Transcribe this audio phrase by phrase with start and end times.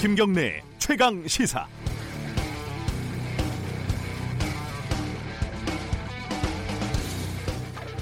[0.00, 1.66] 김경래 최강 시사.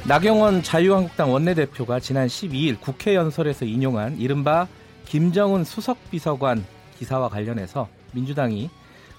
[0.07, 4.69] 나경원 자유한국당 원내대표가 지난 12일 국회 연설에서 인용한 이른바
[5.07, 6.65] 김정은 수석비서관
[7.01, 8.71] 기사와 관련해서 민주당이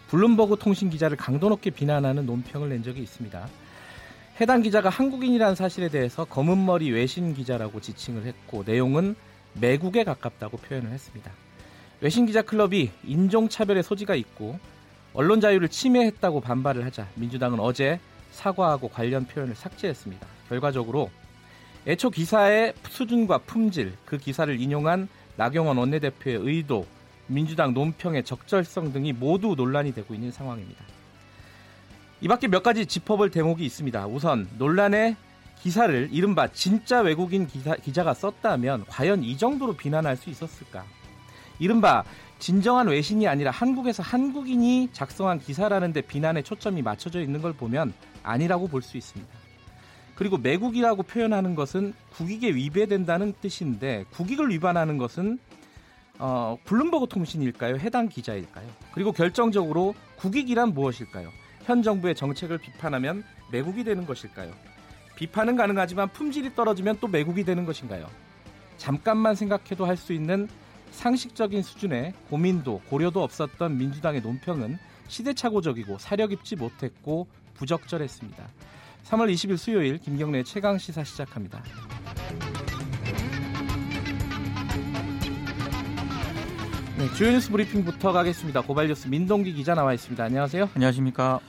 [0.08, 3.46] 블룸버그 통신 기자를 강도 높게 비난하는 논평을 낸 적이 있습니다.
[4.40, 9.18] 해당 기자가 한국인이라는 사실에 대해서 검은머리 외신 기자라고 지칭을 했고 내용은
[9.56, 11.30] 매국에 가깝다고 표현을 했습니다.
[12.02, 14.58] 외신 기자 클럽이 인종차별의 소지가 있고
[15.14, 18.00] 언론 자유를 침해했다고 반발을 하자 민주당은 어제
[18.32, 20.26] 사과하고 관련 표현을 삭제했습니다.
[20.48, 21.10] 결과적으로
[21.88, 26.86] 애초 기사의 수준과 품질, 그 기사를 인용한 나경원 원내대표의 의도,
[27.28, 30.84] 민주당 논평의 적절성 등이 모두 논란이 되고 있는 상황입니다.
[32.22, 34.08] 이 밖에 몇 가지 짚어볼 대목이 있습니다.
[34.08, 35.16] 우선 논란의
[35.62, 40.86] 기사를 이른바 진짜 외국인 기사, 기자가 썼다면 과연 이 정도로 비난할 수 있었을까?
[41.60, 42.04] 이른바
[42.40, 47.94] 진정한 외신이 아니라 한국에서 한국인이 작성한 기사라는데 비난의 초점이 맞춰져 있는 걸 보면
[48.24, 49.32] 아니라고 볼 수 있습니다.
[50.16, 55.40] 그리고 매국이라고 표현하는 것은 국익에 위배된다는 뜻인데 국익을 위반하는 것은
[56.18, 57.78] 어, 블룸버그 통신일까요?
[57.78, 58.68] 해당 기자일까요?
[58.92, 61.30] 그리고 결정적으로 국익이란 무엇일까요?
[61.64, 64.52] 현 정부의 정책을 비판하면 매국이 되는 것일까요?
[65.16, 68.08] 비판은 가능하지만 품질이 떨어지면 또 매국이 되는 것인가요?
[68.78, 70.50] 잠깐만 생각해도 할 수 있는
[70.92, 78.48] 상식적인 수준의 고민도 고려도 없었던 민주당의 논평은 시대착오적이고 사려 깊지 못했고 부적절했습니다.
[79.06, 81.64] 3월 20일 수요일 김경래 최강 시사 시작합니다.
[86.98, 88.62] 네, 주요 뉴스 브리핑부터 가겠습니다.
[88.62, 90.22] 고발뉴스 민동기 기자 나와 있습니다.
[90.22, 90.70] 안녕하세요.
[90.76, 91.40] 안녕하십니까.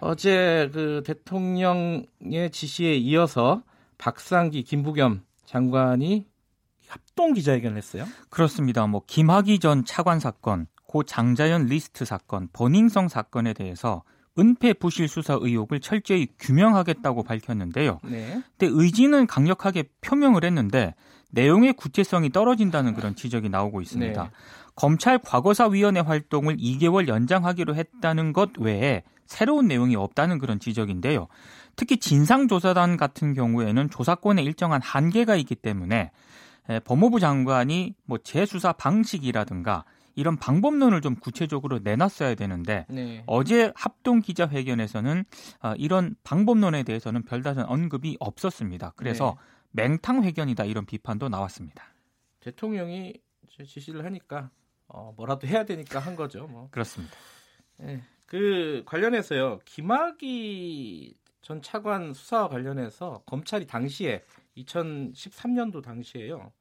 [0.00, 3.62] 어제 그 대통령의 지시에 이어서
[3.98, 6.26] 박상기, 김부겸 장관이
[7.18, 8.04] 합동 기자회견을 했어요.
[8.30, 8.86] 그렇습니다.
[8.86, 14.04] 뭐 김학의 전 차관 사건, 고 장자연 리스트 사건, 버닝썬 사건에 대해서
[14.38, 17.98] 은폐 부실 수사 의혹을 철저히 규명하겠다고 밝혔는데요.
[18.04, 18.40] 네.
[18.56, 20.94] 근데 의지는 강력하게 표명을 했는데
[21.32, 24.22] 내용의 구체성이 떨어진다는 그런 지적이 나오고 있습니다.
[24.22, 24.30] 네.
[24.76, 31.26] 검찰 과거사위원회 활동을 2개월 연장하기로 했다는 것 외에 새로운 내용이 없다는 그런 지적인데요.
[31.74, 36.12] 특히 진상조사단 같은 경우에는 조사권에 일정한 한계가 있기 때문에
[36.84, 39.84] 법무부 장관이 뭐 재수사 방식이라든가
[40.14, 43.22] 이런 방법론을 좀 구체적으로 내놨어야 되는데 네.
[43.26, 45.24] 어제 합동 기자회견에서는
[45.62, 48.94] 어, 이런 방법론에 대해서는 별다른 언급이 없었습니다.
[48.96, 49.36] 그래서
[49.70, 49.84] 네.
[49.84, 51.84] 맹탕 회견이다 이런 비판도 나왔습니다.
[52.40, 53.14] 대통령이
[53.64, 54.50] 지시를 하니까
[54.88, 56.48] 어, 뭐라도 해야 되니까 한 거죠.
[56.48, 56.68] 뭐.
[56.72, 57.14] 그렇습니다.
[57.76, 58.02] 네.
[58.26, 59.60] 그 관련해서요.
[59.64, 64.24] 김학의 전 차관 수사와 관련해서 검찰이 당시에
[64.56, 66.52] 2013년도 당시에요.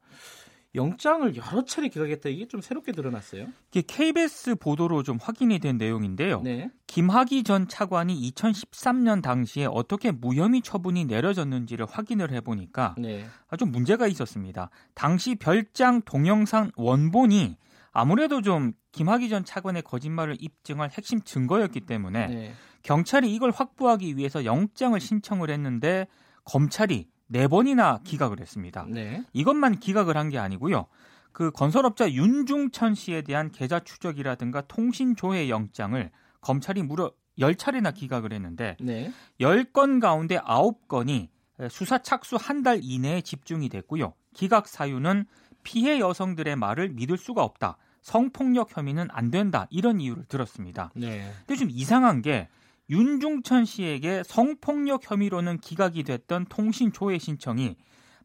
[0.76, 3.48] 영장을 여러 차례 기각했다 이게 좀 새롭게 드러났어요.
[3.72, 6.42] 이게 KBS 보도로 좀 확인이 된 내용인데요.
[6.42, 6.70] 네.
[6.86, 13.26] 김학의 전 차관이 2013년 당시에 어떻게 무혐의 처분이 내려졌는지를 확인을 해보니까 네.
[13.48, 14.70] 아주 문제가 있었습니다.
[14.94, 17.58] 당시 별장 동영상 원본이
[17.92, 22.54] 아무래도 좀 김학의 전 차관의 거짓말을 입증할 핵심 증거였기 때문에 네.
[22.84, 26.08] 경찰이 이걸 확보하기 위해서 영장을 신청을 했는데
[26.44, 28.86] 검찰이 네 번이나 기각을 했습니다.
[28.90, 29.24] 네.
[29.34, 30.88] 이것만 기각을 한 게 아니고요.
[31.32, 36.10] 그 건설업자 윤중천 씨에 대한 계좌 추적이라든가 통신 조회 영장을
[36.42, 39.12] 검찰이 무려 10차례나 기각을 했는데 네.
[39.40, 41.30] 10건 가운데 9건이
[41.70, 44.14] 수사 착수 한 달 이내에 집중이 됐고요.
[44.34, 45.26] 기각 사유는
[45.64, 47.78] 피해 여성들의 말을 믿을 수가 없다.
[48.02, 49.68] 성폭력 혐의는 안 된다.
[49.70, 50.92] 이런 이유를 들었습니다.
[50.96, 51.30] 네.
[51.46, 52.48] 근데 좀 이상한 게
[52.90, 57.76] 윤중천 씨에게 성폭력 혐의로는 기각이 됐던 통신 조회 신청이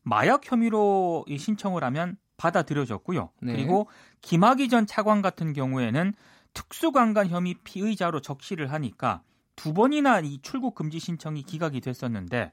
[0.03, 3.31] 마약 혐의로 신청을 하면 받아들여졌고요.
[3.43, 3.53] 네.
[3.53, 3.89] 그리고
[4.21, 6.15] 김학의 전 차관 같은 경우에는
[6.55, 9.23] 특수강간 혐의 피의자로 적시를 하니까
[9.57, 12.53] 두 번이나 이 출국 금지 신청이 기각이 됐었는데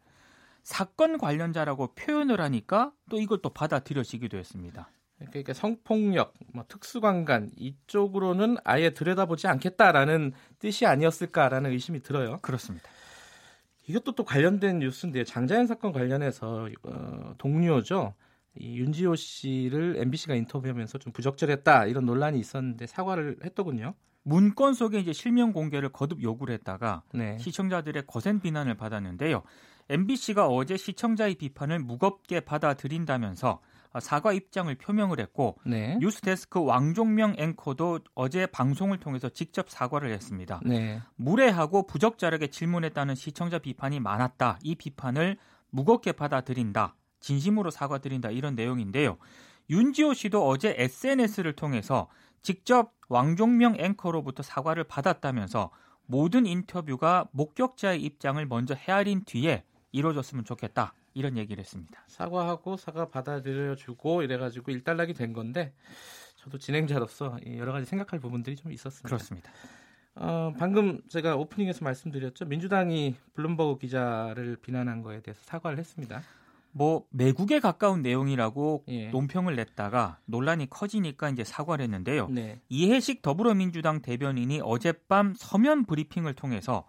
[0.64, 4.90] 사건 관련자라고 표현을 하니까 또 이걸 또 받아들여지기도 했습니다.
[5.28, 12.40] 그러니까 성폭력, 뭐 특수관간 이쪽으로는 아예 들여다보지 않겠다라는 뜻이 아니었을까라는 의심이 들어요.
[12.42, 12.90] 그렇습니다.
[13.88, 15.24] 이것도 또 관련된 뉴스인데요.
[15.24, 18.14] 장자연 사건 관련해서 어, 동료죠.
[18.56, 23.96] 이 윤지호 씨를 MBC가 인터뷰하면서 좀 부적절했다 이런 논란이 있었는데 사과를 했더군요.
[24.24, 27.38] 문건 속에 이제 실명 공개를 거듭 요구를 했다가 네.
[27.40, 29.44] 시청자들의 거센 비난을 받았는데요.
[29.90, 33.60] MBC가 어제 시청자의 비판을 무겁게 받아들인다면서
[34.00, 35.98] 사과 입장을 표명을 했고 네.
[36.00, 40.62] 뉴스데스크 왕종명 앵커도 어제 방송을 통해서 직접 사과를 했습니다.
[40.64, 41.02] 네.
[41.16, 44.60] 무례하고 부적절하게 질문했다는 시청자 비판이 많았다.
[44.62, 45.38] 이 비판을
[45.72, 46.96] 무겁게 받아들인다.
[47.20, 48.30] 진심으로 사과드린다.
[48.30, 49.18] 이런 내용인데요.
[49.70, 52.08] 윤지호 씨도 어제 SNS를 통해서
[52.42, 55.72] 직접 왕종명 앵커로부터 사과를 받았다면서
[56.06, 60.94] 모든 인터뷰가 목격자의 입장을 먼저 헤아린 뒤에 이루어졌으면 좋겠다.
[61.14, 62.04] 이런 얘기를 했습니다.
[62.08, 65.74] 사과하고 사과 받아들여주고 이래가지고 일단락이 된 건데
[66.36, 69.08] 저도 진행자로서 여러 가지 생각할 부분들이 좀 있었습니다.
[69.08, 69.52] 그렇습니다.
[70.16, 72.46] 어, 방금 제가 오프닝에서 말씀드렸죠.
[72.46, 76.22] 민주당이 블룸버그 기자를 비난한 거에 대해서 사과를 했습니다.
[76.72, 79.10] 뭐 매국에 가까운 내용이라고 예.
[79.10, 82.28] 논평을 냈다가 논란이 커지니까 이제 사과를 했는데요.
[82.30, 82.62] 네.
[82.70, 86.86] 이해식 더불어민주당 대변인이 어젯밤 서면 브리핑을 통해서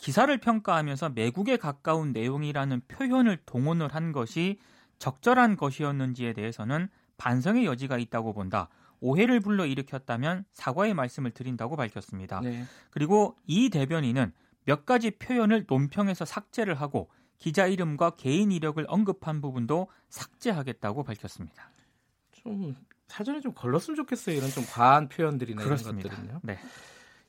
[0.00, 4.58] 기사를 평가하면서 매국에 가까운 내용이라는 표현을 동원을 한 것이
[4.98, 6.88] 적절한 것이었는지에 대해서는
[7.18, 8.70] 반성의 여지가 있다고 본다.
[9.00, 12.40] 오해를 불러 일으켰다면 사과의 말씀을 드린다고 밝혔습니다.
[12.40, 12.64] 네.
[12.90, 14.32] 그리고 이 대변인은
[14.64, 21.70] 몇 가지 표현을 논평에서 삭제를 하고 기자 이름과 개인 이력을 언급한 부분도 삭제하겠다고 밝혔습니다.
[22.32, 22.74] 좀
[23.06, 24.36] 사전에 좀 걸렀으면 좋겠어요.
[24.36, 26.08] 이런 좀 과한 표현들이나 그렇습니다.
[26.08, 26.40] 이런 것들은요.
[26.42, 26.58] 네.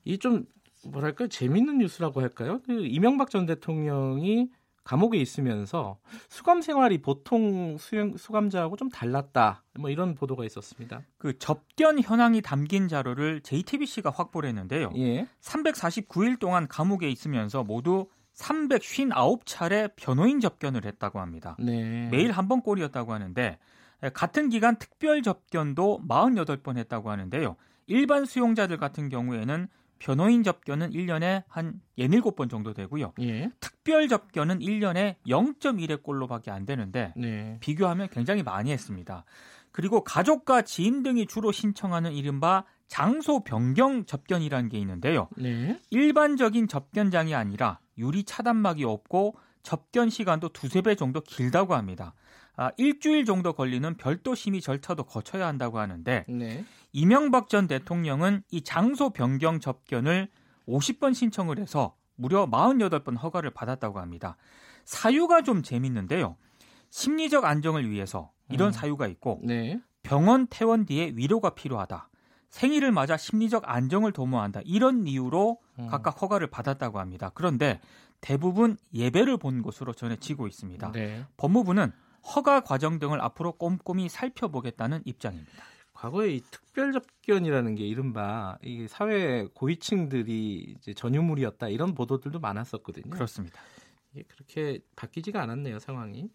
[0.06, 0.46] 이 좀
[0.88, 2.62] 뭐랄까 재밌는 뉴스라고 할까요?
[2.66, 4.50] 그 이명박 전 대통령이
[4.83, 9.63] 감옥에 있으면서 수감 생활이 보통 수용, 수감자하고 좀 달랐다.
[9.80, 11.01] 뭐 이런 보도가 있었습니다.
[11.19, 14.92] 그 접견 현황이 담긴 자료를 JTBC가 확보를 했는데요.
[14.95, 15.28] 예.
[15.42, 21.56] 349일 동안 감옥에 있으면서 모두 359차례 변호인 접견을 했다고 합니다.
[21.60, 22.10] 네.
[22.12, 23.60] 매일 한 번 꼴이었다고 하는데
[24.13, 27.56] 같은 기간 특별 접견도 48번 했다고 하는데요.
[27.88, 29.68] 일반 수용자들 같은 경우에는
[30.01, 33.13] 변호인 접견은 1년에 한 67번 정도 되고요.
[33.21, 33.51] 예.
[33.59, 37.57] 특별 접견은 1년에 0.1의 꼴로밖에 안 되는데 네.
[37.59, 39.25] 비교하면 굉장히 많이 했습니다.
[39.71, 45.30] 그리고 가족과 지인 등이 주로 신청하는 이른바 장소 변경 접견이라는 게 있는데요.
[45.38, 45.80] 네.
[45.92, 52.15] 일반적인 접견장이 아니라 유리 차단막이 없고 접견 시간도 두세 배 정도 길다고 합니다.
[52.62, 56.63] 아, 일주일 정도 걸리는 별도 심의 절차도 거쳐야 한다고 하는데 네.
[56.92, 60.30] 이명박 전 대통령은 이 장소 변경 접견을
[60.68, 64.38] 50번 신청을 해서 무려 48번 허가를 받았다고 합니다.
[64.86, 66.38] 사유가 좀 재밌는데요.
[66.92, 68.72] 심리적 안정을 위해서 이런 음.
[68.72, 69.81] 사유가 있고 네.
[70.04, 72.10] 병원 퇴원 뒤에 위로가 필요하다.
[72.50, 74.62] 생일을 맞아 심리적 안정을 도모한다.
[74.66, 75.88] 이런 이유로 음.
[75.88, 77.31] 각각 허가를 받았다고 합니다.
[77.34, 77.81] 그런데
[78.19, 80.92] 대부분 예배를 본 것으로 전해지고 있습니다.
[80.92, 81.25] 네.
[81.38, 81.92] 법무부는
[82.24, 85.64] 허가 과정 등을 앞으로 꼼꼼히 살펴보겠다는 입장입니다.
[85.94, 93.12] 과거에 이 특별 접견이라는 게 이른바 이 사회 고위층들이 이제 전유물이었다 이런 보도들도 많았었거든요.
[93.12, 93.62] 그렇습니다.
[94.12, 96.30] 이게 그렇게 바뀌지가 않았네요 상황이.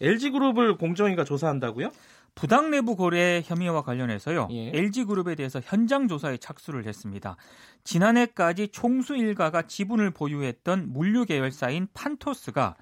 [0.00, 1.90] LG그룹을 공정위가 조사한다고요?
[2.34, 4.48] 부당 내부 거래 혐의와 관련해서요.
[4.52, 4.70] 예.
[4.74, 7.36] LG그룹에 대해서 현장 조사에 착수를 했습니다.
[7.84, 12.76] 지난해까지 총수 일가가 지분을 보유했던 물류 계열사인 판토스가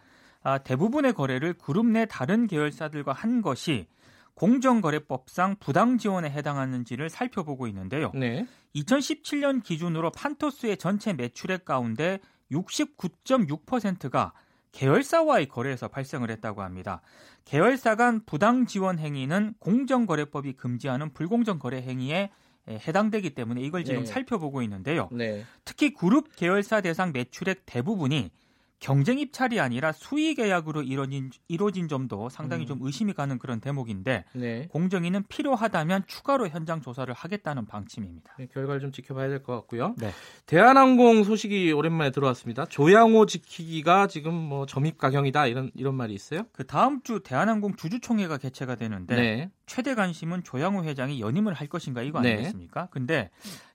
[0.48, 3.86] 아, 대부분의 거래를 그룹 내 다른 계열사들과 한 것이
[4.32, 8.12] 공정거래법상 부당 지원에 해당하는지를 살펴보고 있는데요.
[8.14, 8.46] 네.
[8.74, 14.32] 2017년 기준으로 판토스의 전체 매출액 가운데 69.6%가
[14.72, 17.02] 계열사와의 거래에서 발생을 했다고 합니다.
[17.44, 22.30] 계열사 간 부당 지원 행위는 공정거래법이 금지하는 불공정 거래 행위에
[22.68, 24.06] 해당되기 때문에 이걸 지금 네.
[24.06, 25.10] 살펴보고 있는데요.
[25.12, 25.44] 네.
[25.66, 28.30] 특히 그룹 계열사 대상 매출액 대부분이
[28.80, 32.66] 경쟁 입찰이 아니라 수의 계약으로 이루어진, 이루어진 점도 상당히 음.
[32.66, 34.68] 좀 의심이 가는 그런 대목인데 네.
[34.70, 38.34] 공정위는 필요하다면 추가로 현장 조사를 하겠다는 방침입니다.
[38.38, 39.94] 네, 결과를 좀 지켜봐야 될 것 같고요.
[39.98, 40.12] 네.
[40.46, 42.66] 대한항공 소식이 오랜만에 들어왔습니다.
[42.66, 46.42] 조양호 지키기가 지금 뭐 점입 가경이다 이런 이런 말이 있어요?
[46.52, 49.50] 그 다음 주 대한항공 주주총회가 개최가 되는데 네.
[49.66, 52.34] 최대 관심은 조양호 회장이 연임을 할 것인가 이거 네.
[52.34, 52.88] 아니겠습니까?
[52.90, 53.30] 근데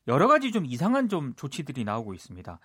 [0.07, 2.59] 여러 가지 좀 이상한 좀 조치들이 나오고 있습니다.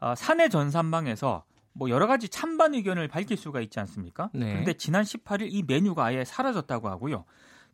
[0.00, 1.44] 어, 사내 전산망에서
[1.76, 4.30] 뭐 여러 가지 찬반 의견을 밝힐 수가 있지 않습니까?
[4.32, 4.50] 네.
[4.50, 7.24] 그런데 지난 18일 이 메뉴가 아예 사라졌다고 하고요.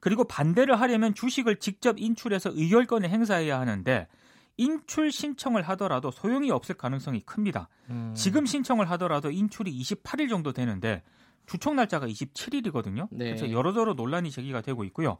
[0.00, 4.08] 그리고 반대를 하려면 주식을 직접 인출해서 의결권을 행사해야 하는데
[4.56, 7.68] 인출 신청을 하더라도 소용이 없을 가능성이 큽니다.
[7.90, 8.12] 음.
[8.14, 11.02] 지금 신청을 하더라도 인출이 28일 정도 되는데
[11.46, 13.08] 주총 날짜가 27일이거든요.
[13.10, 13.26] 네.
[13.26, 15.18] 그래서 여러저러 논란이 제기가 되고 있고요.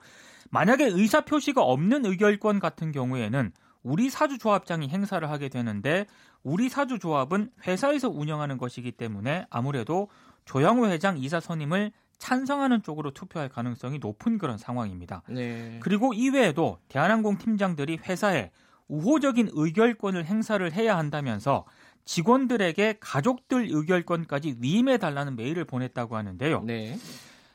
[0.51, 6.07] 만약에 의사 표시가 없는 의결권 같은 경우에는 우리 사주 조합장이 행사를 하게 되는데
[6.43, 10.09] 우리 사주 조합은 회사에서 운영하는 것이기 때문에 아무래도
[10.45, 15.23] 조영호 회장 이사 선임을 찬성하는 쪽으로 투표할 가능성이 높은 그런 상황입니다.
[15.29, 15.79] 네.
[15.81, 18.51] 그리고 이외에도 대한항공 팀장들이 회사에
[18.89, 21.65] 우호적인 의결권을 행사를 해야 한다면서
[22.05, 26.63] 직원들에게 가족들 의결권까지 위임해 달라는 메일을 보냈다고 하는데요.
[26.63, 26.97] 네.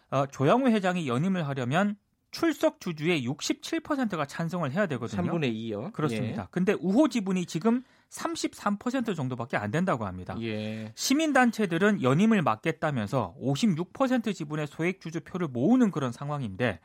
[0.09, 1.97] 어, 조영우 회장이 연임을 하려면
[2.31, 5.31] 출석 주주의 67%가 찬성을 해야 되거든요.
[5.31, 5.93] 3분의 2요.
[5.93, 6.43] 그렇습니다.
[6.43, 6.47] 예.
[6.51, 10.35] 근데 우호 지분이 지금 33% 정도밖에 안 된다고 합니다.
[10.41, 10.91] 예.
[10.95, 16.79] 시민단체들은 연임을 막겠다면서 56% 지분의 소액 주주 표를 모으는 그런 상황인데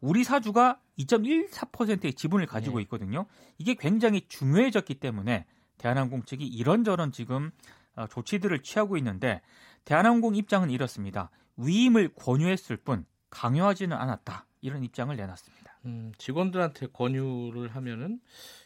[0.00, 2.82] 우리 사주가 2.14%의 지분을 가지고 네.
[2.82, 3.26] 있거든요.
[3.58, 5.46] 이게 굉장히 중요해졌기 때문에
[5.78, 7.50] 대한항공 측이 이런저런 지금
[7.94, 9.40] 어, 조치들을 취하고 있는데
[9.84, 11.30] 대한항공 입장은 이렇습니다.
[11.56, 14.46] 위임을 권유했을 뿐 강요하지는 않았다.
[14.60, 15.75] 이런 입장을 내놨습니다.
[15.86, 18.20] 음, 직원들한테 권유를 하면은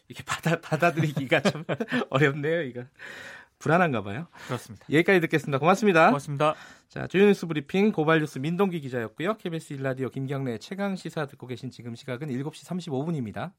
[0.08, 1.64] 이렇게 받아 받아들이기가 좀
[2.08, 2.62] 어렵네요.
[2.62, 2.84] 이거
[3.58, 4.26] 불안한가 봐요.
[4.46, 4.86] 그렇습니다.
[4.90, 5.58] 여기까지 듣겠습니다.
[5.58, 6.06] 고맙습니다.
[6.06, 6.54] 고맙습니다.
[6.88, 9.36] 자, 주요 뉴스 브리핑 고발 뉴스 민동기 기자였고요.
[9.36, 13.52] KBS 일라디오 김경래 최강 시사 듣고 계신 지금 시각은 7시 35분입니다.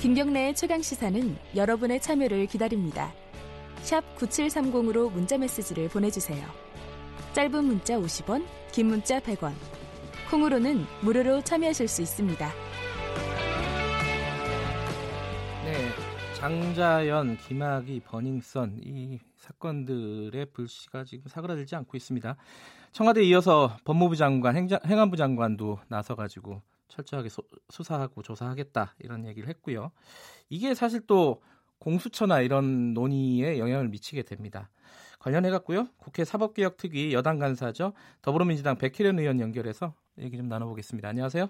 [0.00, 3.12] 김경래의 최강 시사는 여러분의 참여를 기다립니다.
[3.82, 6.69] 샵 9730으로 문자 메시지를 보내 주세요.
[7.32, 9.52] 짧은 문자 50원, 긴 문자 100원.
[10.30, 12.50] 콩으로는 무료로 참여하실 수 있습니다.
[15.64, 15.88] 네,
[16.34, 22.36] 장자연, 김학의, 버닝썬 이 사건들의 불씨가 지금 사그라들지 않고 있습니다.
[22.90, 29.92] 청와대에 이어서 법무부 장관, 행자, 행안부 장관도 나서가지고 철저하게 소, 수사하고 조사하겠다 이런 얘기를 했고요.
[30.48, 31.40] 이게 사실 또
[31.78, 34.68] 공수처나 이런 논의에 영향을 미치게 됩니다.
[35.20, 35.86] 관련해 갖고요.
[35.98, 37.92] 국회 사법개혁 특위 여당 간사죠.
[38.22, 41.08] 더불어민주당 백혜련 의원 연결해서 얘기 좀 나눠보겠습니다.
[41.08, 41.48] 안녕하세요.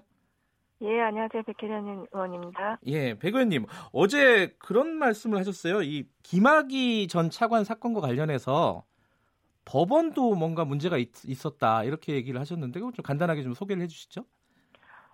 [0.83, 1.43] 예, 안녕하세요.
[1.45, 2.79] 백혜련 의원입니다.
[2.87, 3.67] 예, 백 의원님.
[3.93, 5.83] 어제 그런 말씀을 하셨어요.
[5.83, 8.85] 이 김학의 전 차관 사건과 관련해서
[9.67, 11.11] 법원도 뭔가 문제가 있,
[11.47, 14.25] 었다 이렇게 얘기를 하셨는데 좀 간단하게 좀 소개를 해주시죠.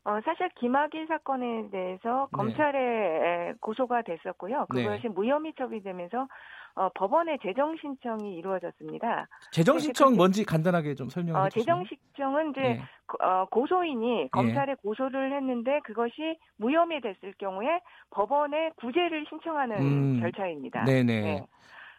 [0.04, 2.36] 어, 사실 김학의 사건에 대해서 네.
[2.36, 4.66] 검찰에 고소가 됐었고요.
[4.72, 4.84] 네.
[4.84, 5.08] 그것이 네.
[5.08, 6.28] 무혐의 처리되면서
[6.76, 9.26] 어, 법원의 재정 신청이 이루어졌습니다.
[9.50, 11.64] 재정 신청 뭔지 간단하게 좀 설명해 어, 주시면.
[11.64, 12.82] 재정 신청은 이제 네.
[13.20, 14.28] 어, 고소인이 예.
[14.28, 14.74] 검찰에 네.
[14.82, 17.80] 고소를 했는데 그것이 무혐의 됐을 경우에
[18.10, 20.84] 법원에 구제를 신청하는 음, 절차입니다.
[20.84, 21.20] 네네.
[21.22, 21.46] 네.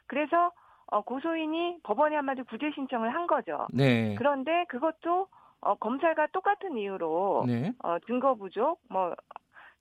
[0.05, 0.51] 그래서
[0.91, 3.65] 어, 고소인이 법원에 한마디 구제 신청을 한 거죠.
[3.73, 4.13] 네.
[4.15, 5.27] 그런데 그것도
[5.61, 7.73] 어, 검찰과 똑같은 이유로 네.
[7.83, 9.15] 어, 증거 부족, 뭐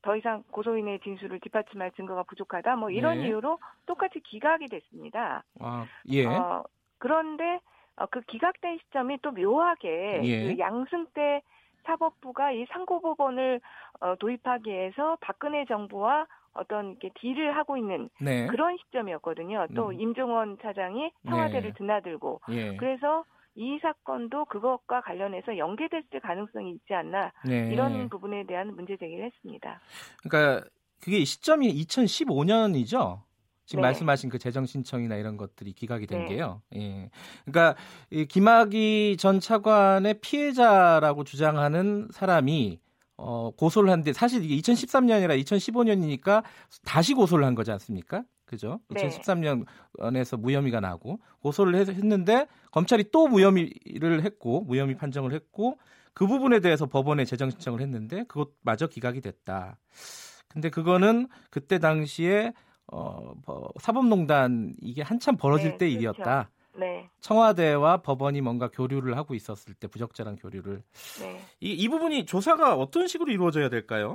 [0.06, 3.26] 더 이상 고소인의 진술을 뒷받침할 증거가 부족하다, 뭐 이런 네.
[3.26, 5.42] 이유로 똑같이 기각이 됐습니다.
[5.58, 6.25] 아, 예.
[6.25, 6.62] 어,
[6.98, 7.58] 그런데
[7.96, 10.46] 어, 그 기각된 시점이 또 묘하게 예.
[10.46, 11.42] 그 양승태
[11.86, 13.60] 사법부가 이 상고법원을
[14.00, 18.46] 어, 도입하기 위해서 박근혜 정부와 어떤 이렇게 딜을 하고 있는 네.
[18.46, 19.66] 그런 시점이었거든요.
[19.75, 20.00] 또 음.
[20.00, 21.75] 임종원 차장이 청와대를 네.
[21.76, 22.76] 드나들고 예.
[22.76, 23.25] 그래서
[23.56, 27.70] 이 사건도 그것과 관련해서 연계됐을 가능성이 있지 않나 네.
[27.72, 29.80] 이런 부분에 대한 문제 제기를 했습니다.
[30.22, 30.68] 그러니까
[31.00, 33.20] 그게 시점이 2015년이죠.
[33.64, 33.88] 지금 네.
[33.88, 36.36] 말씀하신 그 재정 신청이나 이런 것들이 기각이 된 네.
[36.36, 36.62] 게요.
[36.76, 37.10] 예.
[37.44, 37.75] 그러니까
[38.10, 42.78] 이 김학의 전 차관의 피해자라고 주장하는 사람이
[43.16, 46.44] 어, 고소를 한데 사실 이게 2013년이라 2015년이니까
[46.84, 48.22] 다시 고소를 한 거지 않습니까?
[48.46, 48.80] 그죠?
[48.88, 49.08] 네.
[49.08, 55.78] 2013년에서 무혐의가 나고 고소를 했는데 검찰이 또 무혐의를 했고 무혐의 판정을 했고
[56.14, 59.76] 그 부분에 대해서 법원에 재정 신청을 했는데 그것마저 기각이 됐다.
[60.48, 62.52] 근데 그거는 그때 당시에
[62.90, 63.34] 어,
[63.80, 65.98] 사법농단 이게 한참 벌어질 네, 때 그렇죠.
[65.98, 66.50] 일이었다.
[66.78, 67.08] 네.
[67.20, 70.82] 청와대와 법원이 뭔가 교류를 하고 있었을 때 부적절한 교류를.
[71.20, 71.40] 네.
[71.60, 74.14] 이, 이 부분이 조사가 어떤 식으로 이루어져야 될까요?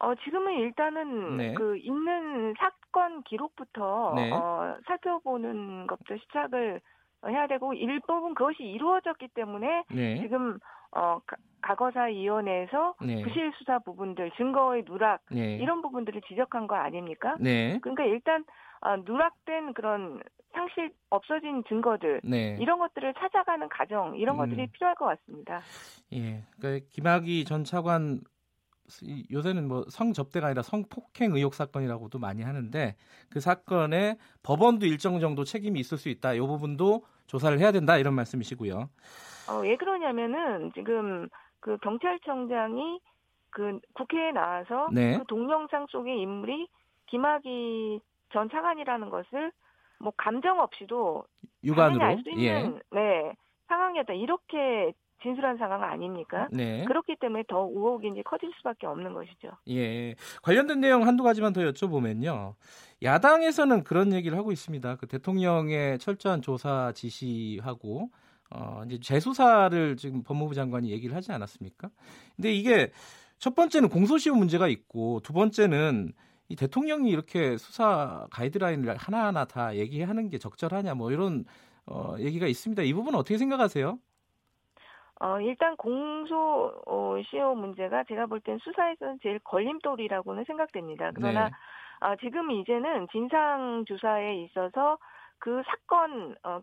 [0.00, 1.54] 어, 지금은 일단은 네.
[1.54, 4.30] 그 있는 사건 기록부터 네.
[4.32, 6.80] 어, 살펴보는 것부터 시작을
[7.26, 10.20] 해야 되고 일부분 그것이 이루어졌기 때문에 네.
[10.20, 10.58] 지금
[10.92, 11.18] 어
[11.62, 13.22] 과거사위원회에서 네.
[13.22, 15.56] 부실 수사 부분들 증거의 누락 네.
[15.56, 17.36] 이런 부분들을 지적한 거 아닙니까?
[17.40, 17.78] 네.
[17.80, 18.44] 그러니까 일단
[18.80, 20.20] 어, 누락된 그런
[20.52, 22.56] 상실 없어진 증거들 네.
[22.60, 24.38] 이런 것들을 찾아가는 과정 이런 음.
[24.38, 25.60] 것들이 필요할 것 같습니다.
[26.12, 28.20] 예, 그러니까 김학의 전 차관
[29.32, 32.96] 요새는 뭐 성접대가 아니라 성폭행 의혹 사건이라고도 많이 하는데
[33.30, 36.34] 그 사건에 법원도 일정 정도 책임이 있을 수 있다.
[36.34, 38.88] 이 부분도 조사를 해야 된다 이런 말씀이시고요.
[39.48, 41.28] 어, 왜 그러냐면은 지금
[41.60, 43.00] 그 경찰청장이
[43.50, 45.18] 그 국회에 나와서 네.
[45.18, 46.68] 그 동영상 속의 인물이
[47.06, 48.00] 김학의
[48.32, 49.52] 전 차관이라는 것을
[49.98, 51.24] 뭐 감정 없이도
[51.64, 52.80] 육안으로 알수 있는 예.
[52.92, 53.32] 네
[53.68, 54.92] 상황이었다 이렇게
[55.26, 56.46] 진술한 상황 아닙니까?
[56.52, 56.84] 네.
[56.84, 59.50] 그렇기 때문에 더 의혹이 이제 커질 수밖에 없는 것이죠.
[59.68, 60.14] 예.
[60.42, 62.54] 관련된 내용 한두 가지만 더 여쭤보면요.
[63.02, 64.96] 야당에서는 그런 얘기를 하고 있습니다.
[64.96, 68.10] 그 대통령의 철저한 조사 지시하고
[68.50, 71.90] 어 이제 재수사를 지금 법무부 장관이 얘기를 하지 않았습니까?
[72.36, 72.92] 근데 이게
[73.38, 76.12] 첫 번째는 공소시효 문제가 있고 두 번째는
[76.48, 81.44] 이 대통령이 이렇게 수사 가이드라인을 하나하나 다 얘기하는 게 적절하냐 뭐 이런
[81.86, 82.84] 어, 얘기가 있습니다.
[82.84, 83.98] 이 부분 어떻게 생각하세요?
[85.20, 91.10] 어, 일단 공소 어, 시효 문제가 제가 볼 땐 수사에서는 제일 걸림돌이라고는 생각됩니다.
[91.14, 91.50] 그러나 네.
[92.00, 94.98] 아, 지금 이제는 진상 조사에 있어서
[95.38, 96.60] 그 사건 어,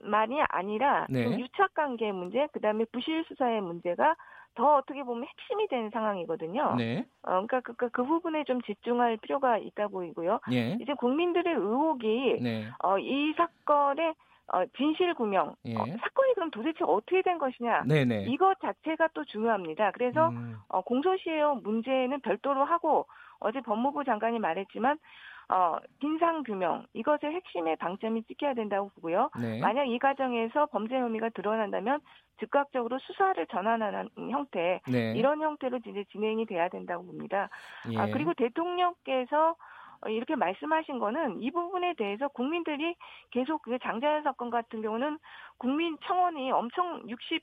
[0.00, 1.38] 말이 아니라 네.
[1.38, 4.16] 유착 관계 문제, 그다음에 부실 수사의 문제가
[4.54, 6.74] 더 어떻게 보면 핵심이 되는 상황이거든요.
[6.76, 7.06] 네.
[7.22, 10.40] 어, 그러니까 그, 그, 그, 부분에 좀 집중할 필요가 있다 보이고요.
[10.52, 10.76] 예.
[10.80, 12.68] 이제 국민들의 의혹이 네.
[12.82, 14.14] 어, 이 사건의
[14.52, 15.74] 어, 진실 구명, 예.
[15.74, 18.26] 어, 사건이 그럼 도대체 어떻게 된 것이냐, 네네.
[18.28, 19.92] 이것 자체가 또 중요합니다.
[19.92, 20.56] 그래서 음.
[20.68, 23.06] 어, 공소시효 문제는 별도로 하고
[23.38, 24.98] 어제 법무부 장관이 말했지만
[25.48, 29.30] 어, 진상 규명 이것의 핵심의 방점이 찍혀야 된다고 보고요.
[29.40, 29.60] 네.
[29.60, 32.00] 만약 이 과정에서 범죄 혐의가 드러난다면
[32.40, 35.12] 즉각적으로 수사를 전환하는 형태 네.
[35.16, 37.48] 이런 형태로 이제 진행이 돼야 된다고 봅니다.
[37.86, 37.98] 아, 예.
[37.98, 39.56] 아, 그리고 대통령께서
[40.08, 42.94] 이렇게 말씀하신 거는 이 부분에 대해서 국민들이
[43.30, 45.18] 계속 그 장자연 사건 같은 경우는
[45.58, 47.42] 국민 청원이 엄청 60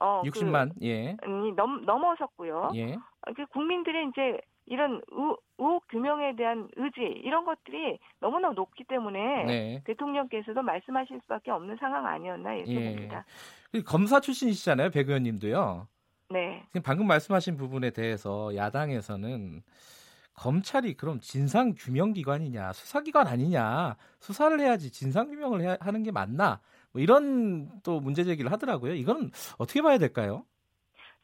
[0.00, 1.16] 어, 60만 그, 예.
[1.56, 2.70] 넘 넘어섰고요.
[2.74, 2.96] 예.
[3.34, 9.82] 그 국민들의 이제 이런 의, 의혹 규명에 대한 의지 이런 것들이 너무나 높기 때문에 네.
[9.84, 12.90] 대통령께서도 말씀하실 수밖에 없는 상황 아니었나 이렇게 예.
[12.90, 13.24] 봅니다.
[13.86, 15.88] 검사 출신이시잖아요, 백 의원님도요.
[16.30, 16.62] 네.
[16.68, 19.62] 지금 방금 말씀하신 부분에 대해서 야당에서는
[20.36, 26.12] 검찰이 그럼 진상 규명 기관이냐 수사 기관 아니냐 수사를 해야지 진상 규명을 해야 하는 게
[26.12, 26.60] 맞나
[26.92, 28.94] 뭐 이런 또 문제 제기를 하더라고요.
[28.94, 30.44] 이건 어떻게 봐야 될까요?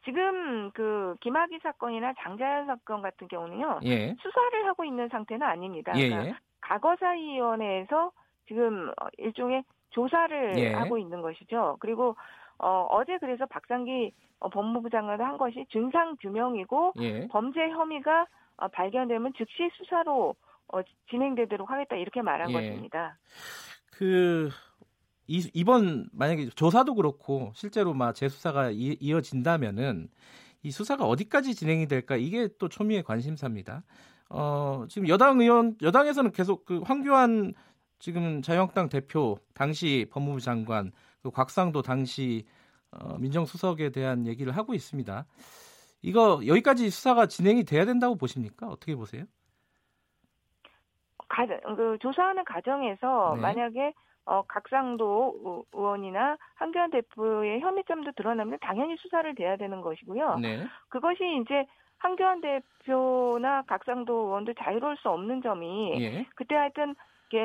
[0.05, 4.15] 지금 그 김학의 사건이나 장자연 사건 같은 경우는요 예.
[4.21, 5.93] 수사를 하고 있는 상태는 아닙니다.
[5.95, 6.35] 예, 그러니까 예.
[6.61, 8.11] 과거사위원회에서
[8.47, 10.73] 지금 일종의 조사를 예.
[10.73, 11.77] 하고 있는 것이죠.
[11.79, 12.15] 그리고
[12.57, 17.27] 어, 어제 그래서 박상기 어, 법무부 장관도 한 것이 진상 규명이고 예.
[17.27, 18.27] 범죄 혐의가 어,
[18.71, 20.35] 발견되면 즉시 수사로
[20.73, 22.53] 어, 진행되도록 하겠다 이렇게 말한 예.
[22.53, 23.17] 것입니다.
[23.91, 24.49] 그
[25.27, 30.09] 이, 이번 만약에 조사도 그렇고 실제로 막 재수사가 이, 이어진다면은
[30.63, 33.83] 이 수사가 어디까지 진행이 될까 이게 또 초미의 관심사입니다.
[34.29, 37.53] 어, 지금 여당 의원 여당에서는 계속 그 황교안
[37.99, 40.91] 지금 자유한국당 대표 당시 법무부 장관
[41.21, 42.45] 그 곽상도 당시
[42.91, 45.25] 어, 민정수석에 대한 얘기를 하고 있습니다.
[46.03, 48.67] 이거 여기까지 수사가 진행이 돼야 된다고 보십니까?
[48.67, 49.23] 어떻게 보세요?
[51.29, 53.41] 가, 그 조사하는 과정에서 네.
[53.41, 53.93] 만약에
[54.25, 60.37] 어, 각상도 의원이나 한교안 대표의 혐의점도 드러나면 당연히 수사를 돼야 되는 것이고요.
[60.39, 60.65] 네.
[60.89, 61.65] 그것이 이제
[61.97, 66.25] 한교안 대표나 각상도 의원도 자유로울 수 없는 점이 예.
[66.35, 66.95] 그때 하여튼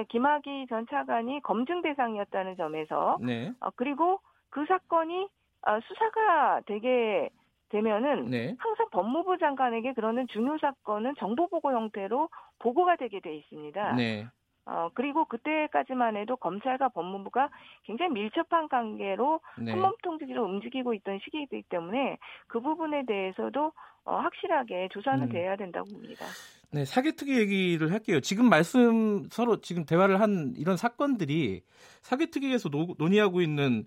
[0.08, 3.52] 김학의 전 차관이 검증 대상이었다는 점에서 네.
[3.60, 5.28] 어, 그리고 그 사건이
[5.66, 7.30] 어, 수사가 되게
[7.70, 8.56] 되면은 네.
[8.58, 12.28] 항상 법무부 장관에게 그러는 중요 사건은 정보 보고 형태로
[12.58, 13.92] 보고가 되게 돼 있습니다.
[13.94, 14.26] 네.
[14.64, 17.48] 어, 그리고 그때까지만 해도 검찰과 법무부가
[17.84, 19.72] 굉장히 밀접한 관계로 네.
[19.72, 23.72] 한몸통지기로 움직이고 있던 시기이기 때문에 그 부분에 대해서도
[24.04, 25.28] 어, 확실하게 조사는 음.
[25.30, 26.26] 돼야 된다고 봅니다.
[26.70, 28.20] 네, 사개특위 얘기를 할게요.
[28.20, 31.62] 지금 말씀 서로 지금 대화를 한 이런 사건들이
[32.02, 33.84] 사개특위에서 노, 논의하고 있는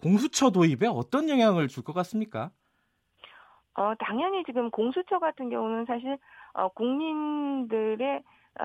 [0.00, 2.50] 공수처 도입에 어떤 영향을 줄 것 같습니까?
[3.74, 6.18] 어, 당연히 지금 공수처 같은 경우는 사실
[6.54, 8.22] 어, 국민들의
[8.60, 8.64] 어,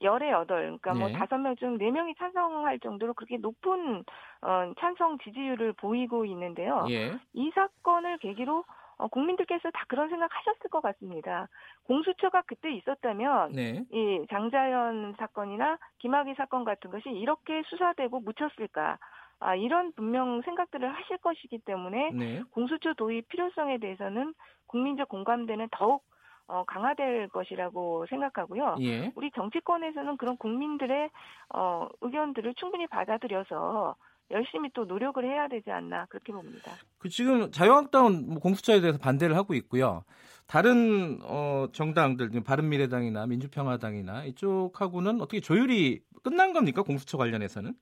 [0.00, 1.12] 열의 여덟, 그러니까 뭐 네.
[1.12, 4.04] 뭐 다섯 명중 네 명이 찬성할 정도로 그렇게 높은
[4.42, 6.86] 어, 찬성 지지율을 보이고 있는데요.
[6.90, 7.18] 예.
[7.32, 8.64] 이 사건을 계기로
[8.98, 11.48] 어, 국민들께서 다 그런 생각 하셨을 것 같습니다.
[11.84, 13.84] 공수처가 그때 있었다면 네.
[13.90, 18.98] 이 장자연 사건이나 김학의 사건 같은 것이 이렇게 수사되고 묻혔을까?
[19.40, 22.42] 아, 이런 분명 생각들을 하실 것이기 때문에 네.
[22.50, 24.34] 공수처 도입 필요성에 대해서는
[24.66, 26.04] 국민적 공감대는 더욱
[26.48, 28.76] 어, 강화될 것이라고 생각하고요.
[28.80, 29.12] 예.
[29.14, 31.10] 우리 정치권에서는 그런 국민들의
[31.54, 33.96] 어, 의견들을 충분히 받아들여서
[34.30, 36.72] 열심히 또 노력을 해야 되지 않나 그렇게 봅니다.
[36.98, 40.04] 그 지금 자유한국당은 뭐 공수처에 대해서 반대를 하고 있고요.
[40.46, 47.74] 다른 어, 정당들, 바른미래당이나 민주평화당이나 이쪽하고는 어떻게 조율이 끝난 겁니까 공수처 관련해서는?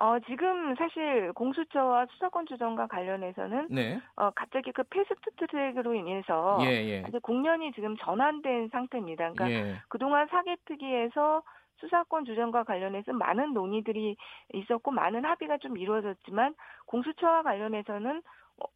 [0.00, 4.00] 어, 지금 사실 공수처와 수사권 조정과 관련해서는 네.
[4.16, 7.02] 어, 갑자기 그 패스트 트랙으로 인해서 예, 예.
[7.04, 9.32] 아주 국면이 지금 전환된 상태입니다.
[9.32, 9.74] 그러니까 예.
[9.88, 11.42] 그동안 사개특위에서
[11.80, 14.16] 수사권 조정과 관련해서 많은 논의들이
[14.54, 16.54] 있었고 많은 합의가 좀 이루어졌지만
[16.86, 18.22] 공수처와 관련해서는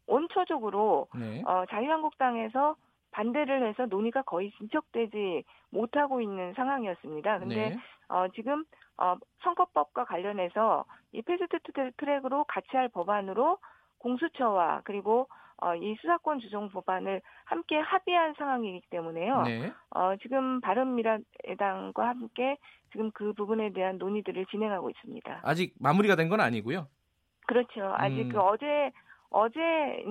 [0.07, 1.43] 원초적으로 네.
[1.47, 2.77] 어, 자유한국당에서
[3.13, 7.39] 반대를 해서 논의가 거의 진척되지 못하고 있는 상황이었습니다.
[7.39, 7.77] 근데 네.
[8.09, 8.65] 어, 지금
[8.99, 11.59] 어, 선거법과 관련해서 이 fast
[11.97, 13.59] track으로 같이 할 법안으로
[13.99, 19.43] 공수처와 그리고 어, 이 수사권 조정 법안을 함께 합의한 상황이기 때문에요.
[19.43, 19.73] 네.
[19.95, 22.57] 어, 지금 바른미래당과 함께
[22.91, 25.41] 지금 그 부분에 대한 논의들을 진행하고 있습니다.
[25.45, 26.89] 아직 마무리가 된 건 아니고요.
[27.47, 27.95] 그렇죠.
[27.97, 28.29] 아직 음.
[28.31, 28.91] 그 어제
[29.31, 29.61] 어제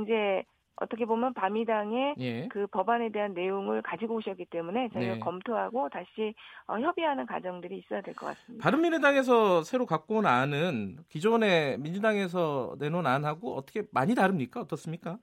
[0.02, 0.44] 이제
[0.82, 2.48] 어떻게 보면 바미당의 예.
[2.48, 5.20] 그 법안에 대한 내용을 가지고 오셨기 때문에 저희가 네.
[5.20, 6.34] 검토하고 다시
[6.68, 8.64] 어, 협의하는 과정들이 있어야 될 것 같습니다.
[8.64, 14.62] 바른미래당에서 새로 갖고 온 안은 기존에 민주당에서 내놓은 안하고 어떻게 많이 다릅니까?
[14.62, 15.18] 어떻습니까?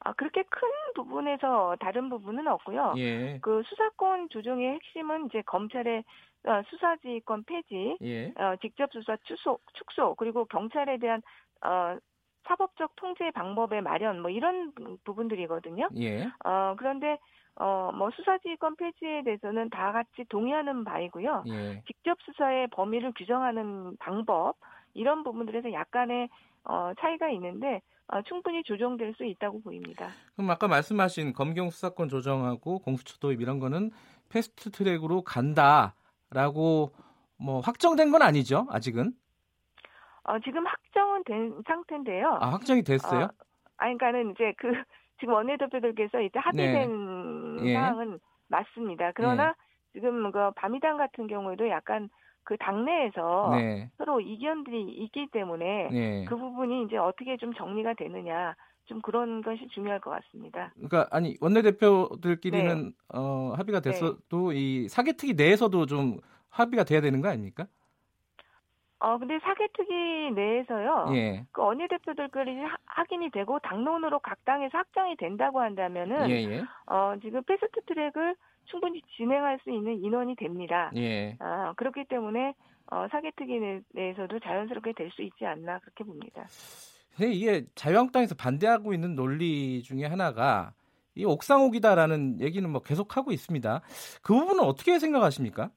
[0.00, 2.94] 아, 그렇게 큰 부분에서 다른 부분은 없고요.
[2.96, 3.38] 예.
[3.42, 6.02] 그 수사권 조정의 핵심은 이제 검찰의
[6.46, 8.32] 어, 수사지휘권 폐지, 예.
[8.36, 11.20] 어, 직접 수사 축소, 축소, 그리고 경찰에 대한
[11.62, 11.96] 어,
[12.46, 14.72] 사법적 통제 방법의 마련 뭐 이런
[15.04, 15.88] 부분들이거든요.
[15.98, 16.24] 예.
[16.44, 17.18] 어, 그런데
[17.56, 21.44] 어, 뭐 수사지휘권 폐지에 대해서는 다 같이 동의하는 바이고요.
[21.48, 21.82] 예.
[21.86, 24.56] 직접 수사의 범위를 규정하는 방법
[24.94, 26.28] 이런 부분들에서 약간의
[26.64, 30.08] 어, 차이가 있는데 어, 충분히 조정될 수 있다고 보입니다.
[30.34, 33.90] 그럼 아까 말씀하신 검경 수사권 조정하고 공수처 도입 이런 거는
[34.28, 36.92] fast track으로 간다라고
[37.36, 38.66] 뭐 확정된 건 아니죠?
[38.70, 39.12] 아직은?
[40.24, 42.38] 어, 지금 확정은 된 상태인데요.
[42.40, 43.24] 아, 확정이 됐어요?
[43.24, 43.28] 어,
[43.78, 44.68] 아니, 그러니까는 이제 그,
[45.20, 47.74] 지금 원내대표들께서 이제 합의된 네.
[47.74, 48.18] 사항은 예.
[48.48, 49.12] 맞습니다.
[49.14, 49.54] 그러나 예.
[49.92, 52.08] 지금 그 바미당 같은 경우에도 약간
[52.44, 53.90] 그 당내에서 네.
[53.98, 56.24] 서로 이견들이 있기 때문에 네.
[56.26, 58.54] 그 부분이 이제 어떻게 좀 정리가 되느냐
[58.86, 60.72] 좀 그런 것이 중요할 것 같습니다.
[60.74, 62.92] 그러니까 아니 원내대표들끼리는 네.
[63.14, 64.58] 어, 합의가 됐어도 네.
[64.58, 67.66] 이 사개특위 내에서도 좀 합의가 돼야 되는 거 아닙니까?
[69.00, 71.06] 어, 근데 사개특위 내에서요.
[71.14, 71.44] 예.
[71.52, 76.62] 그 원내 대표들끼리 확인이 되고 당론으로 각 당에서 확정이 된다고 한다면은 예, 예.
[76.86, 78.36] 어, 지금 패스트 트랙을
[78.66, 80.90] 충분히 진행할 수 있는 인원이 됩니다.
[80.96, 81.36] 예.
[81.40, 82.54] 아, 그렇기 때문에
[82.90, 86.44] 어, 사개특위 내에서도 자연스럽게 될 수 있지 않나 그렇게 봅니다.
[87.20, 90.72] 이게 자유한국당에서 반대하고 있는 논리 중에 하나가
[91.14, 93.80] 이 옥상옥이다라는 얘기는 뭐 계속 하고 있습니다.
[94.22, 95.70] 그 부분은 어떻게 생각하십니까?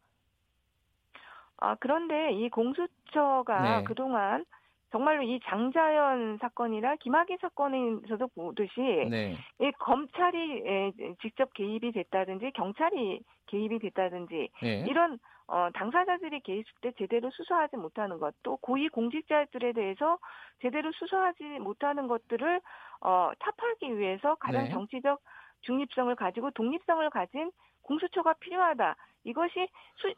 [1.63, 3.83] 아, 그런데 이 공수처가 네.
[3.85, 4.43] 그동안
[4.91, 9.37] 정말로 이 장자연 사건이나 김학의 사건에서도 보듯이 네.
[9.59, 14.85] 이 검찰이 직접 개입이 됐다든지 경찰이 개입이 됐다든지 네.
[14.89, 20.17] 이런 어, 당사자들이 개입할 때 제대로 수사하지 못하는 것, 또 고위 공직자들에 대해서
[20.61, 22.61] 제대로 수사하지 못하는 것들을
[23.01, 24.69] 어, 타파하기 위해서 가장 네.
[24.69, 25.19] 정치적
[25.61, 27.51] 중립성을 가지고 독립성을 가진
[27.83, 28.95] 공수처가 필요하다.
[29.25, 30.13] 이것이 수,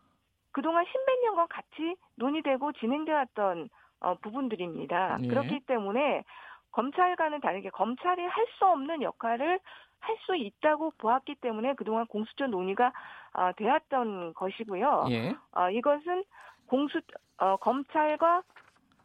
[0.56, 3.68] 그동안 십몇 년간 같이 논의되고 진행되었던
[4.00, 5.18] 어, 부분들입니다.
[5.22, 5.28] 예.
[5.28, 6.24] 그렇기 때문에
[6.72, 9.60] 검찰과는 다르게 검찰이 할 수 없는 역할을
[10.00, 12.94] 할 수 있다고 보았기 때문에 그동안 공수처 논의가
[13.34, 15.08] 어, 되었던 것이고요.
[15.10, 15.36] 예.
[15.52, 16.24] 어, 이것은
[16.68, 17.02] 공수
[17.38, 18.44] 어, 검찰과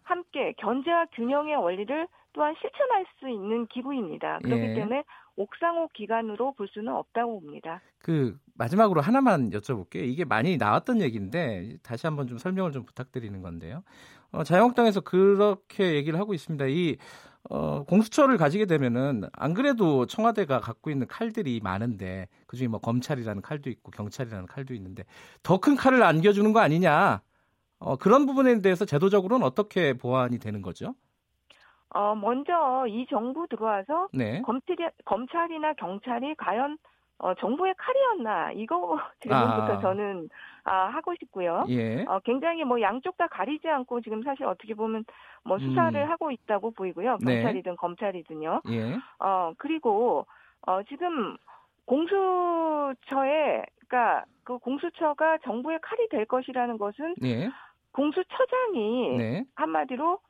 [0.04, 4.38] 함께 견제와 균형의 원리를 또한 실천할 수 있는 기구입니다.
[4.38, 4.74] 그렇기 예.
[4.74, 5.02] 때문에
[5.36, 7.80] 옥상옥 기관으로 볼 수는 없다고 봅니다.
[7.98, 10.02] 그 마지막으로 하나만 여쭤볼게요.
[10.06, 13.82] 이게 많이 나왔던 얘기인데 다시 한번 좀 설명을 좀 부탁드리는 건데요.
[14.32, 16.66] 어, 자유한국당에서 그렇게 얘기를 하고 있습니다.
[16.66, 16.96] 이
[17.48, 23.70] 어, 공수처를 가지게 되면은 안 그래도 청와대가 갖고 있는 칼들이 많은데 그중에 뭐 검찰이라는 칼도
[23.70, 25.04] 있고 경찰이라는 칼도 있는데
[25.42, 27.22] 더 큰 칼을 안겨주는 거 아니냐?
[27.78, 30.94] 어, 그런 부분에 대해서 제도적으로는 어떻게 보완이 되는 거죠?
[31.92, 34.42] 어, 먼저 이 정부 들어와서 네.
[34.42, 36.78] 검찰이, 검찰이나 경찰이 과연
[37.18, 39.80] 어, 정부의 칼이었나 이거 질문부터 아.
[39.80, 40.28] 저는
[40.64, 41.66] 아, 하고 싶고요.
[41.68, 42.04] 예.
[42.04, 45.04] 어, 굉장히 뭐 양쪽 다 가리지 않고 지금 사실 어떻게 보면
[45.44, 46.10] 뭐 수사를 음.
[46.10, 47.18] 하고 있다고 보이고요.
[47.20, 47.42] 네.
[47.42, 47.76] 경찰이든 네.
[47.76, 48.62] 검찰이든요.
[48.70, 48.96] 예.
[49.18, 50.26] 어 그리고
[50.66, 51.36] 어 지금
[51.84, 57.50] 공수처에 그러니까 그 공수처가 정부의 칼이 될 것이라는 것은 예.
[57.92, 59.44] 공수처장이 네.
[59.56, 60.20] 한마디로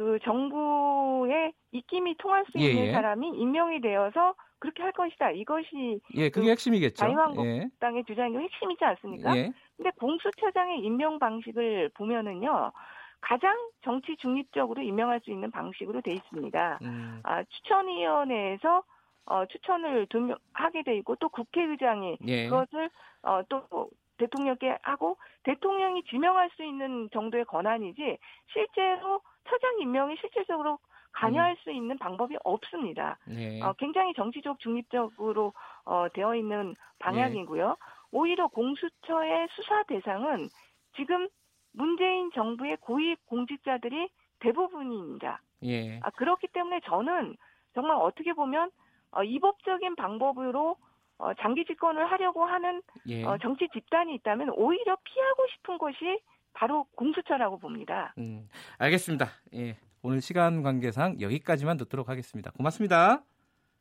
[0.00, 5.32] 그 정부의 입김이 통할 수 있는 예, 사람이 임명이 되어서 그렇게 할 것이다.
[5.32, 6.96] 이것이 예, 그게 그 핵심이겠죠.
[6.96, 8.02] 자유한국당의 예.
[8.06, 9.36] 주장이 핵심이지 않습니까?
[9.36, 9.52] 예.
[9.76, 12.72] 근데 공수처장의 임명 방식을 보면은요.
[13.20, 16.78] 가장 정치 중립적으로 임명할 수 있는 방식으로 돼 있습니다.
[16.80, 17.20] 음.
[17.22, 18.82] 아, 추천위원회에서
[19.26, 22.48] 어, 추천을 두명 하게 돼 있고 또 국회의장이 예.
[22.48, 22.88] 그것을
[23.22, 28.16] 어, 또 대통령께 하고 대통령이 지명할 수 있는 정도의 권한이지
[28.50, 30.78] 실제로 처장 임명이 실질적으로
[31.12, 31.56] 관여할 음.
[31.62, 33.18] 수 있는 방법이 없습니다.
[33.26, 33.60] 네.
[33.62, 35.52] 어, 굉장히 정치적 중립적으로
[35.84, 37.68] 어, 되어 있는 방향이고요.
[37.68, 37.74] 네.
[38.12, 40.48] 오히려 공수처의 수사 대상은
[40.96, 41.28] 지금
[41.72, 44.08] 문재인 정부의 고위 공직자들이
[44.40, 45.40] 대부분입니다.
[45.64, 46.00] 예.
[46.00, 47.36] 아, 그렇기 때문에 저는
[47.74, 48.70] 정말 어떻게 보면
[49.12, 50.76] 어, 이법적인 방법으로
[51.18, 53.24] 어, 장기 집권을 하려고 하는 예.
[53.24, 56.20] 어, 정치 집단이 있다면 오히려 피하고 싶은 것이
[56.52, 58.14] 바로 공수처라고 봅니다.
[58.18, 59.28] 음, 알겠습니다.
[59.54, 62.50] 예, 오늘 시간 관계상 여기까지만 듣도록 하겠습니다.
[62.52, 63.22] 고맙습니다.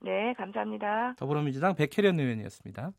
[0.02, 1.16] 네, 감사합니다.
[1.18, 2.92] 더불어민주당 백혜련 의원이었습니다.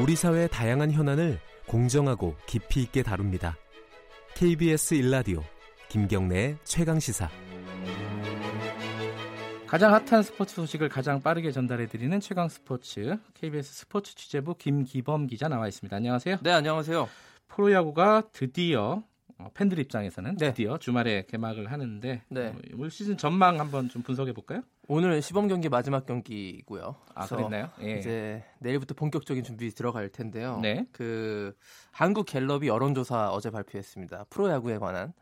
[0.00, 3.56] 우리 사회의 다양한 현안을 공정하고 깊이 있게 다룹니다.
[4.34, 5.40] KBS 일라디오
[5.88, 7.43] 김경래의 최강 시사.
[9.74, 15.66] 가장 핫한 스포츠 소식을 가장 빠르게 전달해드리는 최강 스포츠 KBS 스포츠 취재부 김기범 기자 나와
[15.66, 15.96] 있습니다.
[15.96, 16.36] 안녕하세요.
[16.44, 17.08] 네, 안녕하세요.
[17.48, 19.02] 프로야구가 드디어
[19.36, 20.50] 어, 팬들 입장에서는 네.
[20.50, 22.46] 드디어 주말에 개막을 하는데 네.
[22.46, 24.62] 어, 올 시즌 전망 한번 좀 분석해 볼까요?
[24.86, 26.94] 오늘 시범 경기 마지막 경기고요.
[27.12, 27.68] 아, 그랬나요?
[27.82, 27.98] 예.
[27.98, 30.60] 이제 내일부터 본격적인 준비 들어갈 텐데요.
[30.62, 30.86] 네.
[30.92, 31.52] 그
[31.90, 34.26] 한국 갤럽이 여론조사 어제 발표했습니다.
[34.30, 35.14] 프로야구에 관한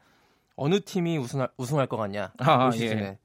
[0.57, 3.03] 어느 팀이 우승할, 우승할 것 같냐 아, 올 시즌에.
[3.03, 3.19] 예.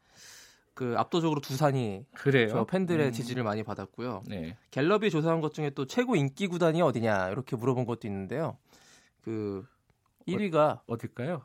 [0.77, 2.49] 그 압도적으로 두산이 그래요?
[2.49, 3.11] 저 팬들의 음.
[3.11, 4.21] 지지를 많이 받았고요.
[4.27, 4.55] 네.
[4.69, 8.57] 갤럽이 조사한 것 중에 또 최고 인기 구단이 어디냐 이렇게 물어본 것도 있는데요.
[9.23, 9.65] 그
[10.27, 11.41] 1위가 어, 딜까요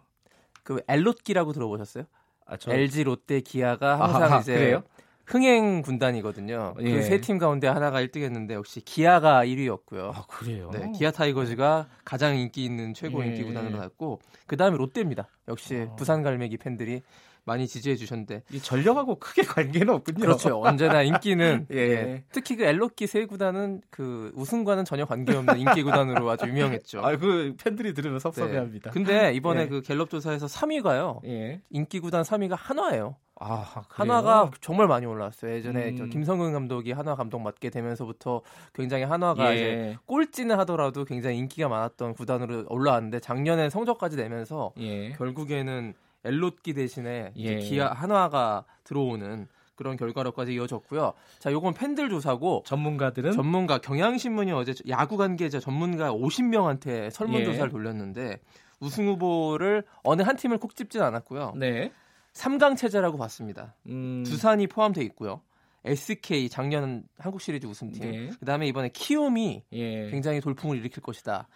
[0.63, 2.05] 그 엘롯기라고 들어보셨어요?
[2.45, 2.73] 아, 저...
[2.73, 4.83] LG, 롯데, 기아가 항상 아, 이제 그래요?
[5.25, 6.75] 흥행 군단이거든요.
[6.77, 6.93] 그 예.
[6.97, 10.13] 그세 팀 가운데 하나가 1등했는데 역시 기아가 1위였고요.
[10.15, 10.71] 아 그래요?
[10.75, 13.29] 네, 기아 타이거즈가 가장 인기 있는 최고 예.
[13.29, 15.29] 인기 구단으로 갔고 그 다음에 롯데입니다.
[15.49, 15.97] 역시 어.
[15.97, 17.01] 부산 갈매기 팬들이
[17.45, 19.43] 많이 지지해 주셨는데 이 전력하고 크게
[19.87, 20.21] 관계는 없군요.
[20.21, 20.61] 그렇죠.
[20.63, 21.77] 언제나 인기는 예.
[21.77, 22.25] 예.
[22.31, 27.01] 특히 그 엘로키 세 구단은 그 우승과는 전혀 관계없는 인기 구단으로 아주 유명했죠.
[27.05, 28.91] 아 그 팬들이 들으면 섭섭해합니다.
[28.91, 28.95] 네.
[28.95, 29.67] 근데 이번에 예.
[29.69, 31.25] 그 갤럽 조사에서 3위가요.
[31.27, 31.61] 예.
[31.71, 33.17] 인기 구단 3위가 한화예요.
[33.45, 35.53] 아, 한화가 정말 많이 올라왔어요.
[35.55, 36.11] 예전에 음.
[36.11, 39.57] 김성근 감독이 한화 감독 맡게 되면서부터 굉장히 한화가 예.
[39.57, 45.11] 이제 꼴찌는 하더라도 굉장히 인기가 많았던 구단으로 올라왔는데 작년에 성적까지 내면서 예.
[45.13, 47.57] 결국에는 엘롯기 대신에 예.
[47.59, 51.13] 기아 한화가 들어오는 그런 결과로까지 이어졌고요.
[51.39, 57.71] 자, 요건 팬들 조사고 전문가들은 전문가 경향신문이 어제 야구 관계자 전문가 50명한테 설문 조사를 예.
[57.71, 58.41] 돌렸는데
[58.81, 61.55] 우승 후보를 어느 한 팀을 콕 집진 않았고요.
[61.57, 61.91] 네.
[62.35, 63.75] 3강 체제라고 봤습니다.
[63.87, 64.23] 음...
[64.25, 65.43] 두산이 포함되어 있고요.
[65.85, 68.11] SK 작년 한국 시리즈 우승팀.
[68.11, 68.31] 네.
[68.39, 70.11] 그다음에 이번에 키움이 예.
[70.11, 71.49] 굉장히 돌풍을 일으킬 것이다.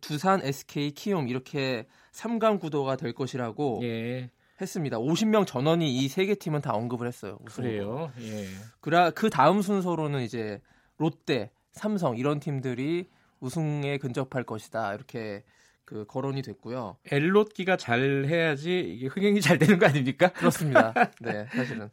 [0.00, 4.30] 두산, SK, 키움 이렇게 3강 구도가 될 것이라고 예.
[4.60, 4.98] 했습니다.
[4.98, 7.38] 50명 전원이 이 세 개 팀은 다 언급을 했어요.
[7.44, 8.10] 그래요.
[8.20, 8.46] 예.
[8.80, 10.60] 그라 그 다음 순서로는 이제
[10.96, 13.08] 롯데, 삼성 이런 팀들이
[13.40, 14.94] 우승에 근접할 것이다.
[14.94, 15.44] 이렇게
[15.84, 16.96] 그 거론이 됐고요.
[17.12, 20.28] 엘롯기가 잘 해야지 이게 흥행이 잘 되는 거 아닙니까?
[20.32, 20.94] 그렇습니다.
[21.20, 21.90] 네, 사실은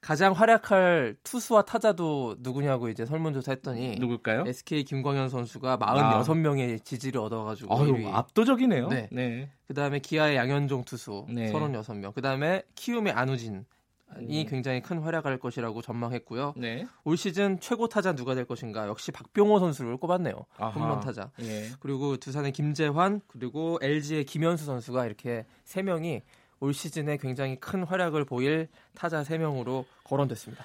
[0.00, 4.44] 가장 활약할 투수와 타자도 누구냐고 이제 설문조사 했더니 누굴까요?
[4.46, 6.82] SK 김광현 선수가 46명의 아.
[6.82, 8.88] 지지를 얻어가지고 아유, 압도적이네요.
[8.88, 9.08] 네.
[9.12, 9.50] 네.
[9.68, 11.52] 그다음에 기아의 양현종 투수 네.
[11.52, 12.14] 36명.
[12.14, 13.66] 그다음에 키움의 안우진
[14.28, 14.46] 이 음.
[14.48, 16.54] 굉장히 큰 활약할 것이라고 전망했고요.
[16.56, 16.86] 네.
[17.04, 18.88] 올 시즌 최고 타자 누가 될 것인가?
[18.88, 20.34] 역시 박병호 선수를 꼽았네요.
[20.74, 21.30] 홈런 타자.
[21.40, 21.68] 예.
[21.78, 26.22] 그리고 두산의 김재환 그리고 LG의 김현수 선수가 이렇게 세 명이
[26.60, 30.64] 올 시즌에 굉장히 큰 활약을 보일 타자 3명으로 거론됐습니다.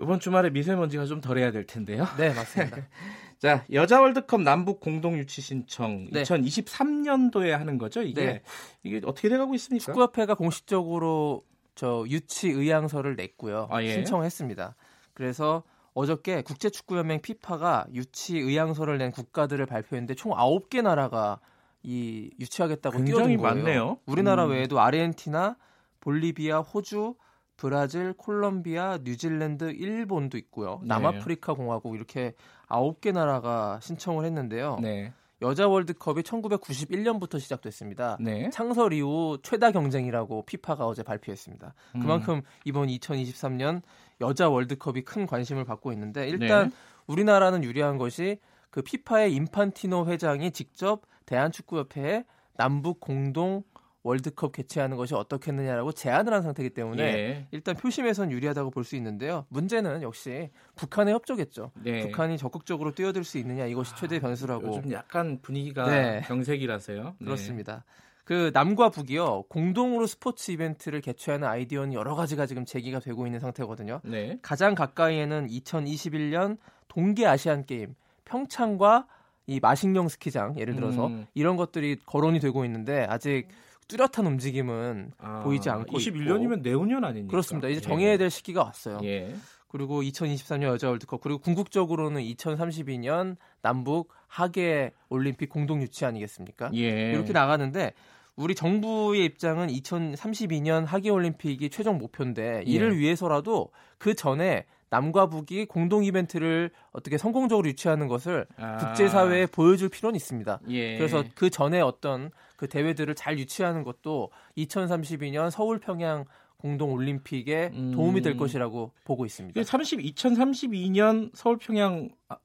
[0.00, 2.06] 이번 주말에 미세먼지가 좀 덜해야 될 텐데요.
[2.18, 2.76] 네, 맞습니다.
[3.38, 6.22] 자, 여자 월드컵 남북 공동 유치 신청 네.
[6.22, 8.24] 2023년도에 하는 거죠, 이게.
[8.24, 8.42] 네.
[8.82, 9.84] 이게 어떻게 돼 가고 있습니까?
[9.84, 13.68] 축구협회가 공식적으로 저 유치 의향서를 냈고요.
[13.70, 13.92] 아, 예.
[13.92, 14.74] 신청했습니다.
[15.14, 15.62] 그래서
[15.94, 21.40] 어저께 국제축구연맹 피파가 유치 의향서를 낸 국가들을 발표했는데 총 9개 나라가
[21.86, 23.98] 이 유치하겠다고 굉장히 많네요.
[24.06, 24.50] 우리나라 음.
[24.50, 25.56] 외에도 아르헨티나,
[26.00, 27.14] 볼리비아, 호주,
[27.56, 30.80] 브라질, 콜롬비아, 뉴질랜드, 일본도 있고요.
[30.82, 30.88] 네.
[30.88, 32.34] 남아프리카 공화국 이렇게
[32.66, 34.78] 아홉 개 나라가 신청을 했는데요.
[34.82, 35.12] 네.
[35.42, 38.16] 여자 월드컵이 1991년부터 시작됐습니다.
[38.20, 38.50] 네.
[38.50, 41.72] 창설 이후 최다 경쟁이라고 피파가 어제 발표했습니다.
[41.94, 42.00] 음.
[42.00, 43.82] 그만큼 이번 2023년
[44.22, 46.76] 여자 월드컵이 큰 관심을 받고 있는데 일단 네.
[47.06, 52.24] 우리나라는 유리한 것이 그 피파의 인판티노 회장이 직접 대한축구협회에
[52.56, 53.62] 남북 공동
[54.02, 57.48] 월드컵 개최하는 것이 어떻겠느냐라고 제안을 한 상태이기 때문에 예.
[57.50, 59.46] 일단 표심에선 유리하다고 볼 수 있는데요.
[59.48, 61.72] 문제는 역시 북한의 협조겠죠.
[61.82, 62.02] 네.
[62.02, 64.68] 북한이 적극적으로 뛰어들 수 있느냐 이것이 최대 변수라고.
[64.68, 66.20] 요즘 약간 분위기가 네.
[66.24, 67.02] 경색이라서요.
[67.18, 67.24] 네.
[67.24, 67.84] 그렇습니다.
[68.22, 74.00] 그 남과 북이요 공동으로 스포츠 이벤트를 개최하는 아이디어는 여러 가지가 지금 제기가 되고 있는 상태거든요.
[74.04, 74.38] 네.
[74.40, 79.08] 가장 가까이에는 2021년 동계 아시안 게임 평창과
[79.46, 81.26] 이 마식령 스키장 예를 들어서 음.
[81.34, 83.48] 이런 것들이 거론이 되고 있는데 아직
[83.88, 86.62] 뚜렷한 움직임은 아, 보이지 않고 21년이면 있고.
[86.62, 87.30] 내후년 아닙니까?
[87.30, 87.68] 그렇습니다.
[87.68, 87.80] 이제 예.
[87.80, 88.98] 정해야 될 시기가 왔어요.
[89.04, 89.34] 예.
[89.68, 96.70] 그리고 2023년 여자 월드컵 그리고 궁극적으로는 2032년 남북 하계 올림픽 공동 유치 아니겠습니까?
[96.74, 97.12] 예.
[97.12, 97.92] 이렇게 나가는데
[98.34, 102.98] 우리 정부의 입장은 2032년 하계 올림픽이 최종 목표인데 이를 예.
[102.98, 108.76] 위해서라도 그 전에 남과 북이 공동 이벤트를 어떻게 성공적으로 유치하는 것을 아.
[108.76, 110.60] 국제사회에 보여줄 필요는 있습니다.
[110.68, 110.96] 예.
[110.96, 116.24] 그래서 그 전에 어떤 그 대회들을 잘 유치하는 것도 2032년 서울 평양
[116.56, 117.92] 공동 올림픽에 음.
[117.92, 119.62] 도움이 될 것이라고 보고 있습니다.
[119.62, 122.36] 30, 2032년 서울 평양 아,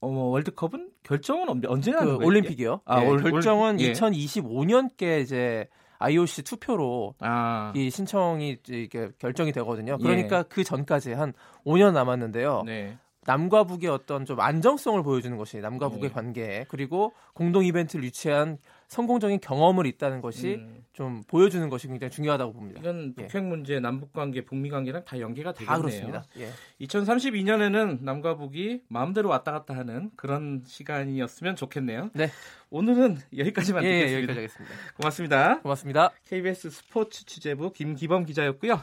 [0.00, 2.26] 어, 월드컵은 결정은 언제 하는 그 거예요?
[2.26, 2.80] 올림픽이요.
[2.84, 3.92] 아, 네, 올, 결정은 올, 예.
[3.92, 5.68] 2025년께 이제
[6.00, 7.72] IOC 투표로 아.
[7.76, 9.98] 이 신청이 이게 결정이 되거든요.
[9.98, 10.44] 그러니까 예.
[10.48, 11.34] 그 전까지 한
[11.64, 12.62] 5년 남았는데요.
[12.66, 12.98] 네.
[13.26, 16.14] 남과 북의 어떤 좀 안정성을 보여주는 것이 남과 북의 네.
[16.14, 18.58] 관계 그리고 공동 이벤트를 유치한
[18.90, 20.82] 성공적인 경험을 있다는 것이 음.
[20.92, 22.80] 좀 보여주는 것이 굉장히 중요하다고 봅니다.
[22.80, 23.22] 이건 예.
[23.22, 25.76] 북핵 문제, 남북 관계, 북미 관계랑 다 연계가 되겠네요.
[25.76, 26.24] 다 그렇습니다.
[26.38, 26.50] 예.
[26.84, 32.10] 2032년에는 남과 북이 마음대로 왔다 갔다 하는 그런 시간이었으면 좋겠네요.
[32.14, 32.30] 네.
[32.70, 34.16] 오늘은 여기까지만 예, 듣겠습니다.
[34.16, 34.74] 여기까지 하겠습니다.
[34.96, 35.60] 고맙습니다.
[35.60, 36.10] 고맙습니다.
[36.28, 38.82] KBS 스포츠 취재부 김기범 기자였고요.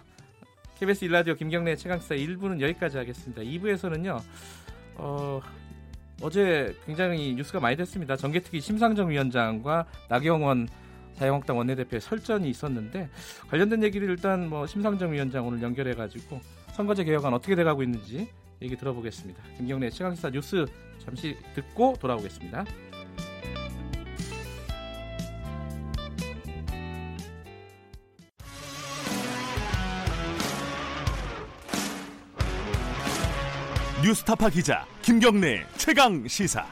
[0.80, 3.42] KBS 일라디오 김경래 최강사 1부는 여기까지 하겠습니다.
[3.42, 4.22] 2부에서는요.
[4.96, 5.42] 어,
[6.22, 8.16] 어제 굉장히 뉴스가 많이 됐습니다.
[8.16, 10.68] 정계특위 심상정 위원장과 나경원
[11.16, 13.10] 자유한국당 원내대표의 설전이 있었는데
[13.50, 16.40] 관련된 얘기를 일단 뭐 심상정 위원장 오늘 연결해 가지고
[16.74, 18.30] 선거제 개혁안 어떻게 돼가고 있는지
[18.62, 19.42] 얘기 들어보겠습니다.
[19.58, 20.66] 김경래 최강시사 뉴스
[21.04, 22.66] 잠시 듣고 돌아오겠습니다.
[34.08, 36.66] 뉴스타파 기자 김경래 최강 시사.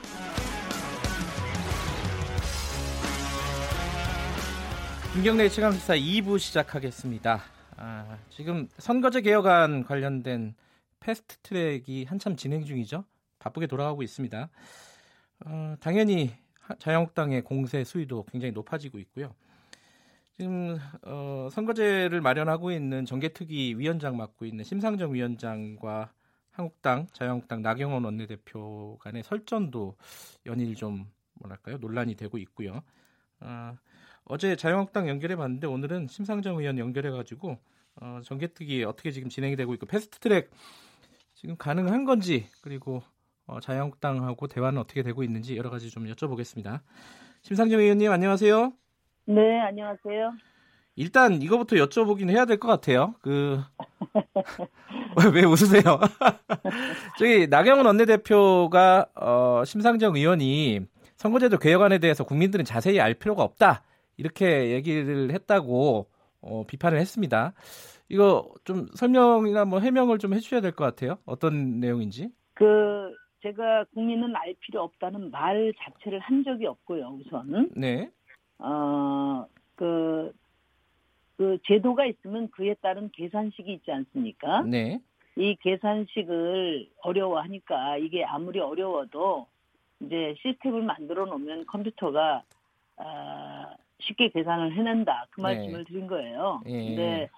[5.11, 7.41] 김경래 최강 시사 2부 시작하겠습니다.
[7.75, 10.55] 아, 지금 선거제 개혁안 관련된
[11.01, 13.03] 패스트 트랙이 한참 진행 중이죠.
[13.39, 14.49] 바쁘게 돌아가고 있습니다.
[15.45, 16.33] 어, 당연히
[16.79, 19.35] 자유한국당의 공세 수위도 굉장히 높아지고 있고요.
[20.37, 26.14] 지금 어, 선거제를 마련하고 있는 정계특위 위원장 맡고 있는 심상정 위원장과
[26.55, 29.97] 한국당, 자유한국당 나경원 원내대표 간의 설전도
[30.45, 32.81] 연일 좀 뭐랄까요 논란이 되고 있고요.
[33.41, 33.75] 아,
[34.23, 37.57] 어제 자유한국당 연결해 봤는데 오늘은 심상정 의원 연결해 가지고
[38.01, 40.49] 어, 정개특위 어떻게 지금 진행이 되고 있고 패스트트랙
[41.33, 43.03] 지금 가능한 건지 그리고
[43.47, 46.79] 어, 자유한국당하고 대화는 어떻게 되고 있는지 여러 가지 좀 여쭤보겠습니다.
[47.41, 48.71] 심상정 의원님 안녕하세요.
[49.25, 50.54] 네 안녕하세요.
[50.95, 53.15] 일단 이거부터 여쭤보긴 해야 될 것 같아요.
[53.21, 53.59] 그
[55.33, 55.99] 왜 웃으세요?
[57.19, 60.81] 저기 나경원 원내대표가 어, 심상정 의원이
[61.17, 63.83] 선거제도 개혁안에 대해서 국민들은 자세히 알 필요가 없다
[64.17, 66.07] 이렇게 얘기를 했다고
[66.41, 67.53] 어, 비판을 했습니다.
[68.09, 71.17] 이거 좀 설명이나 뭐 해명을 좀 해주셔야 될 것 같아요.
[71.25, 72.29] 어떤 내용인지?
[72.53, 72.65] 그
[73.41, 77.19] 제가 국민은 알 필요 없다는 말 자체를 한 적이 없고요.
[77.19, 78.09] 우선 네.
[78.59, 80.31] 어그
[81.37, 84.61] 그 제도가 있으면 그에 따른 계산식이 있지 않습니까?
[84.63, 84.99] 네.
[85.35, 89.47] 이 계산식을 어려워하니까 이게 아무리 어려워도
[90.01, 92.43] 이제 시스템을 만들어 놓으면 컴퓨터가
[92.97, 95.55] 아, 쉽게 계산을 해낸다 그 네.
[95.55, 95.83] 말씀을 네.
[95.85, 96.61] 드린 거예요.
[96.67, 96.71] 예.
[96.71, 97.29] 근데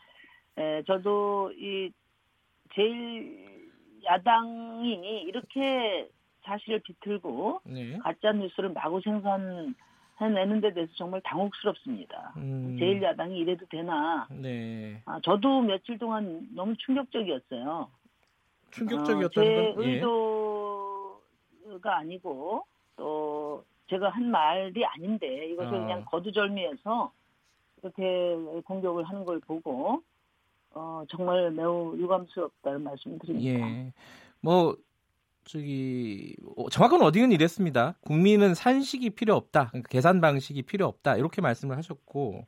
[0.57, 1.91] 에, 저도 이
[2.75, 3.71] 제일
[4.05, 6.07] 야당이 이렇게
[6.43, 7.97] 사실을 비틀고 네.
[7.97, 9.75] 가짜 뉴스를 마구 생산
[10.19, 12.33] 해내는 데 대해서 정말 당혹스럽습니다.
[12.37, 12.77] 음.
[12.79, 14.27] 제1야당이 이래도 되나.
[14.31, 15.01] 네.
[15.05, 17.89] 아, 저도 며칠 동안 너무 충격적이었어요.
[18.71, 19.83] 충격적이었다는 어, 제 건?
[19.83, 19.93] 예.
[19.93, 21.19] 의도가
[21.97, 22.63] 아니고
[22.95, 25.79] 또 제가 한 말이 아닌데 이것을 어.
[25.79, 27.11] 그냥 거두절미해서
[27.83, 30.01] 이렇게 공격을 하는 걸 보고
[30.71, 33.69] 어, 정말 매우 유감스럽다는 말씀을 드립니다.
[33.69, 33.93] 예.
[34.41, 34.75] 뭐
[35.47, 37.97] 저기 어, 정확한 어디는 이랬습니다.
[38.01, 39.69] 국민은 산식이 필요 없다.
[39.69, 41.15] 그러니까 계산 방식이 필요 없다.
[41.15, 42.45] 이렇게 말씀을 하셨고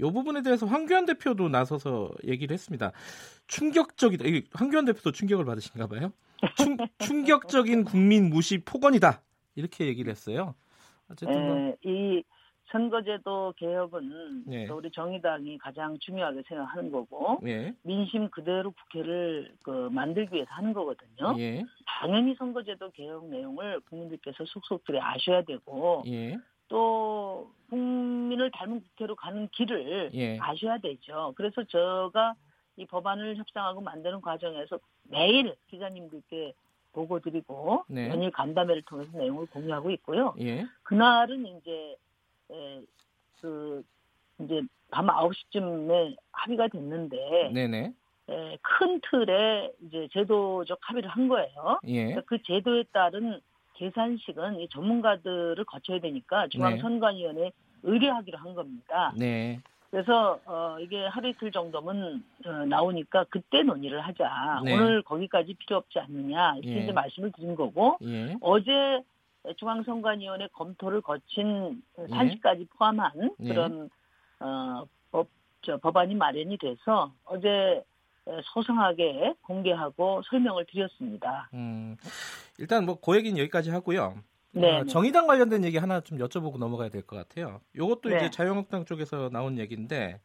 [0.00, 2.92] 이 부분에 대해서 황교안 대표도 나서서 얘기를 했습니다.
[3.48, 4.24] 충격적이다.
[4.52, 6.12] 황교안 대표도 충격을 받으신가 봐요.
[6.56, 9.22] 충, 충격적인 국민 무시 폭언이다.
[9.56, 10.54] 이렇게 얘기를 했어요.
[11.10, 11.74] 어쨌든 뭐.
[11.84, 12.22] 이
[12.70, 14.68] 선거제도 개혁은 네.
[14.68, 17.74] 우리 정의당이 가장 중요하게 생각하는 거고 네.
[17.82, 21.34] 민심 그대로 국회를 그 만들기 위해서 하는 거거든요.
[21.38, 21.64] 예.
[21.86, 26.36] 당연히 선거제도 개혁 내용을 국민들께서 속속들이 아셔야 되고 예.
[26.68, 30.38] 또 국민을 닮은 국회로 가는 길을 예.
[30.38, 31.32] 아셔야 되죠.
[31.36, 32.34] 그래서 제가
[32.76, 36.52] 이 법안을 협상하고 만드는 과정에서 매일 기자님들께
[36.92, 38.08] 보고 드리고 네.
[38.08, 40.34] 연일 간담회를 통해서 내용을 공유하고 있고요.
[40.40, 40.66] 예.
[40.82, 41.96] 그날은 이제 에,
[43.40, 43.82] 그
[44.40, 47.92] 이제 밤 9시쯤에 합의가 됐는데 네네.
[48.30, 51.80] 에, 큰 틀에 이제 제도적 합의를 한 거예요.
[51.86, 52.14] 예.
[52.26, 53.40] 그 제도에 따른
[53.74, 57.52] 계산식은 이 전문가들을 거쳐야 되니까 중앙선관위원회 네.
[57.82, 59.12] 의뢰하기로 한 겁니다.
[59.16, 59.60] 네.
[59.90, 64.60] 그래서 어 이게 하루 이틀 정도면 어, 나오니까 그때 논의를 하자.
[64.64, 64.74] 네.
[64.74, 66.82] 오늘 거기까지 필요 없지 않느냐 이렇게 예.
[66.82, 68.36] 이제 말씀을 드린 거고 예.
[68.40, 69.02] 어제
[69.56, 72.66] 중앙선관위원회 검토를 거친 산시까지 예.
[72.76, 73.48] 포함한 예.
[73.48, 73.90] 그런
[74.40, 75.28] 어, 법,
[75.62, 77.82] 저, 법안이 마련이 돼서 어제
[78.52, 81.48] 소상하게 공개하고 설명을 드렸습니다.
[81.54, 81.96] 음,
[82.58, 84.18] 일단 뭐 고얘기는 여기까지 하고요.
[84.52, 87.60] 네, 어, 정의당 관련된 얘기 하나 좀 여쭤보고 넘어가야 될 것 같아요.
[87.74, 88.16] 이것도 네.
[88.16, 90.20] 이제 자유한국당 쪽에서 나온 얘기인데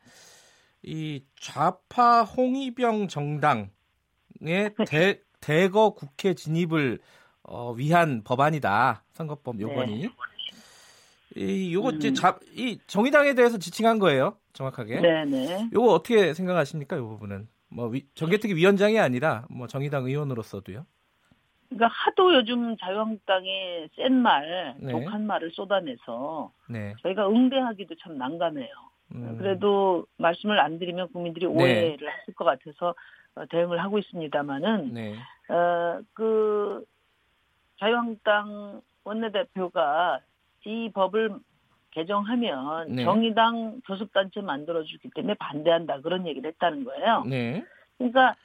[0.82, 3.72] 이 좌파 홍위병 정당의
[4.90, 7.00] 대, 대거 국회 진입을
[7.44, 9.04] 어, 위한 법안이다.
[9.12, 10.02] 선거법 요건이.
[10.02, 10.10] 네.
[11.36, 12.14] 이 요거 이제 음.
[12.14, 14.38] 잡, 이 정의당에 대해서 지칭한 거예요.
[14.54, 15.02] 정확하게.
[15.02, 15.70] 네, 네.
[15.74, 16.96] 요거 어떻게 생각하십니까?
[16.96, 17.48] 이 부분은.
[17.70, 20.86] 뭐 위, 정개특위 위원장이 아니라 뭐 정의당 의원으로서도요.
[21.70, 24.92] 그러니까 하도 요즘 자유한국당이 센 말, 네.
[24.92, 26.94] 독한 말을 쏟아내서 네.
[27.02, 28.70] 저희가 응대하기도 참 난감해요.
[29.16, 29.38] 음.
[29.40, 31.52] 그래도 말씀을 안 드리면 국민들이 네.
[31.52, 32.08] 오해를 네.
[32.08, 32.94] 하실 것 같아서
[33.36, 35.16] 어, 대응을 하고 있습니다만은 네.
[35.50, 36.86] 어, 그
[37.80, 40.20] 자유한국당 원내대표가
[40.66, 41.36] 이 법을
[41.92, 43.04] 개정하면 네.
[43.04, 47.24] 정의당 교섭단체 만들어주기 때문에 반대한다 그런 얘기를 했다는 거예요.
[47.28, 47.64] 네.
[47.98, 48.36] 그러니까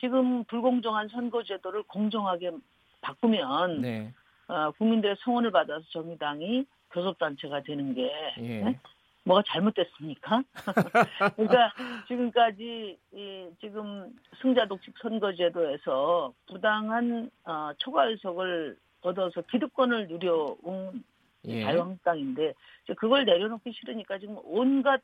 [0.00, 2.52] 지금 불공정한 선거제도를 공정하게
[3.00, 4.12] 바꾸면 네.
[4.48, 8.62] 어, 국민들의 성원을 받아서 정의당이 교섭단체가 되는 게 예.
[8.62, 8.80] 네?
[9.26, 10.42] 뭐가 잘못됐습니까?
[11.36, 11.72] 그러니까
[12.06, 21.04] 지금까지 이 지금 승자 독식 선거제도에서 부당한 어, 초과 의석을 얻어서 기득권을 누려온
[21.44, 21.62] 예.
[21.62, 22.54] 자유한국당인데
[22.96, 25.02] 그걸 내려놓기 싫으니까 지금 온갖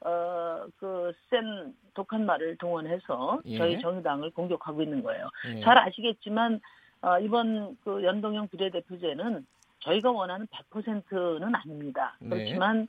[0.00, 3.58] 어, 그, 센, 독한 말을 동원해서 예.
[3.58, 5.28] 저희 정의당을 공격하고 있는 거예요.
[5.48, 5.60] 예.
[5.60, 6.60] 잘 아시겠지만,
[7.02, 9.44] 어, 이번 그 연동형 비례대표제는
[9.80, 12.16] 저희가 원하는 100%는 아닙니다.
[12.20, 12.28] 네.
[12.28, 12.86] 그렇지만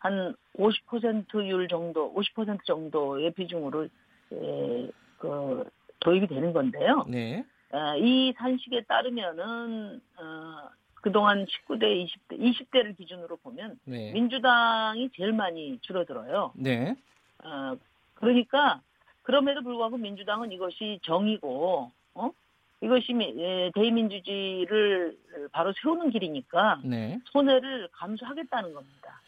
[0.00, 5.64] 한 50%율 정도, 50% 정도의 비중으로, 에, 그,
[6.00, 7.04] 도입이 되는 건데요.
[7.08, 7.44] 네.
[7.72, 10.70] 어, 이 산식에 따르면은, 어,
[11.02, 14.12] 그동안 19대, 20대, 20대를 기준으로 보면 네.
[14.12, 16.52] 민주당이 제일 많이 줄어들어요.
[16.56, 16.94] 네.
[17.42, 17.76] 어,
[18.14, 18.80] 그러니까
[19.22, 22.30] 그럼에도 불구하고 민주당은 이것이 정이고 어?
[22.82, 25.16] 이것이 예, 대의민주주의를
[25.52, 27.18] 바로 세우는 길이니까 네.
[27.26, 29.19] 손해를 감수하겠다는 겁니다.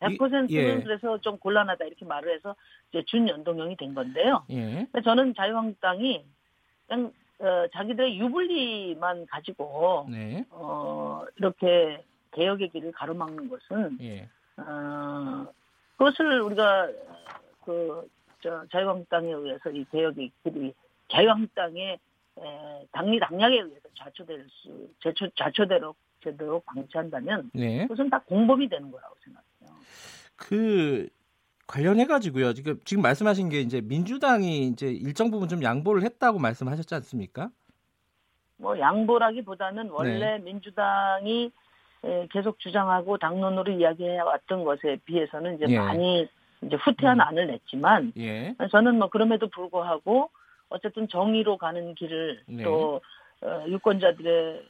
[0.00, 0.80] 100%는 예.
[0.80, 2.54] 그래서 좀 곤란하다 이렇게 말을 해서
[2.90, 4.44] 이제 준연동형이 된 건데요.
[4.50, 4.86] 예.
[5.04, 6.24] 저는 자유한국당이
[6.88, 10.44] 그냥 어, 자기들의 유불리만 가지고 네.
[10.50, 12.02] 어, 이렇게
[12.32, 14.28] 개혁의 길을 가로막는 것은 예.
[14.56, 15.46] 어,
[15.96, 16.88] 그것을 우리가
[17.64, 18.08] 그
[18.42, 20.72] 저, 자유한국당에 의해서 이 개혁의 길이
[21.10, 21.98] 자유한국당의
[22.38, 27.82] 에, 당리 당략에 의해서 좌초될 수 좌초, 좌초대로 제대로 방치한다면 네.
[27.82, 29.49] 그것은 다 공범이 되는 거라고 생각해요.
[30.40, 31.08] 그
[31.66, 32.54] 관련해 가지고요.
[32.54, 37.50] 지금 지금 말씀하신 게 이제 민주당이 이제 일정 부분 좀 양보를 했다고 말씀하셨지 않습니까?
[38.56, 40.38] 뭐 양보라기보다는 원래 네.
[40.38, 41.52] 민주당이
[42.32, 45.78] 계속 주장하고 당론으로 이야기해 왔던 것에 비해서는 이제 예.
[45.78, 46.26] 많이
[46.62, 47.20] 이제 후퇴한 음.
[47.20, 48.56] 안을 냈지만 예.
[48.70, 50.30] 저는 뭐 그럼에도 불구하고
[50.70, 52.64] 어쨌든 정의로 가는 길을 네.
[52.64, 53.00] 또 어,
[53.68, 54.62] 유권자들의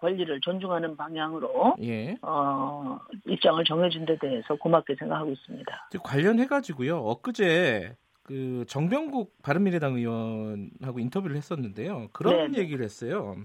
[0.00, 2.16] 권리를 존중하는 방향으로 예.
[2.22, 5.88] 어, 입장을 정해준 데 대해서 고맙게 생각하고 있습니다.
[6.04, 6.98] 관련해 가지고요.
[6.98, 12.08] 엊그제 그 정병국 바른미래당 의원하고 인터뷰를 했었는데요.
[12.12, 13.36] 그런 네 얘기를 했어요.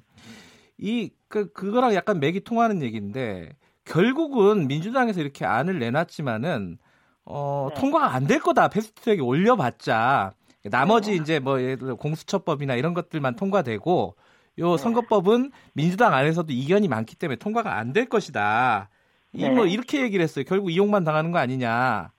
[0.77, 3.55] 이 그 그거랑 약간 맥이 통하는 얘기인데
[3.85, 6.77] 결국은 민주당에서 이렇게 안을 내놨지만은
[7.25, 7.79] 어, 네.
[7.81, 8.67] 통과가 안 될 거다.
[8.69, 10.33] 패스트트랙에 올려봤자
[10.65, 11.17] 나머지 네.
[11.17, 14.15] 이제 뭐 예를 들어 공수처법이나 이런 것들만 통과되고
[14.59, 14.77] 요 네.
[14.77, 18.89] 선거법은 민주당 안에서도 이견이 많기 때문에 통과가 안 될 것이다.
[19.33, 19.71] 이뭐 네.
[19.71, 20.45] 이렇게 얘기를 했어요.
[20.47, 22.11] 결국 이용만 당하는 거 아니냐.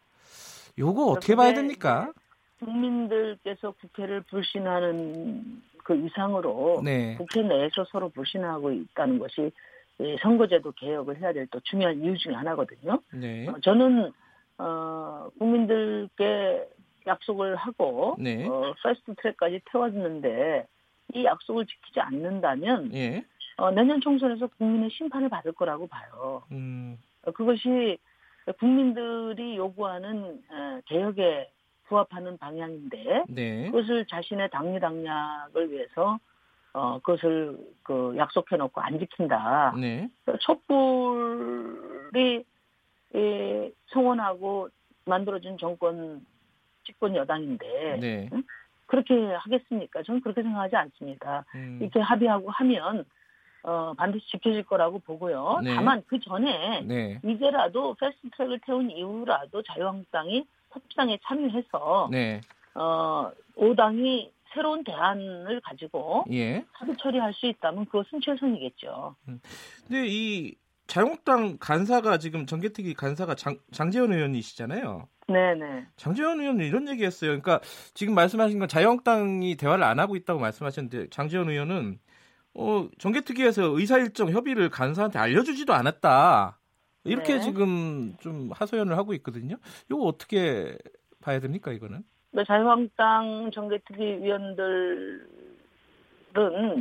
[0.79, 2.11] 요거 어떻게 봐야 됩니까?
[2.59, 7.15] 국민들께서 국회를 불신하는 그 이상으로 네.
[7.17, 9.53] 국회 내에서 서로 불신하고 있다는 것이
[10.23, 12.99] 선거제도 개혁을 해야 될 또 중요한 이유 중에 하나거든요.
[13.13, 13.47] 네.
[13.49, 14.11] 어, 저는
[14.59, 16.67] 어, 국민들께
[17.07, 18.47] 약속을 하고 네.
[18.49, 20.67] 어, 패스트 트랙까지 태워줬는데
[21.13, 23.25] 이 약속을 지키지 않는다면 예.
[23.57, 26.43] 어, 내년 총선에서 국민의 심판을 받을 거라고 봐요.
[26.51, 26.99] 음.
[27.25, 27.99] 어, 그것이
[28.59, 31.51] 국민들이 요구하는 어, 개혁의
[31.85, 33.71] 부합하는 방향인데 네.
[33.71, 36.19] 그것을 자신의 당리 당략을 위해서
[36.73, 39.75] 어 그것을 그 약속해 놓고 안 지킨다.
[39.79, 40.09] 네.
[40.41, 42.45] 촛불이
[43.15, 44.69] 에, 성원하고
[45.05, 46.25] 만들어진 정권
[46.85, 48.29] 집권 여당인데 네.
[48.33, 48.43] 응?
[48.87, 50.03] 그렇게 하겠습니까?
[50.03, 51.45] 저는 그렇게 생각하지 않습니다.
[51.55, 51.79] 음.
[51.81, 53.05] 이렇게 합의하고 하면
[53.63, 55.61] 어, 반드시 지켜질 거라고 보고요.
[55.65, 55.75] 네.
[55.75, 57.19] 다만 그 전에 네.
[57.25, 62.41] 이제라도 패스트트랙을 태운 이후라도 자유한국당이 협상에 참여해서 네.
[62.75, 66.65] 어, 5당이 새로운 대안을 가지고 예.
[66.73, 69.17] 합의 처리할 수 있다면 그것은 최선이겠죠.
[69.29, 69.41] 음.
[69.87, 70.55] 근데 이
[70.87, 75.09] 자유한국당 간사가 지금 정계특위 간사가 장, 장재현 의원이시잖아요.
[75.27, 75.87] 네네.
[75.97, 77.31] 장재현 의원은 이런 얘기했어요.
[77.31, 77.61] 그러니까
[77.95, 81.99] 지금 말씀하신 건 자유한국당이 대화를 안 하고 있다고 말씀하셨는데 장재현 의원은
[82.55, 86.59] 어, 정개특위에서 의사 일정 협의를 간사한테 알려주지도 않았다.
[87.05, 87.41] 이렇게 네.
[87.41, 89.57] 지금 좀 하소연을 하고 있거든요.
[89.91, 90.77] 이거 어떻게
[91.21, 92.03] 봐야 됩니까, 이거는?
[92.33, 95.23] 네, 자유한국당 정개특위 위원들은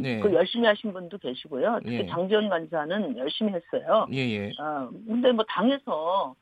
[0.01, 0.19] 네.
[0.19, 1.79] 그 열심히 하신 분도 계시고요.
[1.83, 2.07] 특히 예.
[2.07, 4.07] 장지원 간사는 열심히 했어요.
[4.13, 4.51] 예, 예.
[4.59, 6.35] 어, 근데 뭐 당에서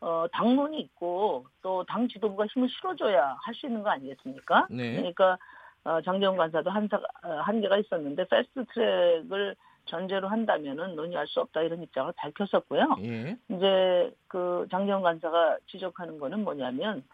[0.00, 4.66] 어, 당론이 있고 또 당 지도부가 힘을 실어줘야 할 수 있는 거 아니겠습니까?
[4.70, 4.96] 네.
[4.96, 5.38] 그러니까
[5.84, 6.88] 어, 장재원 간사도 한,
[7.22, 9.54] 어, 한계가 있었는데 패스트 트랙을
[9.86, 12.96] 전제로 한다면은 논의할 수 없다 이런 입장을 밝혔었고요.
[13.02, 13.36] 예.
[13.48, 17.04] 이제 그 장재원 간사가 지적하는 거는 뭐냐면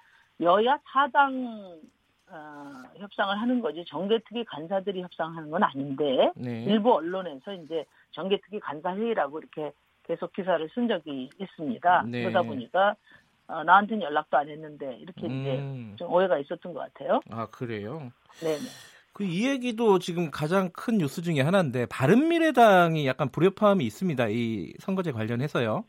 [0.40, 1.78] 여야 사당
[2.30, 6.64] 어, 협상을 하는 거지 정계특위 간사들이 협상하는 건 아닌데 네.
[6.64, 9.70] 일부 언론에서 이제 정계특위 간사 회의라고 이렇게
[10.05, 12.05] 계속 기사를 쓴 적이 있습니다.
[12.09, 12.22] 네.
[12.22, 12.96] 그러다 보니까
[13.46, 15.40] 어, 나한테는 연락도 안 했는데 이렇게 음.
[15.40, 17.20] 이제 좀 오해가 있었던 것 같아요.
[17.30, 18.11] 아 그래요?
[18.40, 18.59] 네네.
[19.12, 24.28] 그이 얘기도 지금 가장 큰 뉴스 중에 하나인데 바른미래당이 약간 불협화음이 있습니다.
[24.28, 25.84] 이 선거제 관련해서요.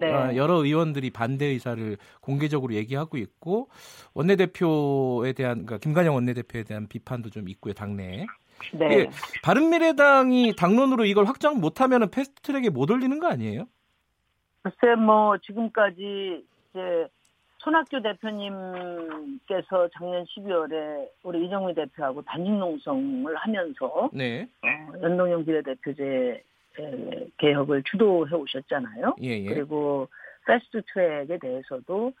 [0.00, 0.12] 네.
[0.12, 3.68] 어, 여러 의원들이 반대 의사를 공개적으로 얘기하고 있고
[4.14, 8.26] 원내대표에 대한 그러니까 김관영 원내대표에 대한 비판도 좀 있고요 당내에.
[8.72, 8.98] 네.
[8.98, 9.10] 예,
[9.42, 13.66] 바른미래당이 당론으로 이걸 확정 못하면 패스트트랙에 못 올리는 거 아니에요?
[14.62, 17.08] 글쎄 뭐 지금까지 이제
[17.58, 24.48] 손학규 대표님께서 작년 12월에 우리 이정미 대표하고 단식 농성을 하면서 네.
[24.62, 26.42] 어, 연동형 비례대표제
[27.38, 29.16] 개혁을 주도해 오셨잖아요.
[29.22, 29.44] 예, 예.
[29.44, 30.08] 그리고
[30.46, 32.12] 패스트 트랙에 대해서도 어,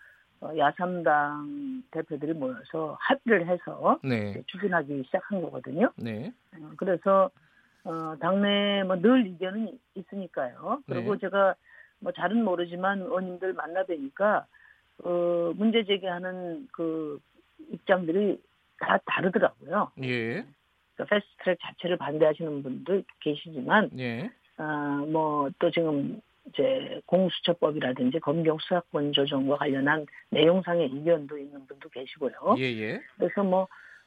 [0.56, 4.42] 야삼당 대표들이 모여서 합의를 해서 네.
[4.46, 5.90] 추진하기 시작한 거거든요.
[5.96, 6.32] 네.
[6.56, 7.30] 어, 그래서
[7.84, 10.82] 어, 당내 뭐늘 의견은 있으니까요.
[10.86, 11.20] 그리고 네.
[11.20, 11.54] 제가
[12.00, 14.46] 뭐 잘은 모르지만 의원님들 만나 뵈니까
[15.04, 17.20] 어, 문제 제기하는 그
[17.70, 18.40] 입장들이
[18.78, 19.90] 다 다르더라고요.
[20.02, 20.44] 예.
[20.94, 24.30] 그러니까 fast track 자체를 반대하시는 분도 계시지만, 예.
[24.56, 32.56] 아, 뭐, 또 지금 이제 공수처법이라든지 검경 수사권 조정과 관련한 내용상의 이견도 있는 분도 계시고요.
[32.58, 33.00] 예, 예.
[33.16, 33.66] 그래서 뭐,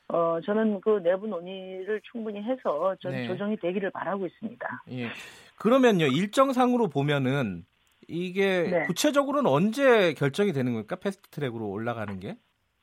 [0.09, 3.27] 어, 저는 그 내부 논의를 충분히 해서 전 네.
[3.27, 4.83] 조정이 되기를 바라고 있습니다.
[4.91, 5.07] 예.
[5.57, 7.65] 그러면요, 일정상으로 보면은
[8.07, 8.85] 이게 네.
[8.85, 10.95] 구체적으로는 언제 결정이 되는 겁니까?
[10.95, 12.37] fast track으로 올라가는 게?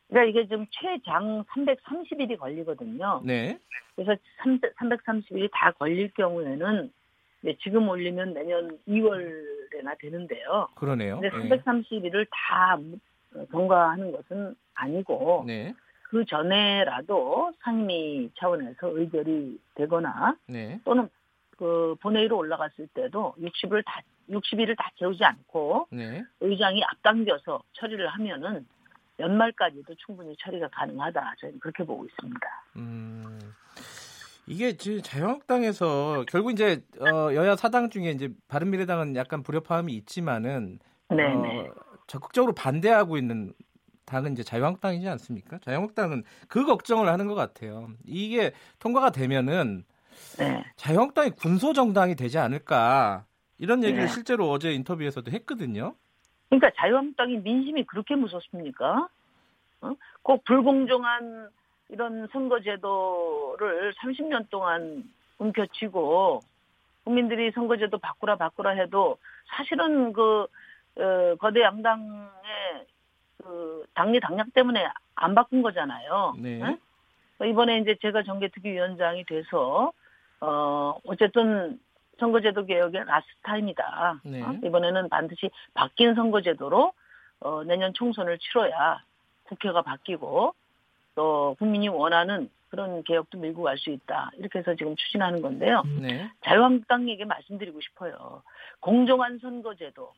[0.08, 3.22] 그러니까 이게 좀 최장 330일이 걸리거든요.
[3.24, 3.58] 네.
[3.96, 6.92] 그래서 330일이 다 걸릴 경우에는
[7.62, 10.68] 지금 올리면 내년 2월에나 되는데요.
[10.74, 11.20] 그러네요.
[11.20, 12.24] 근데 330일을 네.
[12.30, 12.78] 다
[13.50, 15.74] 경과하는 것은 아니고 네.
[16.04, 20.80] 그 전에라도 상임위 차원에서 의결이 되거나 네.
[20.84, 21.08] 또는
[21.58, 26.24] 그 본회의로 올라갔을 때도 60을 다 60일을 다 채우지 않고 네.
[26.40, 28.66] 의장이 앞당겨서 처리를 하면은
[29.18, 31.34] 연말까지도 충분히 처리가 가능하다.
[31.40, 32.64] 저는 그렇게 보고 있습니다.
[32.76, 33.38] 음,
[34.46, 40.78] 이게 지금 자유한국당에서 결국 이제 어, 여야 사당 중에 이제 바른미래당은 약간 불협화음이 있지만은
[41.08, 41.16] 어,
[42.06, 43.52] 적극적으로 반대하고 있는
[44.04, 45.58] 당은 이제 자유한국당이지 않습니까?
[45.58, 47.88] 자유한국당은 그 걱정을 하는 것 같아요.
[48.06, 49.84] 이게 통과가 되면은
[50.38, 50.64] 네.
[50.76, 53.24] 자유한국당이 군소 정당이 되지 않을까
[53.58, 54.12] 이런 얘기를 네.
[54.12, 55.94] 실제로 어제 인터뷰에서도 했거든요.
[56.50, 59.08] 그러니까 자유한국당이 민심이 그렇게 무섭습니까?
[59.80, 59.92] 어?
[60.22, 61.48] 꼭 불공정한
[61.94, 65.04] 이런 선거제도를 30년 동안
[65.38, 66.40] 움켜쥐고
[67.04, 69.16] 국민들이 선거제도 바꾸라 바꾸라 해도
[69.56, 70.46] 사실은 그
[70.96, 72.86] 어, 거대 양당의
[73.38, 76.34] 그 당리 당략 때문에 안 바꾼 거잖아요.
[76.38, 76.58] 네.
[76.58, 77.48] 네?
[77.48, 79.92] 이번에 이제 제가 정계특위위원장이 돼서
[80.40, 81.78] 어 어쨌든
[82.18, 84.20] 선거제도 개혁의 last time이다.
[84.24, 84.42] 네.
[84.42, 84.56] 어?
[84.64, 86.92] 이번에는 반드시 바뀐 선거제도로
[87.40, 89.00] 어, 내년 총선을 치러야
[89.44, 90.54] 국회가 바뀌고
[91.14, 94.30] 또 국민이 원하는 그런 개혁도 밀고 갈 수 있다.
[94.36, 95.82] 이렇게 해서 지금 추진하는 건데요.
[96.00, 96.28] 네.
[96.44, 98.42] 자유한국당에게 말씀드리고 싶어요.
[98.80, 100.12] 공정한 선거제도,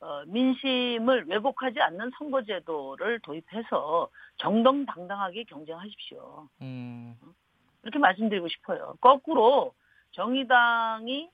[0.00, 4.08] 어, 민심을 왜곡하지 않는 선거제도를 도입해서
[4.38, 6.48] 정정당당하게 경쟁하십시오.
[6.62, 7.16] 음.
[7.82, 8.96] 이렇게 말씀드리고 싶어요.
[9.00, 9.72] 거꾸로
[10.12, 11.28] 정의당이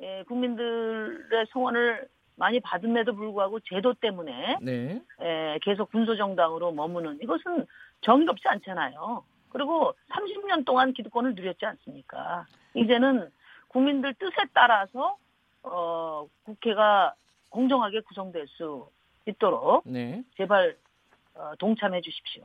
[0.00, 5.00] 예, 국민들의 성원을 많이 받음에도 불구하고 제도 때문에 네.
[5.20, 7.66] 예, 계속 군소정당으로 머무는 이것은
[8.02, 9.24] 정의롭지 않잖아요.
[9.48, 12.46] 그리고 30년 동안 기득권을 누렸지 않습니까?
[12.74, 13.30] 이제는
[13.68, 15.16] 국민들 뜻에 따라서
[15.62, 17.14] 어, 국회가
[17.50, 18.88] 공정하게 구성될 수
[19.26, 20.22] 있도록 네.
[20.36, 20.76] 제발
[21.34, 22.44] 어, 동참해 주십시오.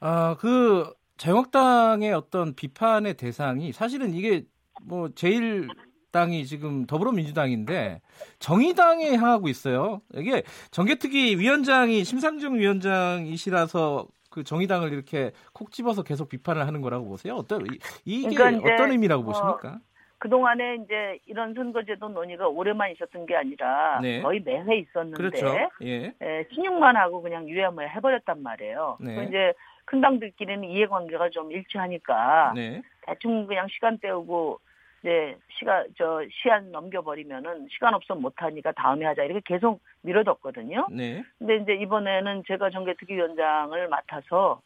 [0.00, 4.44] 아, 그 자유한국당의 어떤 비판의 대상이 사실은 이게
[4.82, 5.68] 뭐 제일
[6.10, 8.00] 당이 지금 더불어민주당인데
[8.38, 10.00] 정의당에 향하고 있어요.
[10.14, 17.36] 이게 정개특위 위원장이 심상정 위원장이시라서 그 정의당을 이렇게 콕 집어서 계속 비판을 하는 거라고 보세요?
[17.36, 17.64] 어떤
[18.04, 19.78] 이게 그러니까 어떤 의미라고 어, 보십니까?
[20.18, 24.22] 그동안에 이제 이런 선거제도 논의가 오래만 있었던 게 아니라 네.
[24.22, 25.56] 거의 매회 있었는데 그렇죠.
[25.82, 26.12] 예.
[26.20, 28.98] 예, 신용만 하고 그냥 유야무야 해버렸단 말이에요.
[29.00, 29.24] 네.
[29.28, 29.52] 이제
[29.84, 32.82] 큰 당들끼리는 이해관계가 좀 일치하니까 네.
[33.02, 34.58] 대충 그냥 시간 때우고
[35.04, 40.86] 이제 시간 저 시간 넘겨버리면은 시간 없으면 못하니까 다음에 하자 이렇게 계속 미뤄뒀거든요.
[40.90, 41.22] 네.
[41.38, 44.62] 근데 이제 이번에는 제가 정계특위위원장을 맡아서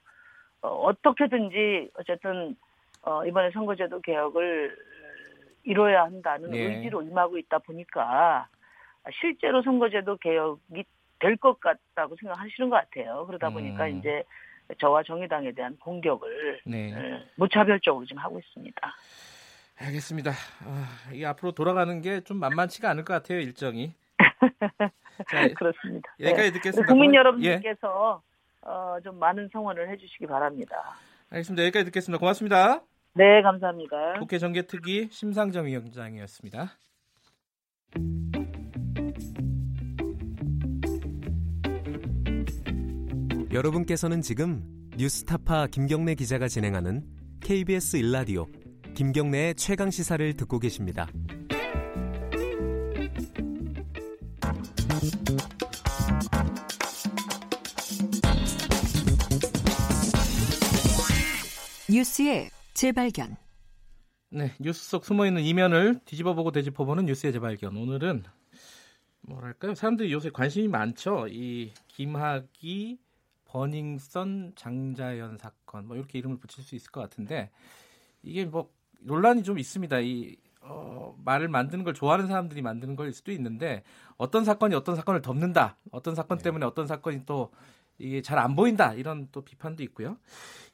[0.63, 2.55] 어, 어떻게든지 어쨌든
[3.03, 4.77] 어, 이번에 선거제도 개혁을
[5.65, 6.59] 이뤄야 한다는 네.
[6.59, 8.47] 의지로 임하고 있다 보니까
[9.21, 10.85] 실제로 선거제도 개혁이
[11.19, 13.27] 될 것 같다고 생각하시는 것 같아요.
[13.27, 13.99] 그러다 보니까 음.
[13.99, 14.23] 이제
[14.79, 16.95] 저와 정의당에 대한 공격을 네.
[16.95, 18.95] 어, 무차별적으로 좀 하고 있습니다.
[19.81, 20.33] 알겠습니다.
[20.65, 23.93] 아, 이 앞으로 돌아가는 게 좀 만만치가 않을 것 같아요 일정이.
[25.31, 26.15] 자, 그렇습니다.
[26.21, 26.53] 여기까지 네.
[26.53, 26.87] 듣겠습니다.
[26.93, 28.23] 국민 여러분께서
[28.65, 28.69] 예.
[28.69, 30.97] 어, 좀 많은 성원을 해주시기 바랍니다.
[31.31, 31.63] 알겠습니다.
[31.65, 32.19] 여기까지 듣겠습니다.
[32.19, 32.83] 고맙습니다.
[33.15, 34.15] 네, 감사합니다.
[34.19, 36.71] 국회 정개특위 심상정 위원장이었습니다.
[43.53, 44.63] 여러분께서는 지금
[44.97, 47.03] 뉴스타파 김경래 기자가 진행하는
[47.41, 48.47] KBS 일라디오
[48.99, 51.07] 김경래의 최강 시사를 듣고 계십니다.
[61.89, 63.37] 뉴스의 재발견.
[64.31, 67.77] 네, 뉴스 속 숨어 있는 이면을 뒤집어보고 되짚어보는 뉴스의 재발견.
[67.77, 68.25] 오늘은
[69.21, 69.77] 뭐랄까요?
[69.77, 71.29] 사람들이 요새 관심이 많죠.
[71.29, 72.99] 이 김학이
[73.45, 77.53] 버닝썬 장자연 사건 뭐 이렇게 이름을 붙일 수 있을 것 같은데
[78.25, 80.01] 이게 뭐 논란이 좀 있습니다.
[80.01, 83.83] 이 어, 말을 만드는 걸 좋아하는 사람들이 만드는 걸 수도 있는데
[84.17, 85.77] 어떤 사건이 어떤 사건을 덮는다.
[85.91, 86.45] 어떤 사건 네.
[86.45, 87.51] 때문에 어떤 사건이 또
[87.99, 88.93] 이게 잘 안 보인다.
[88.95, 90.19] 이런 또 비판도 있고요.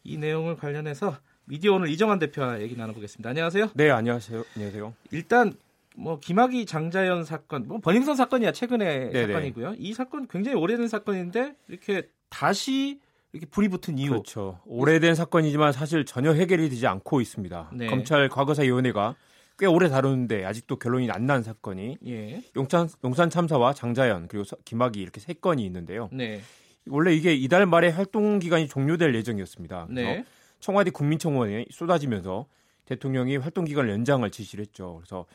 [0.02, 1.16] 이 내용을 관련해서
[1.46, 3.30] 미디어 오늘 이정환 대표와 얘기 나눠보겠습니다.
[3.30, 3.70] 안녕하세요.
[3.74, 4.44] 네, 안녕하세요.
[4.56, 4.94] 안녕하세요.
[5.12, 5.52] 일단
[5.96, 9.32] 뭐 김학의 장자연 사건, 뭐 버닝썬 사건이야 최근의 네네.
[9.32, 9.74] 사건이고요.
[9.78, 13.00] 이 사건 굉장히 오래된 사건인데 이렇게 다시
[13.34, 14.10] 이렇게 불이 붙은 이유.
[14.10, 14.60] 그렇죠.
[14.64, 17.72] 오래된 사건이지만 사실 전혀 해결이 되지 않고 있습니다.
[17.74, 17.86] 네.
[17.88, 19.16] 검찰 과거사위원회가
[19.58, 22.42] 꽤 오래 다루는데 아직도 결론이 안 난 사건이 예.
[22.54, 26.08] 용산 용산 참사와 장자연 그리고 김학의 이렇게 세 건이 있는데요.
[26.12, 26.40] 네.
[26.86, 29.88] 원래 이게 이달 말에 활동 기간이 종료될 예정이었습니다.
[29.90, 30.24] 네.
[30.60, 32.46] 청와대 국민청원에 쏟아지면서
[32.84, 34.96] 대통령이 활동 기간 연장을 지시를 했죠.
[34.98, 35.26] 그래서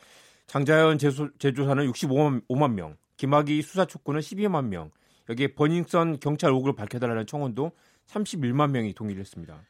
[0.46, 4.90] 장자연 제조, 제조사는 65만 5만 명, 김학의 수사 촉구는 12만 명,
[5.28, 7.72] 여기에 버닝썬 경찰 의혹을 밝혀달라는 청원도
[8.10, 9.60] 31만 명이 동의를 했습니다.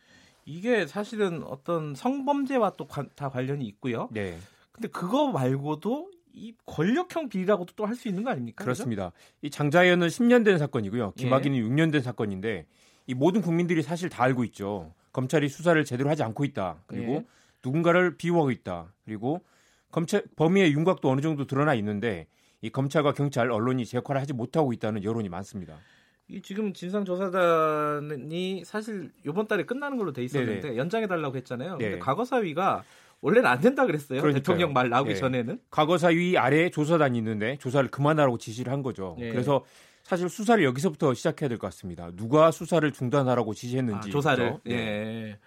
[0.44, 4.08] 이게 사실은 어떤 성범죄와 또 다 관련이 있고요.
[4.10, 4.38] 네.
[4.72, 8.64] 근데 그거 말고도 이 권력형 비리라고도 또 할 수 있는 거 아닙니까?
[8.64, 9.10] 그렇습니다.
[9.10, 9.34] 그렇죠?
[9.42, 11.12] 이 장자연은 10년 된 사건이고요.
[11.12, 11.62] 김학의는 예.
[11.62, 12.66] 6년 된 사건인데
[13.06, 14.94] 이 모든 국민들이 사실 다 알고 있죠.
[15.12, 16.82] 검찰이 수사를 제대로 하지 않고 있다.
[16.86, 17.24] 그리고 예.
[17.64, 18.92] 누군가를 비호하고 있다.
[19.04, 19.42] 그리고
[19.90, 22.26] 검찰 범위의 윤곽도 어느 정도 드러나 있는데
[22.62, 25.76] 이 검찰과 경찰, 언론이 제 역할을 하지 못하고 있다는 여론이 많습니다.
[26.30, 30.76] 이 지금 진상조사단이 사실 이번 달에 끝나는 걸로 돼 있었는데 네네.
[30.76, 31.76] 연장해 달라고 했잖아요.
[31.78, 31.84] 네.
[31.90, 32.84] 근데 과거사위가
[33.20, 34.20] 원래는 안 된다 그랬어요.
[34.20, 34.40] 그러니까요.
[34.40, 35.16] 대통령 말 나오기 네.
[35.16, 35.58] 전에는.
[35.70, 39.16] 과거사위 아래에 조사단이 있는데 조사를 그만하라고 지시를 한 거죠.
[39.18, 39.30] 네.
[39.30, 39.64] 그래서
[40.04, 42.10] 사실 수사를 여기서부터 시작해야 될 것 같습니다.
[42.14, 44.08] 누가 수사를 중단하라고 지시했는지.
[44.08, 44.58] 아, 조사를.
[44.64, 44.74] 네.
[44.74, 45.38] 예.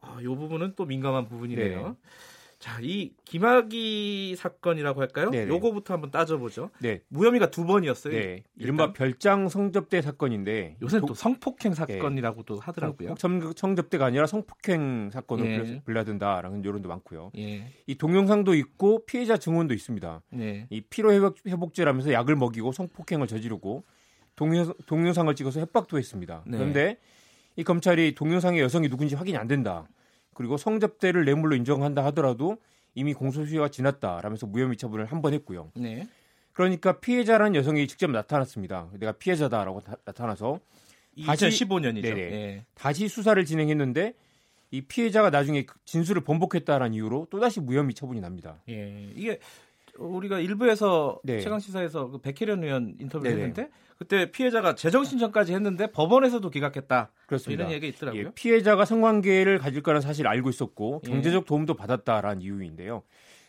[0.00, 1.96] 아, 이 부분은 또 민감한 부분이네요.
[2.58, 2.64] 네.
[2.68, 5.30] 자, 이 김학의 사건이라고 할까요?
[5.30, 5.48] 네네.
[5.48, 6.70] 요거부터 한번 따져보죠.
[6.80, 7.00] 네.
[7.08, 8.12] 무혐의가 두 번이었어요.
[8.12, 8.42] 네.
[8.56, 12.60] 이른바 별장 성접대 사건인데 요새는 또 성폭행 사건이라고도 네.
[12.62, 13.14] 하더라고요.
[13.18, 15.82] 성, 성접대가 아니라 성폭행 사건으로 예.
[15.84, 17.30] 불려든다라는 여론도 많고요.
[17.38, 17.72] 예.
[17.86, 20.22] 이 동영상도 있고 피해자 증언도 있습니다.
[20.30, 20.66] 네.
[20.70, 23.84] 이 피로 회복, 회복 제라면서 약을 먹이고 성폭행을 저지르고
[24.34, 26.42] 동영, 동영상을 찍어서 협박도 했습니다.
[26.46, 26.58] 네.
[26.58, 26.98] 그런데
[27.56, 29.88] 이 검찰이 동영상의 여성이 누군지 확인이 안 된다.
[30.38, 32.58] 그리고 성접대를 뇌물로 인정한다 하더라도
[32.94, 35.72] 이미 공소시효가 지났다라면서 무혐의 처분을 한 번 했고요.
[35.74, 36.06] 네.
[36.52, 38.88] 그러니까 피해자라는 여성이 직접 나타났습니다.
[39.00, 40.60] 내가 피해자다라고 다, 나타나서
[41.16, 42.02] 2015년이죠.
[42.02, 42.64] 네네, 네.
[42.74, 44.14] 다시 수사를 진행했는데
[44.70, 48.62] 이 피해자가 나중에 그 진술을 번복했다라는 이유로 또다시 무혐의 처분이 납니다.
[48.68, 49.10] 예.
[49.16, 49.40] 이게
[49.96, 51.40] 우리가 일부에서 네.
[51.40, 53.42] 최강 시사에서 그 백혜련 의원 인터뷰를 네네.
[53.42, 57.10] 했는데 그때 피해자가 재정 신청까지 했는데 법원에서도 기각했다.
[57.26, 57.64] 그렇습니다.
[57.64, 58.26] 이런 얘기 있더라고요.
[58.26, 61.10] 예, 피해자가 성관계를 가질 거라는 사실 알고 있었고 예.
[61.10, 63.02] 경제적 도움도 받았다라는 이유인데요.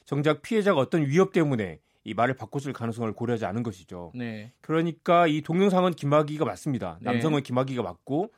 [0.05, 4.11] 정작 피해자가 어떤 위협 때문에 이 말을 바꿨을 가능성을 고려하지 않은 것이죠.
[4.15, 4.51] 네.
[4.61, 6.97] 그러니까 이 동영상은 김학의가 맞습니다.
[7.01, 7.11] 네.
[7.11, 7.43] 남성은 네.
[7.43, 8.31] 김학의가 맞고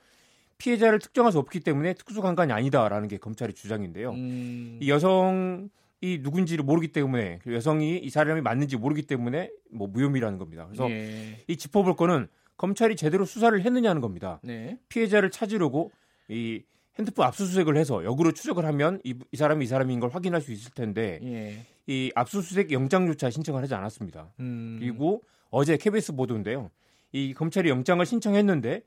[0.57, 4.11] 피해자를 특정할 수 없기 때문에 특수강간이 아니다라는 게 검찰의 주장인데요.
[4.11, 4.77] 음...
[4.81, 5.69] 이 여성
[6.01, 10.65] 이 누군지를 모르기 때문에 여성이 이 사람이 맞는지 모르기 때문에 뭐 무혐의라는 겁니다.
[10.65, 11.37] 그래서 예.
[11.47, 12.27] 이 짚어볼 거는
[12.57, 14.39] 검찰이 제대로 수사를 했느냐는 겁니다.
[14.43, 14.79] 네.
[14.89, 15.91] 피해자를 찾으려고
[16.27, 16.63] 이
[16.97, 20.71] 핸드폰 압수수색을 해서 역으로 추적을 하면 이, 이 사람이 이 사람인 걸 확인할 수 있을
[20.71, 21.65] 텐데 예.
[21.85, 24.33] 이 압수수색 영장조차 신청을 하지 않았습니다.
[24.39, 24.77] 음.
[24.79, 25.21] 그리고
[25.51, 26.71] 어제 KBS 보도인데요.
[27.11, 28.83] 이 검찰이 영장을 신청했는데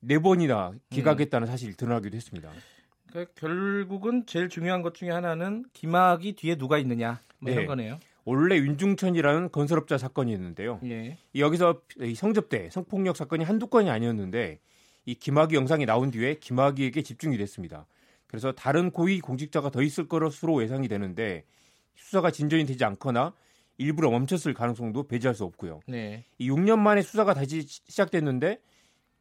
[0.00, 1.50] 네 번이나 기각했다는 음.
[1.50, 2.50] 사실이 드러나기도 했습니다.
[3.34, 7.52] 결국은 제일 중요한 것 중에 하나는 김학이 뒤에 누가 있느냐 뭐 네.
[7.52, 7.98] 이런 거네요.
[8.24, 10.80] 원래 윤중천이라는 건설업자 사건이 있는데요.
[10.84, 11.16] 예.
[11.36, 11.80] 여기서
[12.16, 14.58] 성접대, 성폭력 사건이 한두 건이 아니었는데
[15.04, 17.86] 이 김학의 영상이 나온 뒤에 김학의에게 집중이 됐습니다.
[18.26, 21.44] 그래서 다른 고위 공직자가 더 있을 것으로 예상이 되는데
[21.94, 23.32] 수사가 진전이 되지 않거나
[23.78, 25.80] 일부러 멈췄을 가능성도 배제할 수 없고요.
[25.86, 26.24] 네.
[26.38, 28.58] 이 6년 만에 수사가 다시 시작됐는데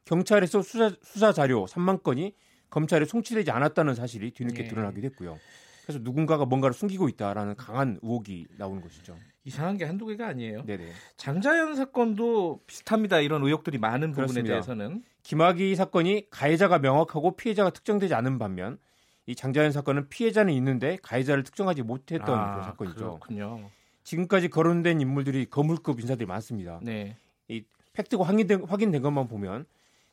[0.06, 2.34] 경찰에서 수사, 수사 자료 3만 건이
[2.76, 4.68] 검찰에 송치되지 않았다는 사실이 뒤늦게 네.
[4.68, 5.40] 드러나기도 했고요.
[5.84, 9.16] 그래서 누군가가 뭔가를 숨기고 있다라는 강한 의혹이 나오는 것이죠.
[9.46, 10.66] 이상한 게 한두 개가 아니에요.
[10.66, 10.90] 네네.
[11.16, 13.22] 장자연 사건도 비슷합니다.
[13.22, 14.50] 이런 의혹들이 많은 부분에 그렇습니다.
[14.50, 18.78] 대해서는 김학의 사건이 가해자가 명확하고 피해자가 특정되지 않은 반면
[19.26, 22.98] 이 장자연 사건은 피해자는 있는데 가해자를 특정하지 못했던 아, 사건이죠.
[22.98, 23.70] 그렇군요.
[24.04, 26.82] 지금까지 거론된 인물들이 거물급 인사들이 많습니다.
[26.84, 27.16] 네.
[27.48, 27.64] 이
[27.94, 29.66] 팩트가 확인된, 확인된 것만 보면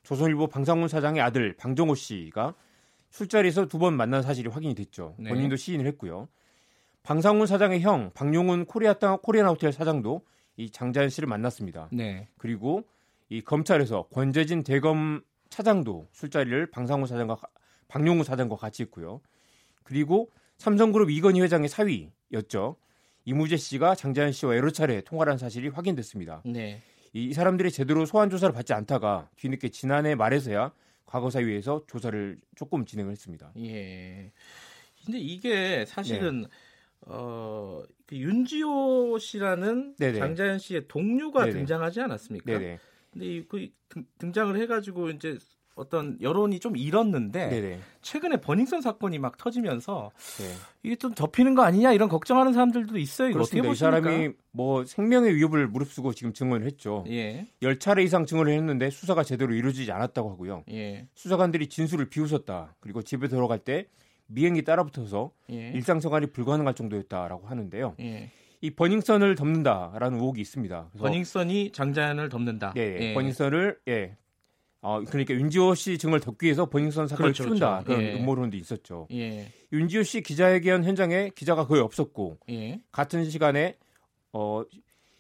[0.02, 2.54] 조선일보 방상훈 사장의 아들 방정호 씨가
[3.10, 5.14] 술자리에서 두 번 만난 사실이 확인이 됐죠.
[5.18, 5.28] 네.
[5.30, 6.28] 본인도 시인을 했고요.
[7.02, 10.22] 방상훈 사장의 형 방용훈 코리아 땅 코리안 호텔 사장도
[10.56, 11.88] 이 장자연 씨를 만났습니다.
[11.92, 12.28] 네.
[12.38, 12.84] 그리고
[13.28, 17.36] 이 검찰에서 권재진 대검 차장도 술자리를 방상훈 사장과
[17.88, 19.20] 방용훈 사장과 같이 했고요.
[19.82, 22.76] 그리고 삼성그룹 이건희 회장의 사위였죠.
[23.24, 26.42] 이무재 씨가 장자연 씨와 여러 차례 통화한 사실이 확인됐습니다.
[26.44, 26.80] 네.
[27.12, 30.72] 이 사람들이 제대로 소환 조사를 받지 않다가 뒤늦게 지난해 말에서야
[31.06, 33.52] 과거사위에서 조사를 조금 진행을 했습니다.
[33.58, 34.32] 예.
[35.04, 36.48] 근데 이게 사실은 네.
[37.02, 40.18] 어, 그 윤지호 씨라는 네네.
[40.18, 41.52] 장자연 씨의 동료가 네네.
[41.52, 42.46] 등장하지 않았습니까?
[42.46, 42.78] 네네.
[43.12, 43.68] 근데 이, 그
[44.18, 45.38] 등장을 해가지고 이제
[45.74, 47.80] 어떤 여론이 좀 잃었는데 네네.
[48.02, 50.54] 최근에 버닝썬 사건이 막 터지면서 네.
[50.82, 53.30] 이게 좀 덮이는 거 아니냐 이런 걱정하는 사람들도 있어요.
[53.30, 53.72] 이거 어떻게 보십니까?
[53.72, 57.04] 이 사람이 뭐 생명의 위협을 무릅쓰고 지금 증언을 했죠.
[57.08, 57.46] 예.
[57.62, 60.64] 10차례 이상 증언을 했는데 수사가 제대로 이루어지지 않았다고 하고요.
[60.70, 61.06] 예.
[61.14, 62.74] 수사관들이 진술을 비웃었다.
[62.80, 63.86] 그리고 집에 들어갈 때
[64.26, 65.68] 미행이 따라붙어서 예.
[65.74, 67.94] 일상생활이 불가능할 정도였다라고 하는데요.
[68.00, 68.30] 예.
[68.60, 70.90] 이 버닝썬을 덮는다라는 의혹이 있습니다.
[70.96, 72.72] 버닝썬이 장자연을 덮는다.
[72.76, 73.14] 예, 예.
[73.14, 74.16] 버닝썬을 예.
[74.82, 77.86] 어, 그러니까 윤지호 씨 증을 덮기 위해서 버닝썬 사건을 그렇죠, 키운다 그렇죠.
[77.86, 78.20] 그런 예.
[78.20, 79.06] 음모론도 있었죠.
[79.12, 79.52] 예.
[79.72, 82.80] 윤지호 씨 기자회견 현장에 기자가 거의 없었고 예.
[82.90, 83.76] 같은 시간에
[84.32, 84.64] 어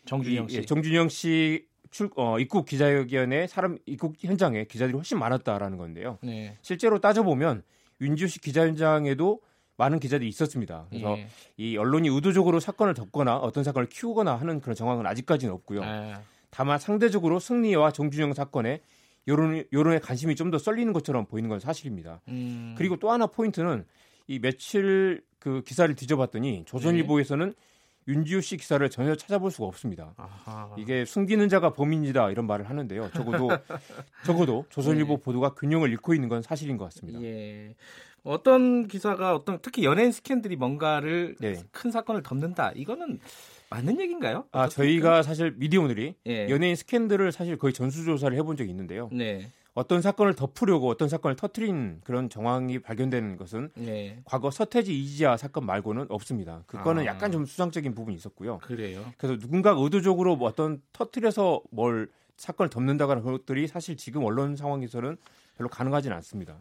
[0.04, 5.78] 정준영 씨, 예, 정준영 씨 출, 어, 입국 기자회견에 사람 입국 현장에 기자들이 훨씬 많았다라는
[5.78, 6.18] 건데요.
[6.22, 6.58] 네.
[6.60, 7.62] 실제로 따져 보면
[8.00, 9.40] 윤지호 씨 기자 현장에도
[9.76, 10.86] 많은 기자들이 있었습니다.
[10.90, 11.28] 그래서 예.
[11.56, 15.82] 이 언론이 의도적으로 사건을 덮거나 어떤 사건을 키우거나 하는 그런 정황은 아직까지는 없고요.
[15.84, 16.20] 아.
[16.50, 18.80] 다만 상대적으로 승리와 정준영 사건에
[19.28, 22.20] 여론 여론의 관심이 좀 더 쏠리는 것처럼 보이는 건 사실입니다.
[22.28, 22.74] 음.
[22.76, 23.84] 그리고 또 하나 포인트는
[24.26, 27.54] 이 며칠 그 기사를 뒤져봤더니 조선일보에서는 네.
[28.08, 30.12] 윤지호 씨 기사를 전혀 찾아볼 수가 없습니다.
[30.16, 30.74] 아하.
[30.76, 33.10] 이게 숨기는 자가 범인이다 이런 말을 하는데요.
[33.14, 33.48] 적어도
[34.26, 35.22] 적어도 조선일보 네.
[35.22, 37.22] 보도가 균형을 잃고 있는 건 사실인 것 같습니다.
[37.22, 37.74] 예.
[38.24, 41.60] 어떤 기사가 어떤 특히 연예인 스캔들이 뭔가를 네.
[41.72, 42.72] 큰 사건을 덮는다.
[42.74, 43.18] 이거는
[43.74, 44.44] 맞는 얘기인가요?
[44.52, 46.48] 아 저희가 사실 미디어오늘이 예.
[46.48, 49.08] 연예인 스캔들을 사실 거의 전수조사를 해본 적이 있는데요.
[49.12, 49.50] 네.
[49.74, 54.20] 어떤 사건을 덮으려고 어떤 사건을 터트린 그런 정황이 발견되는 것은 네.
[54.24, 56.62] 과거 서태지 이지아 사건 말고는 없습니다.
[56.66, 57.06] 그거는 아.
[57.06, 58.58] 약간 좀 수상적인 부분이 있었고요.
[58.58, 59.02] 그래요.
[59.16, 65.16] 그래서 누군가 의도적으로 뭐 어떤 터트려서 뭘 사건을 덮는다거나 그런 것들이 사실 지금 언론 상황에서는
[65.56, 66.56] 별로 가능하지는 않습니다.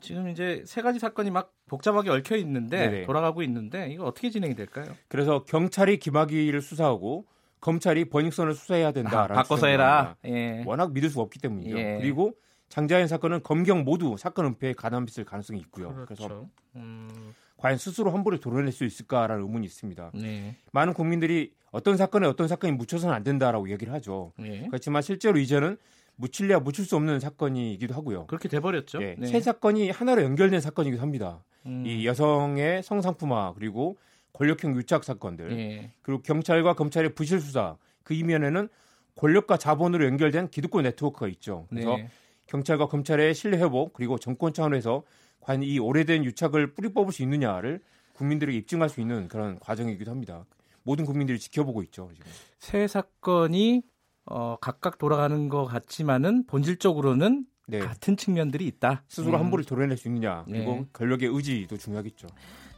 [0.00, 3.06] 지금 이제 세 가지 사건이 막 복잡하게 얽혀 있는데 네네.
[3.06, 4.86] 돌아가고 있는데 이거 어떻게 진행이 될까요?
[5.08, 7.26] 그래서 경찰이 김학의를 수사하고
[7.60, 10.16] 검찰이 버닝썬을 수사해야 된다라는 아, 바꿔서 해라.
[10.24, 10.64] 예.
[10.66, 11.78] 워낙 믿을 수가 없기 때문이죠.
[11.78, 11.98] 예.
[12.00, 12.32] 그리고
[12.68, 15.92] 장자연 사건은 검경 모두 사건 은폐에 가담했을 가능성이 있고요.
[15.92, 16.06] 그렇죠.
[16.06, 16.46] 그래서
[16.76, 17.34] 음...
[17.56, 20.12] 과연 스스로 환불을 도려낼 수 있을까라는 의문이 있습니다.
[20.14, 20.56] 네.
[20.72, 24.32] 많은 국민들이 어떤 사건에 어떤 사건이 묻혀서는 안 된다라고 얘기를 하죠.
[24.38, 24.66] 네.
[24.68, 25.76] 그렇지만 실제로 이제는
[26.20, 28.26] 묻힐래야 묻힐 수 없는 사건이기도 하고요.
[28.26, 29.02] 그렇게 돼버렸죠.
[29.02, 29.26] 예, 네.
[29.26, 31.42] 세 사건이 하나로 연결된 사건이기도 합니다.
[31.66, 31.84] 음.
[31.86, 33.96] 이 여성의 성상품화 그리고
[34.34, 35.92] 권력형 유착 사건들 예.
[36.02, 38.68] 그리고 경찰과 검찰의 부실 수사 그 이면에는
[39.16, 41.66] 권력과 자본으로 연결된 기득권 네트워크가 있죠.
[41.70, 42.08] 그래서 네.
[42.46, 45.02] 경찰과 검찰의 신뢰 회복 그리고 정권 차원에서
[45.40, 47.80] 과연 이 오래된 유착을 뿌리 뽑을 수 있느냐를
[48.14, 50.44] 국민들에게 입증할 수 있는 그런 과정이기도 합니다.
[50.82, 52.10] 모든 국민들이 지켜보고 있죠.
[52.14, 52.30] 지금.
[52.58, 53.82] 새 사건이
[54.26, 57.78] 어, 각각 돌아가는 것 같지만은 본질적으로는 네.
[57.78, 59.04] 같은 측면들이 있다.
[59.08, 59.44] 스스로 음.
[59.44, 60.86] 함부를 도려낼 수 있느냐 그리고 네.
[60.92, 62.26] 권력의 의지도 중요하겠죠.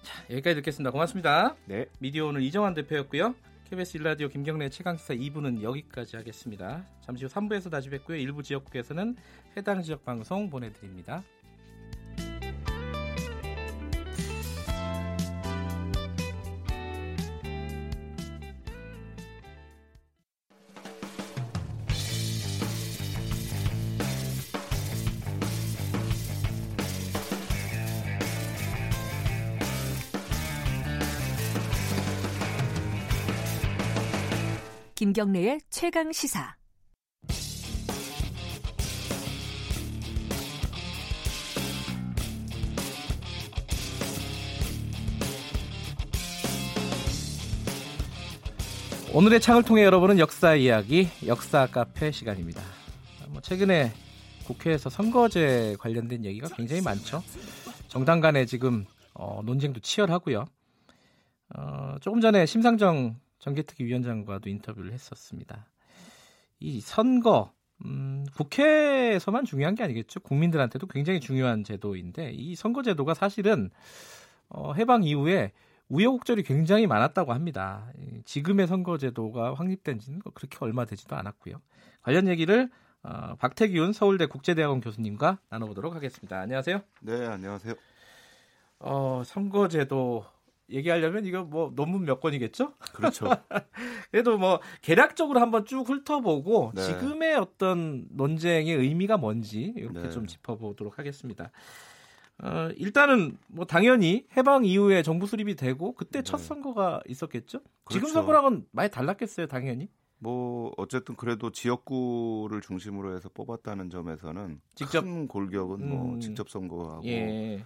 [0.03, 0.91] 자 여기까지 듣겠습니다.
[0.91, 1.57] 고맙습니다.
[1.67, 1.87] 네.
[1.99, 3.35] 미디어 오늘 이정환 대표였고요.
[3.71, 6.85] KBS 일라디오 김경래 최강시사 2부는 여기까지 하겠습니다.
[7.01, 8.19] 잠시 후 3부에서 다시 뵙고요.
[8.19, 9.17] 일부 지역국에서는
[9.57, 11.23] 해당 지역 방송 보내드립니다.
[35.13, 36.57] 김경래의 최강 시사.
[49.13, 52.63] 오늘의 창을 통해 여러분은 역사 이야기, 역사 카페 시간입니다.
[53.29, 53.93] 뭐 최근에
[54.47, 57.23] 국회에서 선거제 관련된 얘기가 굉장히 많죠.
[57.89, 60.47] 정당 간에 지금 어, 논쟁도 치열하고요.
[61.55, 65.67] 어, 조금 전에 심상정 정계특위 위원장과도 인터뷰를 했었습니다.
[66.61, 67.53] 이 선거
[67.85, 70.21] 음, 국회에서만 중요한 게 아니겠죠.
[70.21, 73.71] 국민들한테도 굉장히 중요한 제도인데 이 선거 제도가 사실은
[74.49, 75.51] 어, 해방 이후에
[75.89, 77.93] 우여곡절이 굉장히 많았다고 합니다.
[78.25, 81.61] 지금의 선거 제도가 확립된 지는 그렇게 얼마 되지도 않았고요.
[82.03, 82.71] 관련 얘기를
[83.03, 86.39] 어, 박태기훈 서울대 국제대학원 교수님과 나눠보도록 하겠습니다.
[86.39, 86.81] 안녕하세요.
[87.01, 87.75] 네, 안녕하세요.
[88.79, 90.25] 어, 선거제도
[90.71, 92.75] 얘기하려면 이거 뭐 논문 몇 권이겠죠?
[92.95, 93.27] 그렇죠.
[94.11, 96.83] 그래도 뭐 개략적으로 한번 쭉 훑어보고 네.
[96.83, 100.11] 지금의 어떤 논쟁의 의미가 뭔지 이렇게 네.
[100.11, 101.51] 좀 짚어보도록 하겠습니다.
[102.43, 106.23] 어, 일단은 뭐 당연히 해방 이후에 정부 수립이 되고 그때 네.
[106.23, 107.61] 첫 선거가 있었겠죠?
[107.85, 108.07] 그렇죠.
[108.07, 109.89] 지금 선거랑은 많이 달랐겠어요, 당연히.
[110.19, 116.49] 뭐 어쨌든 그래도 지역구를 중심으로 해서 뽑았다는 점에서는 직접 큰 골격은 뭐 음, 뭐 직접
[116.49, 117.65] 선거하고 예.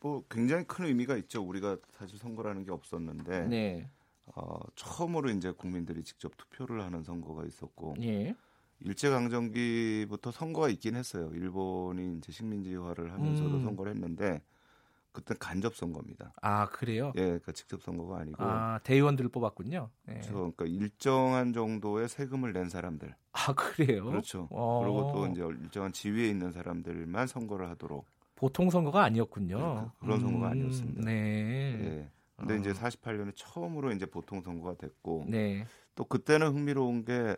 [0.00, 1.42] 뭐 굉장히 큰 의미가 있죠.
[1.42, 3.90] 우리가 사실 선거라는 게 없었는데 네.
[4.26, 8.34] 어, 처음으로 이제 국민들이 직접 투표를 하는 선거가 있었고 예.
[8.80, 11.30] 일제 강점기부터 선거가 있긴 했어요.
[11.34, 13.62] 일본이 이제 식민지화를 하면서도 음.
[13.62, 14.42] 선거를 했는데
[15.12, 16.32] 그때 간접 선거입니다.
[16.42, 17.12] 아 그래요?
[17.16, 19.90] 예, 그러니까 직접 선거가 아니고 아 대의원들을 뽑았군요.
[20.04, 20.14] 네.
[20.14, 20.52] 그렇죠.
[20.56, 23.14] 그러니까 일정한 정도의 세금을 낸 사람들.
[23.32, 24.06] 아 그래요?
[24.06, 24.48] 그렇죠.
[24.50, 24.80] 어.
[24.80, 28.06] 그리고 또 이제 일정한 지위에 있는 사람들만 선거를 하도록.
[28.38, 29.58] 보통 선거가 아니었군요.
[29.58, 31.02] 네, 그, 런 선거가 음, 아니었습니다.
[31.02, 31.76] 네.
[31.76, 32.10] 네.
[32.36, 32.56] 근데 어.
[32.56, 35.66] 이제 48년에 처음으로 이제 보통 선거가 됐고 네.
[35.96, 37.34] 또 그때는 흥미로운 게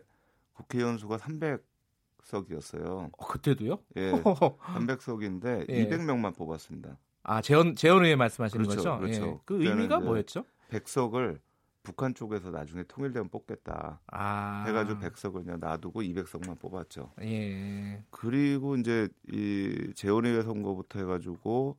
[0.53, 2.85] 국회의원 수가 300석이었어요.
[2.85, 3.79] 어, 그때도요?
[3.97, 4.11] 예.
[4.21, 5.89] 300석인데 예.
[5.89, 6.99] 200명만 뽑았습니다.
[7.23, 8.99] 아, 재원 재원 의회 말씀하시는 그렇죠, 거죠?
[8.99, 9.25] 그렇죠.
[9.25, 9.39] 예.
[9.45, 10.45] 그 의미가 뭐였죠?
[10.69, 11.39] 100석을
[11.83, 14.01] 북한 쪽에서 나중에 통일되면 뽑겠다.
[14.07, 14.63] 아.
[14.67, 17.13] 해가지고 100석을 그냥 놔두고 200석만 뽑았죠.
[17.21, 18.03] 예.
[18.11, 21.77] 그리고 이제 이 재원의회 선거부터 해가지고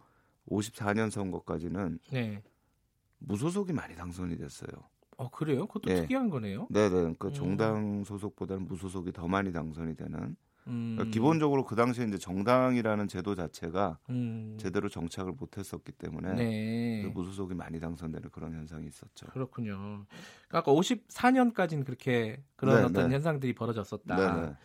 [0.48, 2.42] 54년 선거까지는 네.
[3.18, 4.70] 무소속이 많이 당선이 됐어요.
[5.16, 5.66] 어 그래요?
[5.66, 6.00] 그것도 네.
[6.02, 6.66] 특이한 거네요.
[6.70, 6.88] 네네.
[6.90, 7.32] 그러니까 음.
[7.32, 10.36] 정당 소속보다는 무소속이 더 많이 당선이 되는.
[10.66, 10.94] 음.
[10.96, 14.56] 그러니까 기본적으로 그 당시에 이제 정당이라는 제도 자체가 음.
[14.60, 17.02] 제대로 정착을 못했었기 때문에 네.
[17.02, 19.26] 그 무소속이 많이 당선되는 그런 현상이 있었죠.
[19.26, 20.06] 그렇군요.
[20.48, 23.14] 그러니까 54년까지는 그렇게 그런 네, 어떤 네.
[23.14, 24.16] 현상들이 벌어졌었다.
[24.16, 24.56] 네, 네.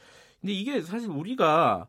[0.42, 1.88] 근데 이게 사실 우리가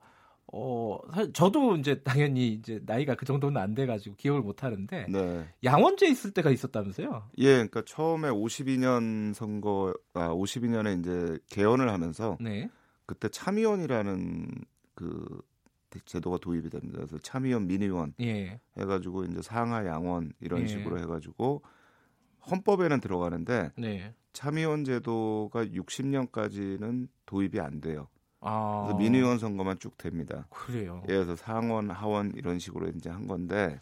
[0.51, 5.47] 어, 사실 저도 이제 당연히 이제 나이가 그 정도는 안 돼가지고 기억을 못 하는데 네.
[5.63, 7.31] 양원제 있을 때가 있었다면서요?
[7.39, 12.71] 예, 그러니까 처음에 52년 선거, 아 52년에 이제 개헌을 하면서 네.
[13.09, 14.51] 그때 참의원이라는
[14.95, 15.41] 그
[16.05, 16.99] 제도가 도입이 됩니다.
[16.99, 18.61] 그래서 참의원, 민의원 예.
[18.77, 20.67] 해가지고 이제 상하 양원 이런 예.
[20.67, 21.63] 식으로 해가지고
[22.51, 24.15] 헌법에는 들어가는데 네.
[24.35, 28.09] 참의원 제도가 60년까지는 도입이 안 돼요.
[28.41, 28.83] 아.
[28.85, 30.47] 그래서 민의원 선거만 쭉 됩니다.
[30.51, 31.03] 그래요.
[31.09, 33.81] 예, 그래서 상원, 하원 이런 식으로 이제 한 건데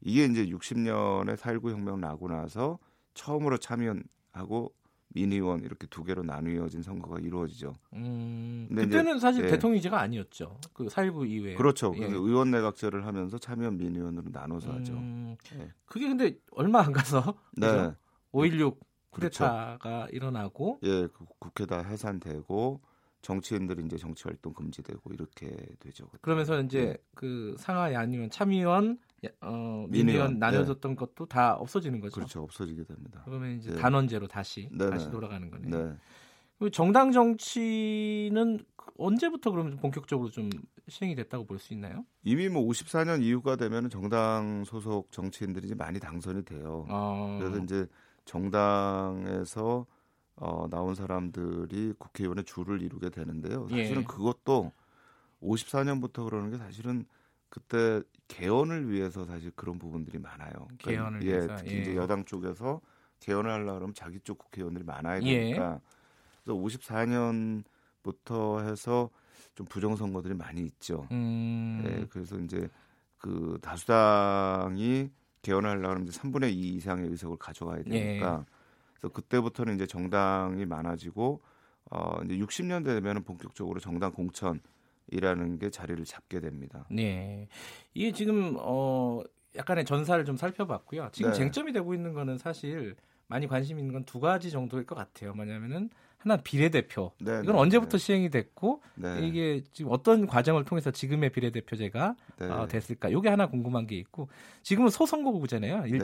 [0.00, 2.78] 이게 이제 60년에 4.19 혁명 나고 나서
[3.12, 4.72] 처음으로 참의원하고
[5.14, 7.74] 민의원 이렇게 두 개로 나뉘어진 선거가 이루어지죠.
[7.94, 9.50] 음, 그때는 이제, 사실 예.
[9.50, 10.58] 대통령제가 아니었죠.
[10.74, 11.54] 그4.19 이후에.
[11.54, 11.94] 그렇죠.
[11.98, 12.04] 예.
[12.04, 15.58] 의원 내각제를 하면서 참여원 민의원으로 나눠서 음, 하죠.
[15.58, 15.72] 예.
[15.84, 17.66] 그게 근데 얼마 안 가서 네.
[18.32, 18.78] 5.16
[19.10, 20.16] 쿠데타가 그렇죠.
[20.16, 22.80] 일어나고 예, 그 국회 다 해산되고
[23.20, 26.06] 정치인들이 이제 정치 활동 금지되고 이렇게 되죠.
[26.06, 26.18] 그때.
[26.22, 26.96] 그러면서 이제 네.
[27.14, 28.98] 그 상하이 아니면 참의원
[29.40, 30.96] 어, 민의원 나눠졌던 네.
[30.96, 32.14] 것도 다 없어지는 거죠.
[32.14, 32.42] 그렇죠.
[32.42, 33.22] 없어지게 됩니다.
[33.24, 33.76] 그러면 이제 네.
[33.76, 34.90] 단원제로 다시 네네.
[34.90, 35.98] 다시 돌아가는 거네요.
[36.60, 36.70] 네.
[36.70, 38.60] 정당 정치는
[38.98, 40.48] 언제부터 그러면 본격적으로 좀
[40.88, 42.04] 시행이 됐다고 볼 수 있나요?
[42.22, 46.86] 이미 뭐 54년 이후가 되면 정당 소속 정치인들이 이제 많이 당선이 돼요.
[46.88, 47.38] 아...
[47.40, 47.86] 그래서 이제
[48.24, 49.86] 정당에서
[50.36, 53.68] 어, 나온 사람들이 국회의원의 줄을 이루게 되는데요.
[53.68, 54.04] 사실은 예.
[54.04, 54.72] 그것도
[55.42, 57.04] 54년부터 그러는 게 사실은
[57.48, 58.02] 그때
[58.32, 60.52] 개헌을 위해서 사실 그런 부분들이 많아요.
[60.52, 61.80] 그러니까 개헌을 예, 위해서 특히 예.
[61.80, 62.80] 이제 여당 쪽에서
[63.20, 65.40] 개헌을 하려고 그러면 자기 쪽 국회의원들이 많아야 예.
[65.40, 65.80] 되니까 예.
[66.42, 69.10] 그래서 54년부터 해서
[69.54, 71.06] 좀 부정 선거들이 많이 있죠.
[71.10, 71.82] 음.
[71.84, 72.68] 예, 그래서 이제
[73.18, 75.10] 그 다수당이
[75.42, 78.52] 개헌을 하려고 하면 이제 3분의 2 이상의 의석을 가져가야 되니까 예.
[78.94, 81.42] 그래서 그때부터는 이제 정당이 많아지고
[81.90, 84.60] 어 이제 60년대 되면은 본격적으로 정당 공천
[85.08, 86.86] 이라는 게 자리를 잡게 됩니다.
[86.90, 87.48] 네.
[87.94, 89.22] 이게 지금 어
[89.56, 91.10] 약간의 전사를 좀 살펴봤고요.
[91.12, 91.36] 지금 네.
[91.36, 92.96] 쟁점이 되고 있는 거는 사실
[93.26, 95.34] 많이 관심 있는 건 두 가지 정도일 것 같아요.
[95.34, 95.90] 뭐냐면은
[96.22, 97.12] 하나 비례대표.
[97.18, 98.04] 네, 이건 네, 언제부터 네.
[98.04, 99.18] 시행이 됐고 네.
[99.26, 102.46] 이게 지금 어떤 과정을 통해서 지금의 비례대표제가 네.
[102.46, 103.08] 어, 됐을까?
[103.08, 104.28] 이게 하나 궁금한 게 있고
[104.62, 105.84] 지금은 소선거구잖아요.
[105.86, 105.98] 일,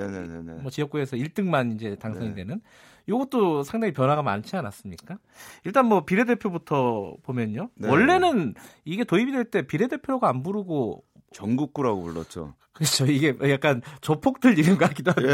[0.60, 2.60] 뭐 지역구에서 1등만 이제 당선이 되는.
[3.06, 5.16] 이것도 상당히 변화가 많지 않았습니까?
[5.64, 7.70] 일단 뭐 비례대표부터 보면요.
[7.82, 8.54] 원래는
[8.84, 12.54] 이게 도입이 될 때 비례대표가 안 부르고 전국구라고 불렀죠.
[12.72, 13.06] 그렇죠.
[13.06, 15.32] 이게 약간 조폭들 이름 같기도 한데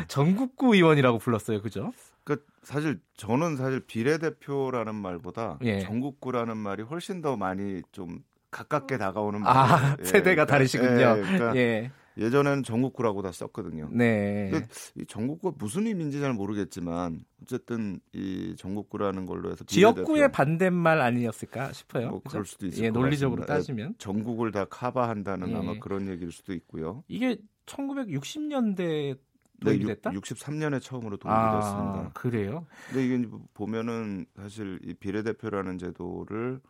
[0.00, 0.04] 예.
[0.08, 1.60] 전국구 의원이라고 불렀어요.
[1.60, 1.92] 그죠?
[2.24, 5.80] 그 사실 저는 사실 비례대표라는 말보다 예.
[5.80, 8.20] 전국구라는 말이 훨씬 더 많이 좀
[8.50, 9.56] 가깝게 다가오는 말.
[9.56, 10.04] 아, 예.
[10.04, 10.90] 세대가 그러니까, 다르시군요.
[11.18, 11.22] 예.
[11.22, 11.90] 그러니까 예.
[12.18, 13.88] 예전에는 전국구라고 다 썼거든요.
[13.92, 14.50] 네.
[14.96, 22.10] 이 전국구가 무슨 의미인지 잘 모르겠지만 어쨌든 이 전국구라는 걸로 해서 지역구의 반대말 아니었을까 싶어요.
[22.10, 23.54] 뭐 그럴 수도 있을 예, 논리적으로 같습니다.
[23.54, 25.54] 따지면 전국을 다 커버한다는 예.
[25.54, 27.04] 아마 그런 얘기일 수도 있고요.
[27.08, 27.36] 이게
[27.66, 29.18] 1960년대
[29.60, 30.10] 도입이 네, 됐다?
[30.10, 32.10] 63년에 처음으로 도입이 아, 됐습니다.
[32.14, 32.66] 그래요?
[32.88, 36.60] 근데 이게 보면은 사실 이 비례대표라는 제도를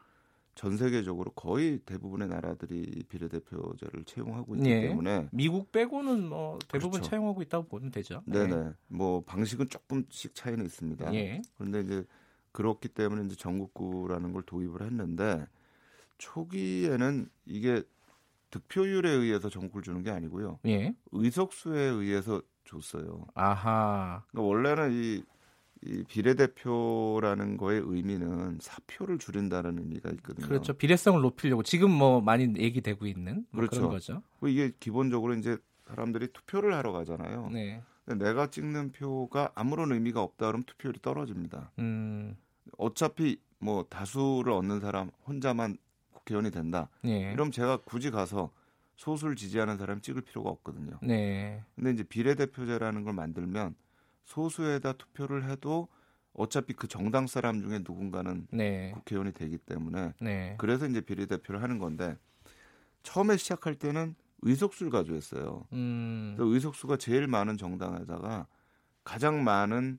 [0.56, 4.88] 전 세계적으로 거의 대부분의 나라들이 비례대표제를 채용하고 있기 예.
[4.88, 7.10] 때문에 미국 빼고는 뭐 대부분 그렇죠.
[7.10, 8.22] 채용하고 있다고 보면 되죠.
[8.26, 8.56] 네네.
[8.56, 8.72] 네.
[8.88, 11.14] 뭐 방식은 조금씩 차이는 있습니다.
[11.14, 11.42] 예.
[11.58, 12.04] 그런데 이제
[12.52, 15.46] 그렇기 때문에 이제 전국구라는 걸 도입을 했는데
[16.16, 17.82] 초기에는 이게
[18.50, 20.58] 득표율에 의해서 전국을 주는 게 아니고요.
[20.64, 20.94] 예.
[21.12, 23.26] 의석수에 의해서 줬어요.
[23.34, 24.24] 아하.
[24.30, 25.22] 그러니까 원래는 이,
[25.84, 30.46] 이 비례대표라는 거의 의미는 사표를 줄인다는 의미가 있거든요.
[30.46, 30.72] 그렇죠.
[30.72, 33.76] 비례성을 높이려고 지금 뭐 많이 얘기되고 있는 뭐 그렇죠.
[33.80, 34.22] 그런 거죠.
[34.46, 37.50] 이게 기본적으로 이제 사람들이 투표를 하러 가잖아요.
[37.52, 37.82] 네.
[38.06, 41.72] 내가 찍는 표가 아무런 의미가 없다 그러면 투표율이 떨어집니다.
[41.78, 42.36] 음.
[42.78, 45.76] 어차피 뭐 다수를 얻는 사람 혼자만
[46.12, 46.88] 국회의원이 된다.
[47.02, 47.32] 네.
[47.32, 48.50] 그럼 제가 굳이 가서
[48.96, 50.98] 소수를 지지하는 사람 찍을 필요가 없거든요.
[51.02, 51.62] 네.
[51.74, 53.74] 근데 이제 비례대표제라는 걸 만들면
[54.26, 55.88] 소수에다 투표를 해도
[56.34, 58.92] 어차피 그 정당 사람 중에 누군가는 네.
[58.92, 60.54] 국회의원이 되기 때문에 네.
[60.58, 62.16] 그래서 이제 비례대표를 하는 건데
[63.02, 65.66] 처음에 시작할 때는 의석수를 가져왔어요.
[65.72, 66.36] 음.
[66.38, 68.46] 의석수가 제일 많은 정당에다가
[69.02, 69.98] 가장 많은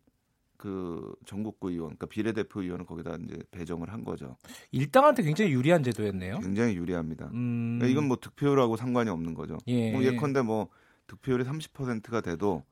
[0.58, 4.36] 그 전국구 의원, 그러니까 비례대표 의원을 거기다 이제 배정을 한 거죠.
[4.72, 6.40] 일당한테 굉장히 유리한 제도였네요.
[6.40, 7.30] 굉장히 유리합니다.
[7.34, 7.78] 음...
[7.78, 9.58] 그러니까 이건 뭐 득표율하고 상관이 없는 거죠.
[9.68, 9.92] 예.
[9.92, 10.68] 뭐 예컨대 뭐
[11.08, 12.64] 득표율이 30%가 돼도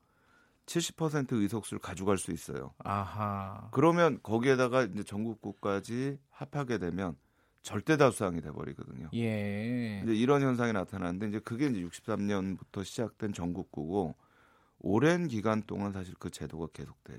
[0.66, 2.74] 70% 의석수를 가져갈 수 있어요.
[2.78, 3.68] 아하.
[3.72, 7.16] 그러면 거기에다가 이제 전국구까지 합하게 되면
[7.62, 9.10] 절대 다수당이 돼 버리거든요.
[9.14, 10.02] 예.
[10.04, 14.14] 이제 이런 현상이 나타나는데 이제 그게 이제 63년부터 시작된 전국구고
[14.86, 17.18] 오랜 기간 동안 사실 그 제도가 계속돼요.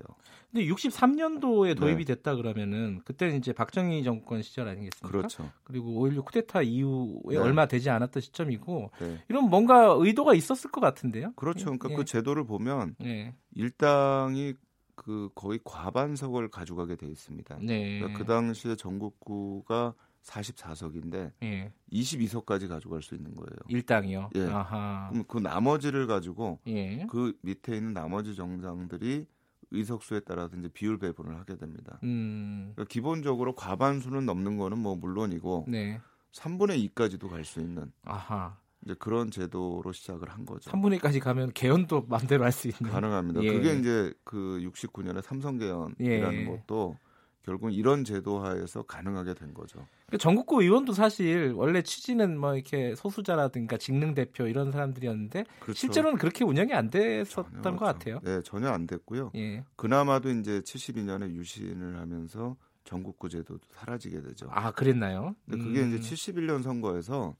[0.50, 2.14] 근데 63년도에 도입이 네.
[2.14, 5.08] 됐다 그러면은 그때는 이제 박정희 정권 시절 아니겠습니까?
[5.08, 5.50] 그렇죠.
[5.64, 7.36] 그리고 5.16 쿠데타 이후에 네.
[7.36, 9.22] 얼마 되지 않았던 시점이고 네.
[9.28, 11.32] 이런 뭔가 의도가 있었을 것 같은데요.
[11.36, 11.66] 그렇죠.
[11.66, 11.94] 그러니까 예.
[11.94, 13.34] 그 제도를 보면 예.
[13.54, 14.54] 일당이
[14.94, 17.58] 그 거의 과반석을 가져가게 돼 있습니다.
[17.62, 17.98] 네.
[17.98, 19.94] 그러니까 그 당시에 전국구가
[20.24, 21.72] 44석인데 예.
[21.92, 23.56] 22석까지 가져갈 수 있는 거예요.
[23.68, 24.30] 일당이요.
[24.34, 24.46] 예.
[24.46, 25.08] 아하.
[25.10, 27.06] 그럼 그 나머지를 가지고 예.
[27.08, 29.26] 그 밑에 있는 나머지 정당들이
[29.70, 31.98] 의석수에 따라서 이제 비율 배분을 하게 됩니다.
[32.02, 32.72] 음.
[32.74, 36.00] 그러니까 기본적으로 과반수는 넘는 거는 뭐 물론이고 네.
[36.32, 38.56] 3분의 2까지도 갈 수 있는 아하.
[38.84, 40.70] 이제 그런 제도로 시작을 한 거죠.
[40.70, 43.42] 3분의 2까지 가면 개헌도 마음대로 할 수 있는 가능합니다.
[43.42, 43.52] 예.
[43.52, 46.44] 그게 이제 그 69년에 삼성 개헌이라는 예.
[46.44, 46.96] 것도
[47.42, 49.86] 결국 이런 제도 하에서 가능하게 된 거죠.
[50.06, 55.78] 그러니까 전국구 의원도 사실 원래 취지는 뭐 이렇게 소수자라든가 직능 대표 이런 사람들이었는데 그렇죠.
[55.78, 58.20] 실제로는 그렇게 운영이 안 됐었던 전혀, 것 같아요.
[58.22, 59.30] 네, 전혀 안 됐고요.
[59.36, 59.64] 예.
[59.76, 64.48] 그나마도 이제 72년에 유신을 하면서 전국구 제도도 사라지게 되죠.
[64.50, 65.34] 아, 그랬나요?
[65.44, 65.94] 근데 그게 음.
[65.94, 67.34] 이제 71년 선거에서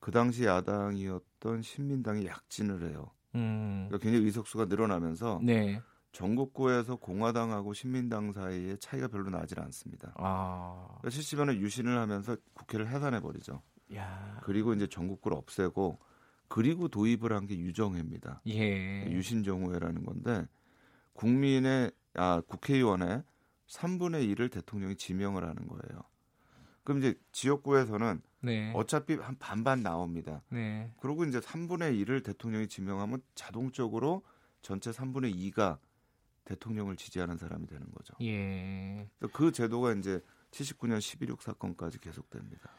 [0.00, 3.10] 그 당시 야당이었던 신민당이 약진을 해요.
[3.34, 3.86] 음.
[3.88, 5.80] 그러니까 굉장히 의석수가 늘어나면서 네.
[6.16, 10.14] 전국구에서 공화당하고 신민당 사이에 차이가 별로 나질 않습니다.
[10.16, 10.96] 아.
[11.02, 13.60] 그러니까 70년에 유신을 하면서 국회를 해산해 버리죠.
[14.42, 15.98] 그리고 이제 전국구를 없애고
[16.48, 18.40] 그리고 도입을 한 게 유정회입니다.
[18.46, 19.10] 예.
[19.10, 20.46] 유신정후회라는 건데
[21.12, 23.22] 국민의 아 국회의원의
[23.68, 26.02] 3분의 1을 대통령이 지명을 하는 거예요.
[26.82, 28.72] 그럼 이제 지역구에서는 네.
[28.74, 30.42] 어차피 한 반반 나옵니다.
[30.48, 30.90] 네.
[31.00, 34.22] 그리고 이제 3분의 1을 대통령이 지명하면 자동적으로
[34.62, 35.78] 전체 3분의 2가
[36.46, 38.14] 대통령을 지지하는 사람이 되는 거죠.
[38.22, 39.06] 예.
[39.32, 40.22] 그 제도가 이제
[40.52, 42.70] 79년 11.6 사건까지 계속됩니다.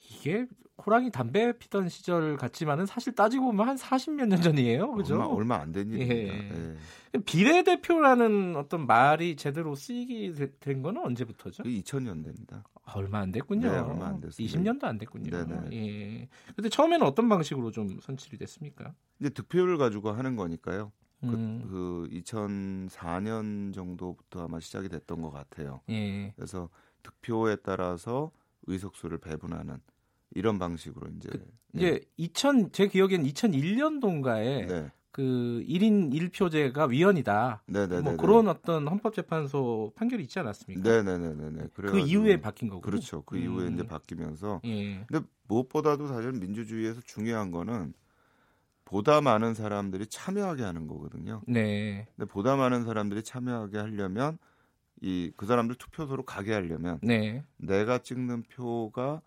[0.00, 0.46] 이게
[0.84, 4.92] 호랑이 담배 피던 시절 같지만은 사실 따지고 보면 한 40몇 년 전이에요.
[4.92, 5.14] 그죠?
[5.14, 5.96] 얼마, 얼마 안된 예.
[5.96, 6.56] 일입니다.
[6.56, 6.76] 예.
[7.14, 7.18] 예.
[7.20, 11.62] 비례대표라는 어떤 말이 제대로 쓰이게 된 거는 언제부터죠?
[11.64, 12.62] 2000년대입니다.
[12.84, 13.70] 아, 얼마 안 됐군요.
[13.70, 14.58] 네, 얼마 안 됐습니다.
[14.58, 15.30] 20년도 안 됐군요.
[15.30, 15.76] 네네.
[15.76, 16.28] 예.
[16.56, 18.94] 근데 처음에는 어떤 방식으로 좀 선출이 됐습니까?
[19.20, 20.92] 이제 득표를 가지고 하는 거니까요.
[21.20, 21.60] 그, 음.
[21.62, 25.80] 그, 그 2004년 정도부터 아마 시작이 됐던 것 같아요.
[25.90, 26.32] 예.
[26.36, 26.68] 그래서
[27.02, 28.30] 득표에 따라서
[28.66, 29.78] 의석수를 배분하는
[30.32, 31.44] 이런 방식으로 이제 그,
[31.74, 34.90] 이제 2000 제 기억엔 2001년도인가에 네.
[35.12, 37.64] 그 1인 1표제가 위헌이다.
[37.66, 38.00] 네네네.
[38.02, 40.88] 뭐 그런 어떤 헌법재판소 판결이 있지 않았습니까?
[40.88, 41.68] 네네네네.
[41.74, 42.80] 그 이후에 바뀐 거고.
[42.80, 43.22] 그렇죠.
[43.22, 43.42] 그 음.
[43.42, 44.60] 이후에 이제 바뀌면서.
[44.64, 45.04] 예.
[45.08, 47.92] 근데 무엇보다도 사실 민주주의에서 중요한 거는
[48.90, 51.42] 보다 많은 사람들이 참여하게 하는 거거든요.
[51.46, 52.08] 네.
[52.16, 54.38] 근데 보다 많은 사람들이 참여하게 하려면
[55.00, 57.42] 이 그 사람들 투표소로 가게 하려면 네.
[57.56, 59.22] 내가 찍는 표가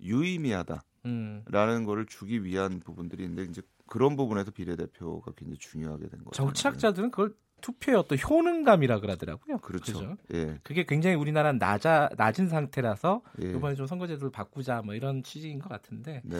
[0.00, 1.84] 유의미하다라는 음.
[1.86, 6.30] 거를 주기 위한 부분들이 있는데 이제 그런 부분에서 비례대표가 굉장히 중요하게 된 거죠.
[6.32, 9.58] 정치학자들은 그걸 투표의 어떤 효능감이라 그러더라고요.
[9.58, 9.98] 그렇죠.
[9.98, 10.16] 그렇죠?
[10.34, 10.60] 예.
[10.62, 13.50] 그게 굉장히 우리나라는 낮아 낮은 상태라서 예.
[13.50, 16.22] 이번에 좀 선거제도를 바꾸자 뭐 이런 취지인 것 같은데.
[16.24, 16.36] 네.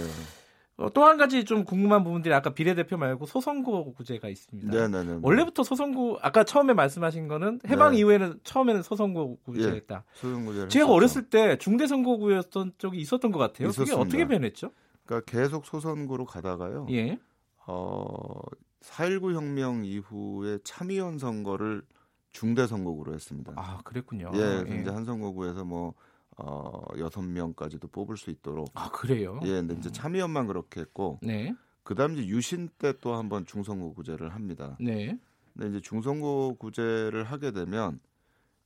[0.78, 4.70] 어, 또한 가지 좀 궁금한 부분들이 아까 비례대표 말고 소선거구제가 있습니다.
[4.70, 4.88] 네네네.
[4.88, 5.20] 네, 네, 네.
[5.22, 7.98] 원래부터 소선구 아까 처음에 말씀하신 거는 해방 네.
[7.98, 9.94] 이후에는 처음에는 소선거구제였다.
[9.96, 10.68] 예, 소선구제.
[10.68, 13.68] 제가 어렸을 때 중대선거구였던 적이 있었던 것 같아요.
[13.68, 13.96] 있었습니다.
[13.96, 14.70] 그게 어떻게 변했죠?
[15.04, 16.86] 그러니까 계속 소선구로 가다가요.
[16.90, 17.18] 예.
[17.66, 18.40] 어,
[18.82, 21.82] 4.19 혁명 이후에 참의원 선거를
[22.30, 23.52] 중대선거구로 했습니다.
[23.56, 24.30] 아, 그랬군요.
[24.34, 24.80] 예, 예.
[24.80, 25.94] 이제 한 선거구에서 뭐
[26.38, 28.70] 어, 6명까지도 뽑을 수 있도록.
[28.74, 29.40] 아, 그래요?
[29.44, 29.92] 예, 근데 이제 음.
[29.92, 31.18] 참의원만 그렇게 했고.
[31.22, 31.54] 네.
[31.82, 34.76] 그다음 이제 유신 때 또 한번 중선거구제를 합니다.
[34.80, 35.18] 네.
[35.54, 37.98] 근데 이제 중선거구제를 하게 되면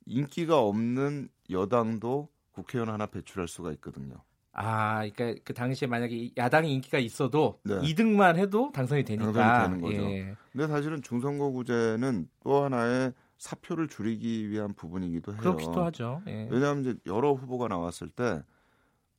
[0.07, 4.17] 인기가 없는 여당도 국회의원 하나 배출할 수가 있거든요.
[4.53, 7.77] 아, 그러니까 그 당시에 만약에 야당이 인기가 있어도 네.
[7.81, 9.33] 2등만 해도 당선이 되니까.
[9.33, 10.11] 당선이 되는 거죠.
[10.11, 10.37] 예.
[10.53, 13.13] 근데 사실은 중선거구제는 또 하나의
[13.43, 15.41] 사표를 줄이기 위한 부분이기도 해요.
[15.41, 16.23] 그렇기도 하죠.
[16.29, 16.47] 예.
[16.49, 18.41] 왜냐하면 이제 여러 후보가 나왔을 때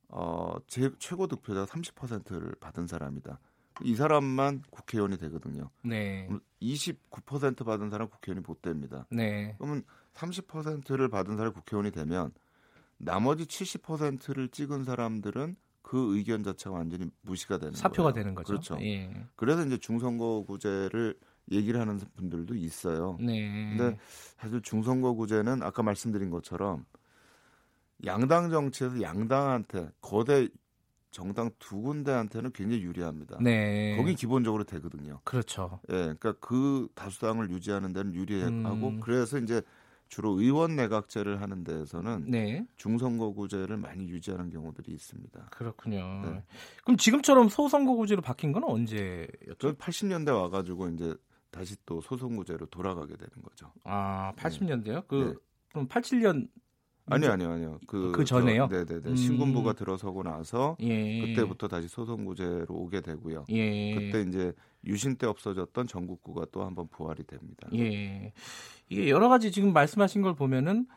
[0.07, 3.37] 어, 제, 최고 득표자 30%를 받은 사람이다.
[3.83, 5.69] 이 사람만 국회의원이 되거든요.
[5.83, 6.29] 네.
[6.61, 9.05] 29% 받은 사람 국회의원이 못 됩니다.
[9.11, 9.55] 네.
[9.57, 12.31] 그러면 30%를 받은 사람 국회의원이 되면
[12.97, 18.13] 나머지 70%를 찍은 사람들은 그 의견 자체가 완전히 무시가 되는 사표가 거예요.
[18.13, 18.47] 되는 거죠.
[18.47, 18.77] 그렇죠.
[18.79, 19.27] 예.
[19.35, 21.19] 그래서 이제 중선거구제를
[21.51, 23.17] 얘기를 하는 분들도 있어요.
[23.19, 23.75] 네.
[23.77, 23.97] 근데
[24.37, 26.85] 사실 중선거구제는 아까 말씀드린 것처럼
[28.05, 30.47] 양당 정치에서 양당한테 거대
[31.11, 33.37] 정당 두 군데한테는 굉장히 유리합니다.
[33.39, 33.95] 네.
[33.97, 35.19] 거기 기본적으로 되거든요.
[35.23, 35.79] 그렇죠.
[35.89, 38.99] 예, 그러니까 그 다수당을 유지하는 데는 유리하고 음.
[38.99, 39.61] 그래서 이제
[40.07, 42.65] 주로 의원 내각제를 하는 데에서는 네.
[42.77, 45.47] 중선거구제를 많이 유지하는 경우들이 있습니다.
[45.51, 46.21] 그렇군요.
[46.23, 46.43] 네.
[46.83, 49.75] 그럼 지금처럼 소선거구제로 바뀐 건 언제였죠?
[49.75, 51.15] 80년대 와가지고 이제
[51.53, 53.71] 다시 또 소선구제로 돌아가게 되는 거죠.
[53.83, 55.07] 아, 80년대요?
[55.07, 55.39] 그 네.
[55.71, 56.49] 그럼 87년
[57.05, 57.79] 아니요, 아니요, 아니요.
[57.85, 58.67] 그, 그 전에요?
[58.69, 59.15] 네, 네, 네.
[59.15, 59.75] 신군부가 음.
[59.75, 61.19] 들어서고 나서 예.
[61.21, 63.45] 그때부터 다시 소선구제로 오게 되고요.
[63.49, 63.93] 예.
[63.93, 64.53] 그때 이제
[64.85, 67.67] 유신 때 없어졌던 전국구가 또 한번 부활이 됩니다.
[67.73, 68.31] 예.
[68.89, 70.87] 이게 여러 가지 지금 말씀하신 걸 보면은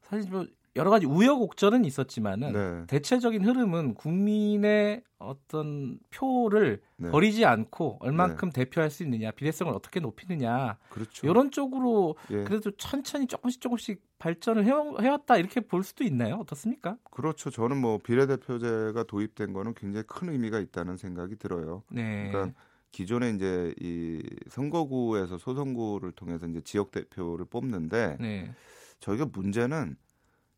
[0.00, 2.86] 사실 뭐 여러 가지 우여곡절은 있었지만은 네.
[2.86, 7.10] 대체적인 흐름은 국민의 어떤 표를 네.
[7.10, 8.64] 버리지 않고 얼만큼 네.
[8.64, 11.26] 대표할 수 있느냐 비례성을 어떻게 높이느냐 그렇죠.
[11.26, 12.44] 이런 쪽으로 예.
[12.44, 16.96] 그래도 천천히 조금씩 조금씩 발전을 해 왔다 이렇게 볼 수도 있나요 어떻습니까?
[17.10, 21.82] 그렇죠 저는 뭐 비례대표제가 도입된 거는 굉장히 큰 의미가 있다는 생각이 들어요.
[21.90, 22.30] 네.
[22.30, 22.58] 그러니까
[22.92, 28.54] 기존에 이제 이 선거구에서 소선구를 통해서 이제 지역 대표를 뽑는데 네.
[29.00, 29.96] 저희가 문제는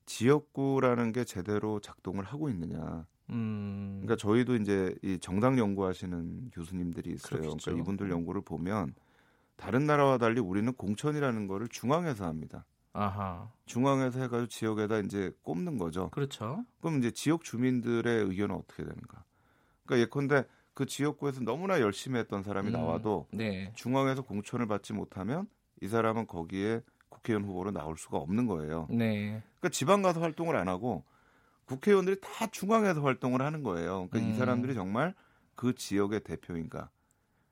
[0.06, 3.06] 지역구라는 게 제대로 작동을 하고 있느냐.
[3.30, 4.00] 음.
[4.02, 7.40] 그러니까 저희도 이제 이 정당 연구하시는 교수님들이 있어요.
[7.40, 7.56] 그렇겠죠.
[7.64, 8.94] 그러니까 이분들 연구를 보면
[9.56, 12.64] 다른 나라와 달리 우리는 공천이라는 거를 중앙에서 합니다.
[12.92, 13.50] 아하.
[13.66, 16.10] 중앙에서 해가지고 지역에다 이제 꼽는 거죠.
[16.10, 16.64] 그렇죠.
[16.80, 19.24] 그럼 이제 지역 주민들의 의견은 어떻게 되는가?
[19.84, 20.44] 그러니까 예컨대
[20.74, 23.72] 그 지역구에서 너무나 열심히 했던 사람이 음, 나와도 네.
[23.74, 25.48] 중앙에서 공천을 받지 못하면
[25.80, 26.82] 이 사람은 거기에
[27.14, 28.86] 국회의원 후보로 나올 수가 없는 거예요.
[28.90, 29.42] 네.
[29.58, 31.04] 그러니까 지방 가서 활동을 안 하고
[31.66, 34.08] 국회의원들이 다 중앙에서 활동을 하는 거예요.
[34.10, 34.30] 그러니까 음.
[34.30, 35.14] 이 사람들이 정말
[35.54, 36.90] 그 지역의 대표인가?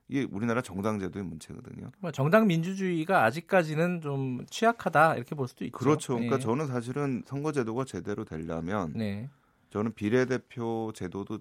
[0.09, 1.91] 이게 우리나라 정당 제도의 문제거든요.
[1.99, 5.77] 뭐 정당 민주주의가 아직까지는 좀 취약하다 이렇게 볼 수도 있죠.
[5.77, 6.13] 그렇죠.
[6.13, 6.43] 그러니까 네.
[6.43, 9.29] 저는 사실은 선거 제도가 제대로 되려면 네.
[9.71, 11.39] 저는 비례대표 제도도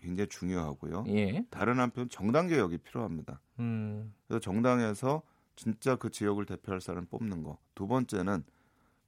[0.00, 1.04] 굉장히 중요하고요.
[1.08, 1.44] 예.
[1.50, 3.40] 다른 한편 정당 개혁이 필요합니다.
[3.60, 4.12] 음.
[4.28, 5.22] 그래서 정당에서
[5.56, 7.58] 진짜 그 지역을 대표할 사람을 뽑는 거.
[7.74, 8.44] 두 번째는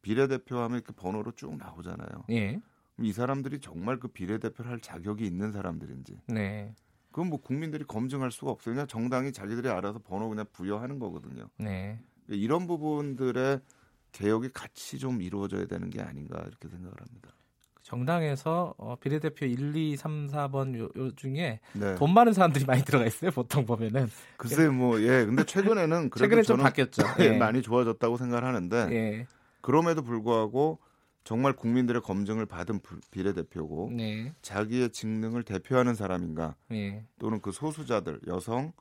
[0.03, 2.25] 비례대표하면 이렇게 번호로 쭉 나오잖아요.
[2.31, 2.61] 예.
[3.01, 6.21] 이 사람들이 정말 그 비례대표를 할 자격이 있는 사람들인지.
[6.29, 6.75] 네.
[7.11, 8.75] 그건 뭐 국민들이 검증할 수가 없어요.
[8.75, 11.49] 그냥 정당이 자기들이 알아서 번호 그냥 부여하는 거거든요.
[11.59, 12.01] 네.
[12.29, 13.61] 이런 부분들의
[14.13, 17.31] 개혁이 같이 좀 이루어져야 되는 게 아닌가 이렇게 생각을 합니다.
[17.95, 21.95] 정당에서 어, 비례대표 1, 2, 3, 4번 요, 요 중에 네.
[21.95, 23.31] 돈 많은 사람들이 많이 들어가 있어요.
[23.31, 24.09] 보통 보면은.
[24.37, 25.25] 글쎄 뭐 예.
[25.25, 27.03] 근데 최근에는 최근에 좀 바뀌었죠.
[27.21, 27.39] 예.
[27.39, 29.27] 많이 좋아졌다고 생각을 하는데 예.
[29.61, 30.81] 그럼에도 불구하고
[31.23, 32.81] 정말 국민들의 검증을 받은
[33.11, 34.35] 비례대표고 네.
[34.43, 37.07] 자기의 직능을 대표하는 사람인가 네.
[37.19, 38.73] 또는 그 소수자들 여성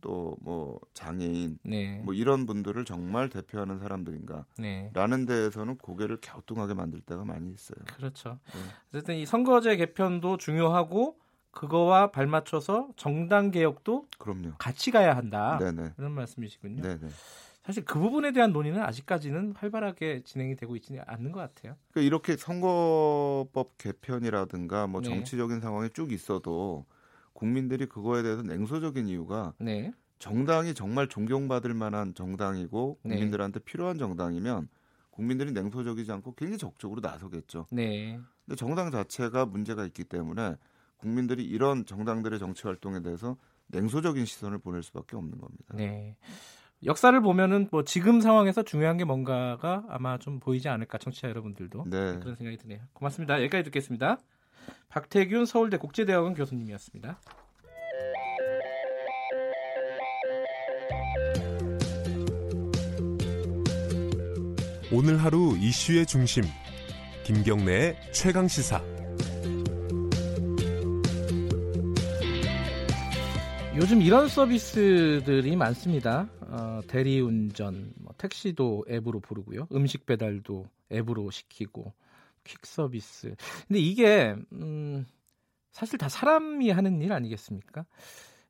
[0.00, 2.00] 또 뭐 장애인 네.
[2.04, 4.90] 뭐 이런 분들을 정말 대표하는 사람들인가 네.
[4.94, 7.78] 라는 데에서는 고개를 갸우뚱하게 만들 때가 많이 있어요.
[7.96, 8.38] 그렇죠.
[8.54, 8.60] 네.
[8.88, 11.18] 어쨌든 이 선거제 개편도 중요하고
[11.50, 14.52] 그거와 발맞춰서 정당 개혁도 그럼요.
[14.58, 15.58] 같이 가야 한다.
[15.58, 15.92] 네네.
[15.96, 16.82] 그런 말씀이시군요.
[16.82, 17.08] 네네.
[17.64, 21.76] 사실 그 부분에 대한 논의는 아직까지는 활발하게 진행이 되고 있지는 않는 것 같아요.
[21.92, 25.08] 그러니까 이렇게 선거법 개편이라든가 뭐 네.
[25.08, 26.86] 정치적인 상황이 쭉 있어도
[27.38, 29.92] 국민들이 그거에 대해서 냉소적인 이유가 네.
[30.18, 33.14] 정당이 정말 존경받을 만한 정당이고 네.
[33.14, 33.64] 국민들한테 네.
[33.64, 34.66] 필요한 정당이면
[35.10, 37.66] 국민들이 냉소적이지 않고 굉장히 적극적으로 나서겠죠.
[37.70, 38.18] 네.
[38.44, 40.56] 근데 정당 자체가 문제가 있기 때문에
[40.96, 43.36] 국민들이 이런 정당들의 정치 활동에 대해서
[43.68, 45.74] 냉소적인 시선을 보낼 수밖에 없는 겁니다.
[45.76, 46.16] 네.
[46.84, 52.18] 역사를 보면은 뭐 지금 상황에서 중요한 게 뭔가가 아마 좀 보이지 않을까 청취자 여러분들도 네.
[52.18, 52.80] 그런 생각이 드네요.
[52.94, 53.40] 고맙습니다.
[53.42, 54.18] 여기까지 듣겠습니다.
[54.88, 57.18] 박태균 서울대 국제대학원 교수님이었습니다.
[64.90, 66.44] 오늘 하루 이슈의 중심
[67.24, 68.82] 김경래의 최강 시사
[73.76, 76.28] 요즘 이런 서비스들이 많습니다.
[76.40, 79.68] 어, 대리운전, 뭐, 택시도 앱으로 부르고요.
[79.72, 81.92] 음식 배달도 앱으로 시키고
[82.48, 83.34] 퀵 서비스.
[83.66, 85.06] 근데 이게 음,
[85.70, 87.84] 사실 다 사람이 하는 일 아니겠습니까?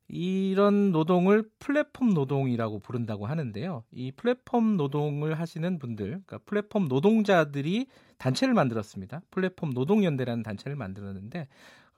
[0.08, 3.84] 이런 노동을 플랫폼 노동이라고 부른다고 하는데요.
[3.92, 9.20] 이 플랫폼 노동을 하시는 분들, 그러니까 플랫폼 노동자들이 단체를 만들었습니다.
[9.30, 11.48] 플랫폼 노동연대라는 단체를 만들었는데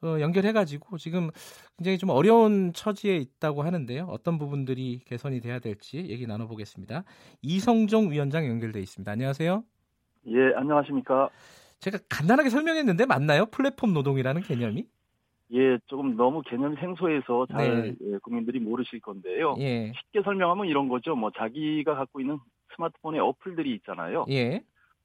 [0.03, 1.31] 어, 연결해가지고 지금
[1.77, 4.07] 굉장히 좀 어려운 처지에 있다고 하는데요.
[4.07, 7.05] 어떤 부분들이 개선이 돼야 될지 얘기 나눠보겠습니다.
[7.43, 9.13] 이성종 위원장 연결돼 있습니다.
[9.13, 9.63] 안녕하세요.
[10.27, 11.29] 예, 안녕하십니까.
[11.81, 13.47] 제가 간단하게 설명했는데 맞나요?
[13.47, 14.87] 플랫폼 노동이라는 개념이?
[15.53, 17.95] 예, 조금 너무 개념이 생소해서 잘 네.
[18.03, 19.57] 예, 국민들이 모르실 건데요.
[19.59, 19.93] 예.
[19.97, 21.17] 쉽게 설명하면 이런 거죠.
[21.17, 22.39] 뭐 자기가 갖고 있는
[22.77, 24.27] 스마트폰에 어플들이 있잖아요.
[24.31, 24.63] 예.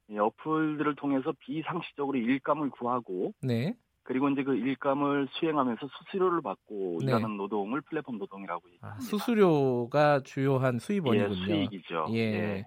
[0.08, 3.76] 이 어플들을 통해서 비상시적으로 일감을 구하고 네.
[4.04, 7.08] 그리고 이제 그 일감을 수행하면서 수수료를 받고 네.
[7.08, 8.98] 일하는 노동을 플랫폼 노동이라고 얘기합니다.
[8.98, 11.34] 아, 수수료가 주요한 수입원이군요.
[11.34, 12.06] 예, 수익이죠.
[12.12, 12.18] 예.
[12.20, 12.66] 예.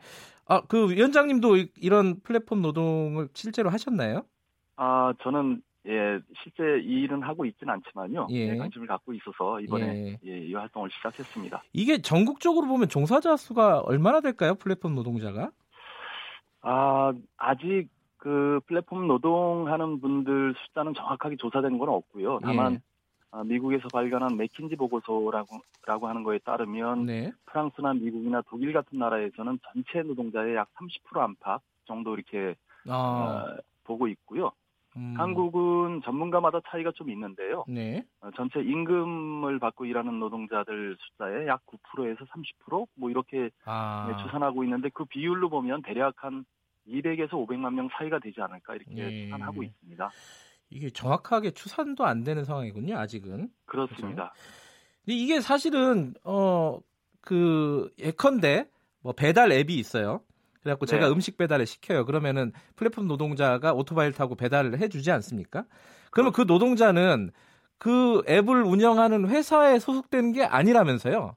[0.48, 4.22] 아, 그 위원장님도 이런 플랫폼 노동을 실제로 하셨나요?
[4.76, 8.28] 아, 저는 예, 실제 이 일은 하고 있지는 않지만요.
[8.30, 8.52] 예.
[8.52, 10.30] 네, 관심을 갖고 있어서 이번에 예.
[10.30, 11.62] 예, 이 활동을 시작했습니다.
[11.74, 14.54] 이게 전국적으로 보면 종사자 수가 얼마나 될까요?
[14.54, 15.50] 플랫폼 노동자가?
[16.62, 22.40] 아, 아직 그 플랫폼 노동하는 분들 숫자는 정확하게 조사된 건 없고요.
[22.42, 22.76] 다만 예.
[22.76, 22.80] 아,
[23.44, 27.32] 미국에서 발견한 맥킨지 보고서라고 라고 하는 거에 따르면 네.
[27.46, 32.54] 프랑스나 미국이나 독일 같은 나라에서는 전체 노동자의 약 30% 안팎 정도 이렇게
[32.88, 32.94] 아.
[32.94, 34.52] 어, 보고 있고요.
[34.96, 35.14] 음.
[35.16, 37.64] 한국은 전문가마다 차이가 좀 있는데요.
[37.68, 38.04] 네.
[38.20, 44.06] 어, 전체 임금을 받고 일하는 노동자들 숫자의 약 9%에서 30%뭐 이렇게 아.
[44.08, 46.44] 네, 추산하고 있는데 그 비율로 보면 대략 한
[46.88, 49.24] 200에서 500만 명 사이가 되지 않을까 이렇게 예.
[49.24, 50.10] 추산하고 있습니다.
[50.70, 53.48] 이게 정확하게 추산도 안 되는 상황이군요, 아직은.
[53.66, 54.32] 그렇습니다.
[55.04, 56.80] 근데 이게 사실은 어
[57.28, 58.70] 그 예컨대
[59.02, 60.22] 뭐 배달 앱이 있어요.
[60.62, 60.92] 그래갖고 네.
[60.92, 62.06] 제가 음식 배달을 시켜요.
[62.06, 65.64] 그러면은 플랫폼 노동자가 오토바이를 타고 배달을 해주지 않습니까?
[66.10, 67.30] 그러면 그 노동자는
[67.76, 71.36] 그 앱을 운영하는 회사에 소속되는 게 아니라면서요?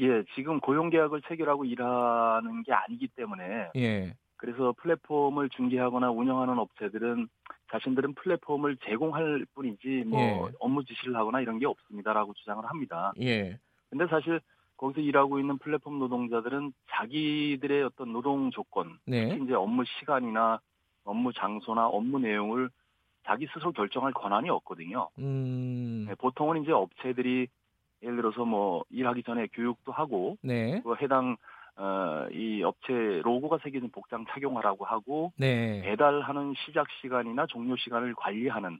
[0.00, 3.70] 예, 지금 고용계약을 체결하고 일하는 게 아니기 때문에.
[3.76, 4.14] 예.
[4.44, 7.28] 그래서 플랫폼을 중개하거나 운영하는 업체들은
[7.72, 10.52] 자신들은 플랫폼을 제공할 뿐이지 뭐 예.
[10.60, 13.14] 업무 지시를 하거나 이런 게 없습니다라고 주장을 합니다.
[13.22, 13.58] 예.
[13.88, 14.40] 근데 사실
[14.76, 19.30] 거기서 일하고 있는 플랫폼 노동자들은 자기들의 어떤 노동 조건, 네.
[19.30, 20.60] 특히 이제 업무 시간이나
[21.04, 22.68] 업무 장소나 업무 내용을
[23.24, 25.08] 자기 스스로 결정할 권한이 없거든요.
[25.20, 26.04] 음...
[26.06, 27.46] 네, 보통은 이제 업체들이
[28.02, 30.82] 예를 들어서 뭐 일하기 전에 교육도 하고 네.
[30.82, 31.38] 그 해당
[31.76, 32.92] 어, 이 업체
[33.24, 35.82] 로고가 새겨진 복장 착용하라고 하고 네.
[35.82, 38.78] 배달하는 시작 시간이나 종료 시간을 관리하는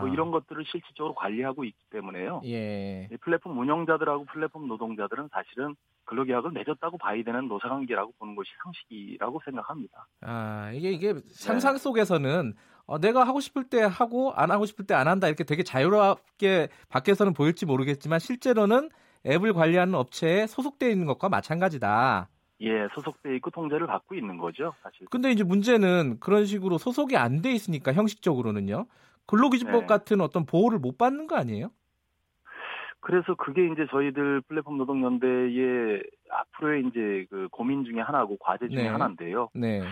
[0.00, 2.42] 뭐 이런 것들을 실질적으로 관리하고 있기 때문에요.
[2.44, 3.08] 예.
[3.22, 10.06] 플랫폼 운영자들하고 플랫폼 노동자들은 사실은 근로계약을 맺었다고 봐야 되는 노사관계라고 보는 것이 상식이라고 생각합니다.
[10.20, 12.52] 아 이게 이게 상상 속에서는
[12.86, 16.68] 어, 내가 하고 싶을 때 하고 안 하고 싶을 때 안 한다 이렇게 되게 자유롭게
[16.90, 18.90] 밖에서는 보일지 모르겠지만 실제로는
[19.26, 22.28] 앱을 관리하는 업체에 소속되어 있는 것과 마찬가지다.
[22.64, 25.06] 예, 소속돼 있고 통제를 받고 있는 거죠, 사실.
[25.10, 28.86] 근데 이제 문제는 그런 식으로 소속이 안 돼 있으니까 형식적으로는요.
[29.26, 29.86] 근로기준법 네.
[29.86, 31.70] 같은 어떤 보호를 못 받는 거 아니에요?
[33.00, 38.88] 그래서 그게 이제 저희들 플랫폼 노동연대의 앞으로의 이제 그 고민 중에 하나고 과제 중에 네.
[38.88, 39.50] 하나인데요.
[39.54, 39.82] 네.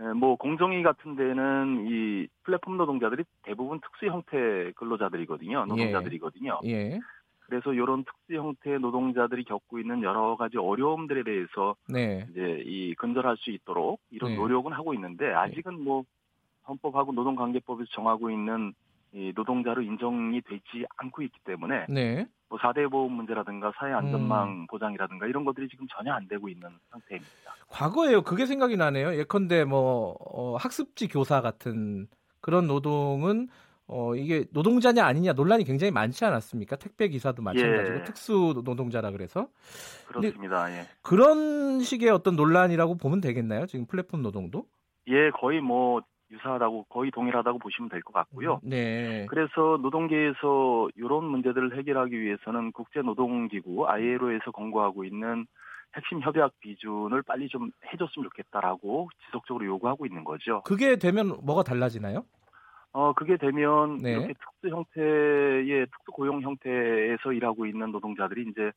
[0.00, 5.66] 예, 뭐 공정위 같은 데는 이 플랫폼 노동자들이 대부분 특수 형태 근로자들이거든요.
[5.66, 6.60] 노동자들이거든요.
[6.64, 6.70] 예.
[6.70, 7.00] 예.
[7.46, 12.26] 그래서 이런 특수 형태의 노동자들이 겪고 있는 여러 가지 어려움들에 대해서 네.
[12.30, 14.36] 이제 이 근절할 수 있도록 이런 네.
[14.36, 15.34] 노력은 하고 있는데 네.
[15.34, 16.04] 아직은 뭐
[16.66, 18.72] 헌법하고 노동관계법에서 정하고 있는
[19.12, 22.26] 이 노동자로 인정이 되지 않고 있기 때문에 네.
[22.48, 24.66] 뭐 4대 보험 문제라든가 사회 안전망 음.
[24.68, 27.54] 보장이라든가 이런 것들이 지금 전혀 안 되고 있는 상태입니다.
[27.68, 28.22] 과거에요.
[28.22, 29.16] 그게 생각이 나네요.
[29.16, 32.08] 예컨대 뭐 어, 학습지 교사 같은
[32.40, 33.48] 그런 노동은
[33.88, 36.76] 어, 이게 노동자냐 아니냐 논란이 굉장히 많지 않았습니까?
[36.76, 38.04] 택배 기사도 마찬가지고 예.
[38.04, 39.48] 특수 노동자라 그래서
[40.06, 40.70] 그렇습니다.
[40.72, 40.86] 예.
[41.02, 43.66] 그런 식의 어떤 논란이라고 보면 되겠나요?
[43.66, 44.64] 지금 플랫폼 노동도?
[45.08, 46.00] 예, 거의 뭐
[46.30, 48.60] 유사하다고 거의 동일하다고 보시면 될 것 같고요.
[48.62, 49.26] 네.
[49.28, 55.46] 그래서 노동계에서 이런 문제들을 해결하기 위해서는 국제노동기구 ILO에서 권고하고 있는
[55.94, 60.62] 핵심 협약 비준을 빨리 좀 해줬으면 좋겠다라고 지속적으로 요구하고 있는 거죠.
[60.64, 62.24] 그게 되면 뭐가 달라지나요?
[62.92, 64.12] 어, 그게 되면 네.
[64.12, 68.70] 이렇게 특수 형태의 특수 고용 형태에서 일하고 있는 노동자들이 이제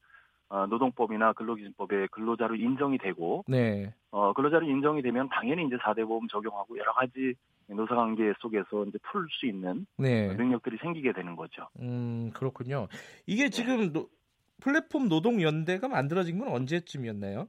[0.47, 3.93] 어, 노동법이나 근로기준법에 근로자로 인정이 되고 네.
[4.11, 7.35] 어, 근로자로 인정이 되면 당연히 이제 4대 보험 적용하고 여러 가지
[7.67, 10.33] 노사관계 속에서 이제 풀 수 있는 네.
[10.33, 11.67] 능력들이 생기게 되는 거죠.
[11.79, 12.87] 음, 그렇군요.
[13.25, 14.07] 이게 지금 노,
[14.61, 17.47] 플랫폼 노동연대가 만들어진 건 언제쯤이었나요?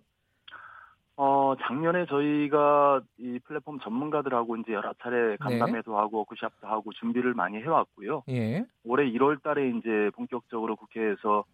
[1.18, 5.96] 어, 작년에 저희가 이 플랫폼 전문가들하고 이제 여러 차례 간담회도 네.
[5.96, 8.22] 하고 워크샵도 하고 준비를 많이 해왔고요.
[8.28, 8.66] 예.
[8.84, 11.44] 올해 1월 달에 이제 본격적으로 국회에서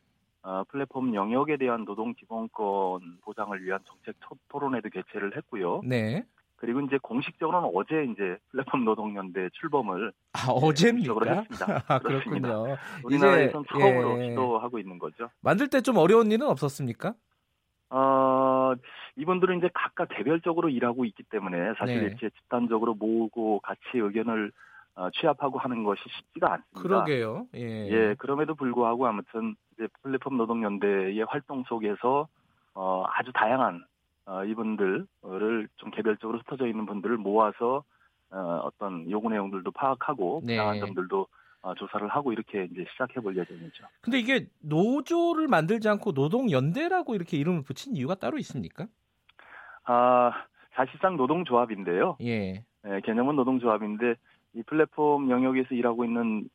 [0.42, 4.16] 어, 플랫폼 영역에 대한 노동 기본권 보장을 위한 정책
[4.48, 5.82] 토론회도 개최를 했고요.
[5.84, 6.24] 네.
[6.56, 11.14] 그리고 이제 공식적으로는 어제 이제 플랫폼 노동연대 출범을 아, 어제입니까?
[11.24, 11.84] 했습니다.
[11.86, 12.76] 아, 그렇군요.
[13.04, 14.30] 우리나라에서는 처음으로 예.
[14.30, 15.28] 시도하고 있는 거죠.
[15.40, 17.14] 만들 때 좀 어려운 일은 없었습니까?
[17.90, 18.72] 어,
[19.16, 22.06] 이분들은 이제 각각 개별적으로 일하고 있기 때문에 사실 네.
[22.06, 24.52] 이렇게 집단적으로 모으고 같이 의견을
[24.94, 26.82] 어, 취합하고 하는 것이 쉽지가 않습니다.
[26.82, 27.46] 그러게요.
[27.54, 27.88] 예.
[27.88, 32.28] 예, 그럼에도 불구하고 아무튼 이제 플랫폼 노동연대의 활동 속에서
[32.74, 33.84] 어, 아주 다양한
[34.26, 37.84] 어, 이분들을 좀 개별적으로 흩어져 있는 분들을 모아서
[38.30, 40.56] 어, 어떤 요구 내용들도 파악하고 네.
[40.56, 41.26] 다양한 점들도
[41.62, 43.84] 어, 조사를 하고 이렇게 이제 시작해 볼 예정이죠.
[44.00, 48.88] 근데 이게 노조를 만들지 않고 노동연대라고 이렇게 이름을 붙인 이유가 따로 있습니까?
[49.84, 50.32] 아,
[50.72, 52.16] 사실상 노동조합인데요.
[52.22, 52.64] 예.
[52.84, 54.14] 네, 개념은 노동조합인데
[54.54, 56.48] 이 플랫폼 영역에서 일하고 있는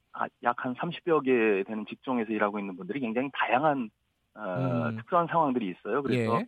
[0.43, 3.89] 약 한 30여 개 되는 직종에서 일하고 있는 분들이 굉장히 다양한
[4.35, 4.97] 어, 음.
[4.97, 6.01] 특수한 상황들이 있어요.
[6.03, 6.47] 그래서 예.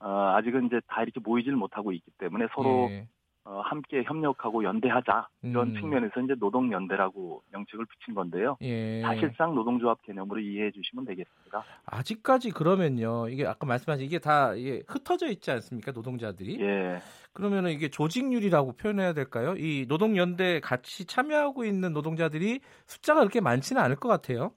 [0.00, 3.06] 어, 아직은 이제 다 이렇게 모이질 못하고 있기 때문에 서로 예.
[3.44, 5.74] 어, 함께 협력하고 연대하자 이런 음.
[5.74, 8.58] 측면에서 이제 노동연대라고 명칭을 붙인 건데요.
[8.60, 9.00] 예.
[9.00, 11.64] 사실상 노동조합 개념으로 이해해 주시면 되겠습니다.
[11.86, 13.28] 아직까지 그러면요.
[13.28, 15.92] 이게 아까 말씀하신 이게 다 이게 흩어져 있지 않습니까?
[15.92, 16.60] 노동자들이.
[16.60, 17.00] 예.
[17.32, 19.54] 그러면은 이게 조직률이라고 표현해야 될까요?
[19.56, 24.52] 이 노동연대 같이 참여하고 있는 노동자들이 숫자가 그렇게 많지는 않을 것 같아요.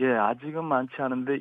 [0.00, 1.38] 예, 아직은 많지 않은데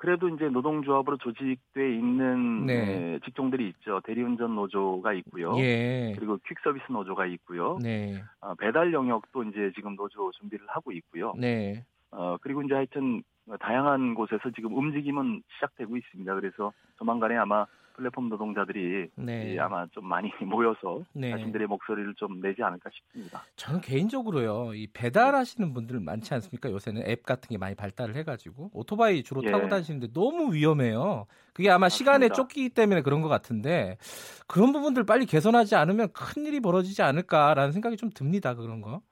[0.00, 2.84] 그래도 이제 노동조합으로 조직돼 있는 네.
[2.86, 4.00] 네, 직종들이 있죠.
[4.06, 5.54] 대리운전 노조가 있고요.
[5.58, 6.14] 예.
[6.16, 7.76] 그리고 퀵서비스 노조가 있고요.
[7.82, 8.22] 네.
[8.40, 11.34] 어, 배달 영역도 이제 지금 노조 준비를 하고 있고요.
[11.36, 11.84] 네.
[12.12, 13.22] 어, 그리고 이제 하여튼
[13.58, 16.34] 다양한 곳에서 지금 움직임은 시작되고 있습니다.
[16.34, 17.66] 그래서 조만간에 아마
[18.00, 19.58] 플랫폼 노동자들이 네.
[19.58, 21.30] 아마 좀 많이 모여서 네.
[21.30, 23.42] 자신들의 목소리를 좀 내지 않을까 싶습니다.
[23.56, 26.70] 저는 개인적으로요, 이 배달하시는 분들 많지 않습니까?
[26.70, 29.50] 요새는 앱 같은 게 많이 발달을 해가지고 오토바이 주로 예.
[29.50, 31.26] 타고 다니시는데 너무 위험해요.
[31.52, 31.96] 그게 아마 맞습니다.
[32.12, 33.98] 시간에 쫓기기 때문에 그런 것 같은데
[34.46, 38.54] 그런 부분들 빨리 개선하지 않으면 큰 일이 벌어지지 않을까라는 생각이 좀 듭니다.
[38.54, 39.02] 그런 거.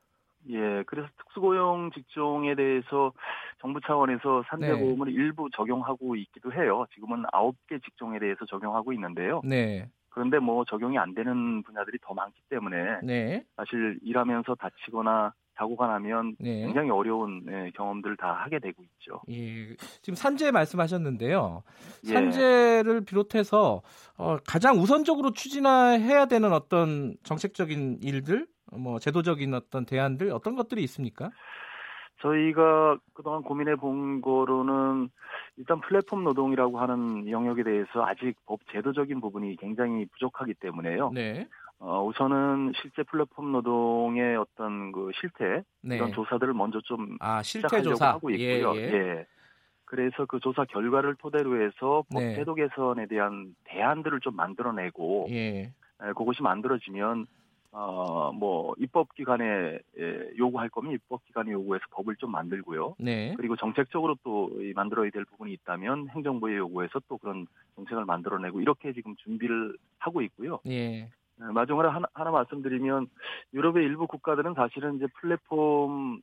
[0.51, 3.13] 예, 그래서 특수고용 직종에 대해서
[3.61, 5.13] 정부 차원에서 산재보험을 네.
[5.13, 6.87] 일부 적용하고 있기도 해요.
[6.95, 9.41] 지금은 아홉 개 직종에 대해서 적용하고 있는데요.
[9.45, 9.89] 네.
[10.11, 13.45] 그런데 뭐 적용이 안 되는 분야들이 더 많기 때문에 네.
[13.57, 16.65] 사실 일하면서 다치거나 사고가 나면 네.
[16.65, 19.21] 굉장히 어려운 예, 경험들을 다 하게 되고 있죠.
[19.29, 19.75] 예.
[20.03, 21.63] 지금 산재 말씀하셨는데요.
[22.07, 22.13] 예.
[22.13, 23.83] 산재를 비롯해서
[24.17, 31.31] 어, 가장 우선적으로 추진해야 되는 어떤 정책적인 일들, 뭐 제도적인 어떤 대안들 어떤 것들이 있습니까?
[32.21, 35.09] 저희가 그동안 고민해 본 거로는
[35.57, 41.11] 일단 플랫폼 노동이라고 하는 영역에 대해서 아직 법 제도적인 부분이 굉장히 부족하기 때문에요.
[41.15, 41.47] 네.
[41.79, 45.97] 어, 우선은 실제 플랫폼 노동의 어떤 그 실태 네.
[45.97, 48.77] 이런 조사들을 먼저 좀 아, 실태 조사 하고 있고요.
[48.77, 48.93] 예, 예.
[48.93, 49.27] 예.
[49.85, 52.35] 그래서 그 조사 결과를 토대로 해서 법 네.
[52.35, 55.73] 제도 개선에 대한 대안들을 좀 만들어내고 예.
[56.03, 57.27] 에, 그것이 만들어지면
[57.71, 62.97] 어, 뭐, 입법기관에 예, 요구할 거면 입법기관에 요구해서 법을 좀 만들고요.
[62.99, 63.35] 네.
[63.37, 67.47] 그리고 정책적으로 또 만들어야 될 부분이 있다면 행정부에 요구해서 또 그런
[67.77, 70.61] 정책을 만들어내고 이렇게 지금 준비를 하고 있고요.
[70.67, 71.11] 예.
[71.41, 73.07] 네, 마지막으로 하나, 하나 말씀드리면
[73.55, 76.21] 유럽의 일부 국가들은 사실은 이제 플랫폼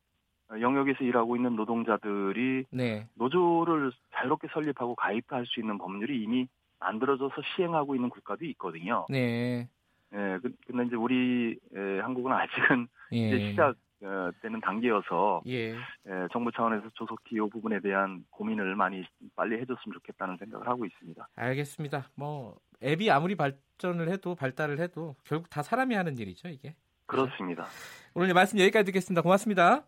[0.60, 3.08] 영역에서 일하고 있는 노동자들이 네.
[3.16, 6.48] 노조를 자유롭게 설립하고 가입할 수 있는 법률이 이미
[6.80, 9.06] 만들어져서 시행하고 있는 국가도 있거든요.
[9.10, 9.68] 네.
[10.16, 13.18] 예, 그, 근데 이제 우리 예, 한국은 아직은 예.
[13.18, 15.74] 이제 시작 어, 되는 단계여서 예.
[15.74, 19.04] 예, 정부 차원에서 조속히 이 부분에 대한 고민을 많이
[19.36, 21.28] 빨리 해줬으면 좋겠다는 생각을 하고 있습니다.
[21.36, 22.10] 알겠습니다.
[22.16, 26.76] 뭐 앱이 아무리 발전을 해도 발달을 해도 결국 다 사람이 하는 일이죠 이게.
[27.08, 27.66] 그렇습니다.
[28.14, 29.22] 오늘 말씀 여기까지 듣겠습니다.
[29.22, 29.84] 고맙습니다.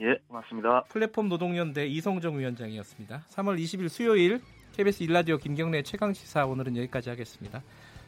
[0.00, 0.84] 예, 고맙습니다.
[0.84, 3.20] 플랫폼 노동연대 이성정 위원장이었습니다.
[3.28, 4.40] 3월 20일 수요일
[4.76, 7.62] KBS 일라디오 김경래 최강 시사 오늘은 여기까지 하겠습니다.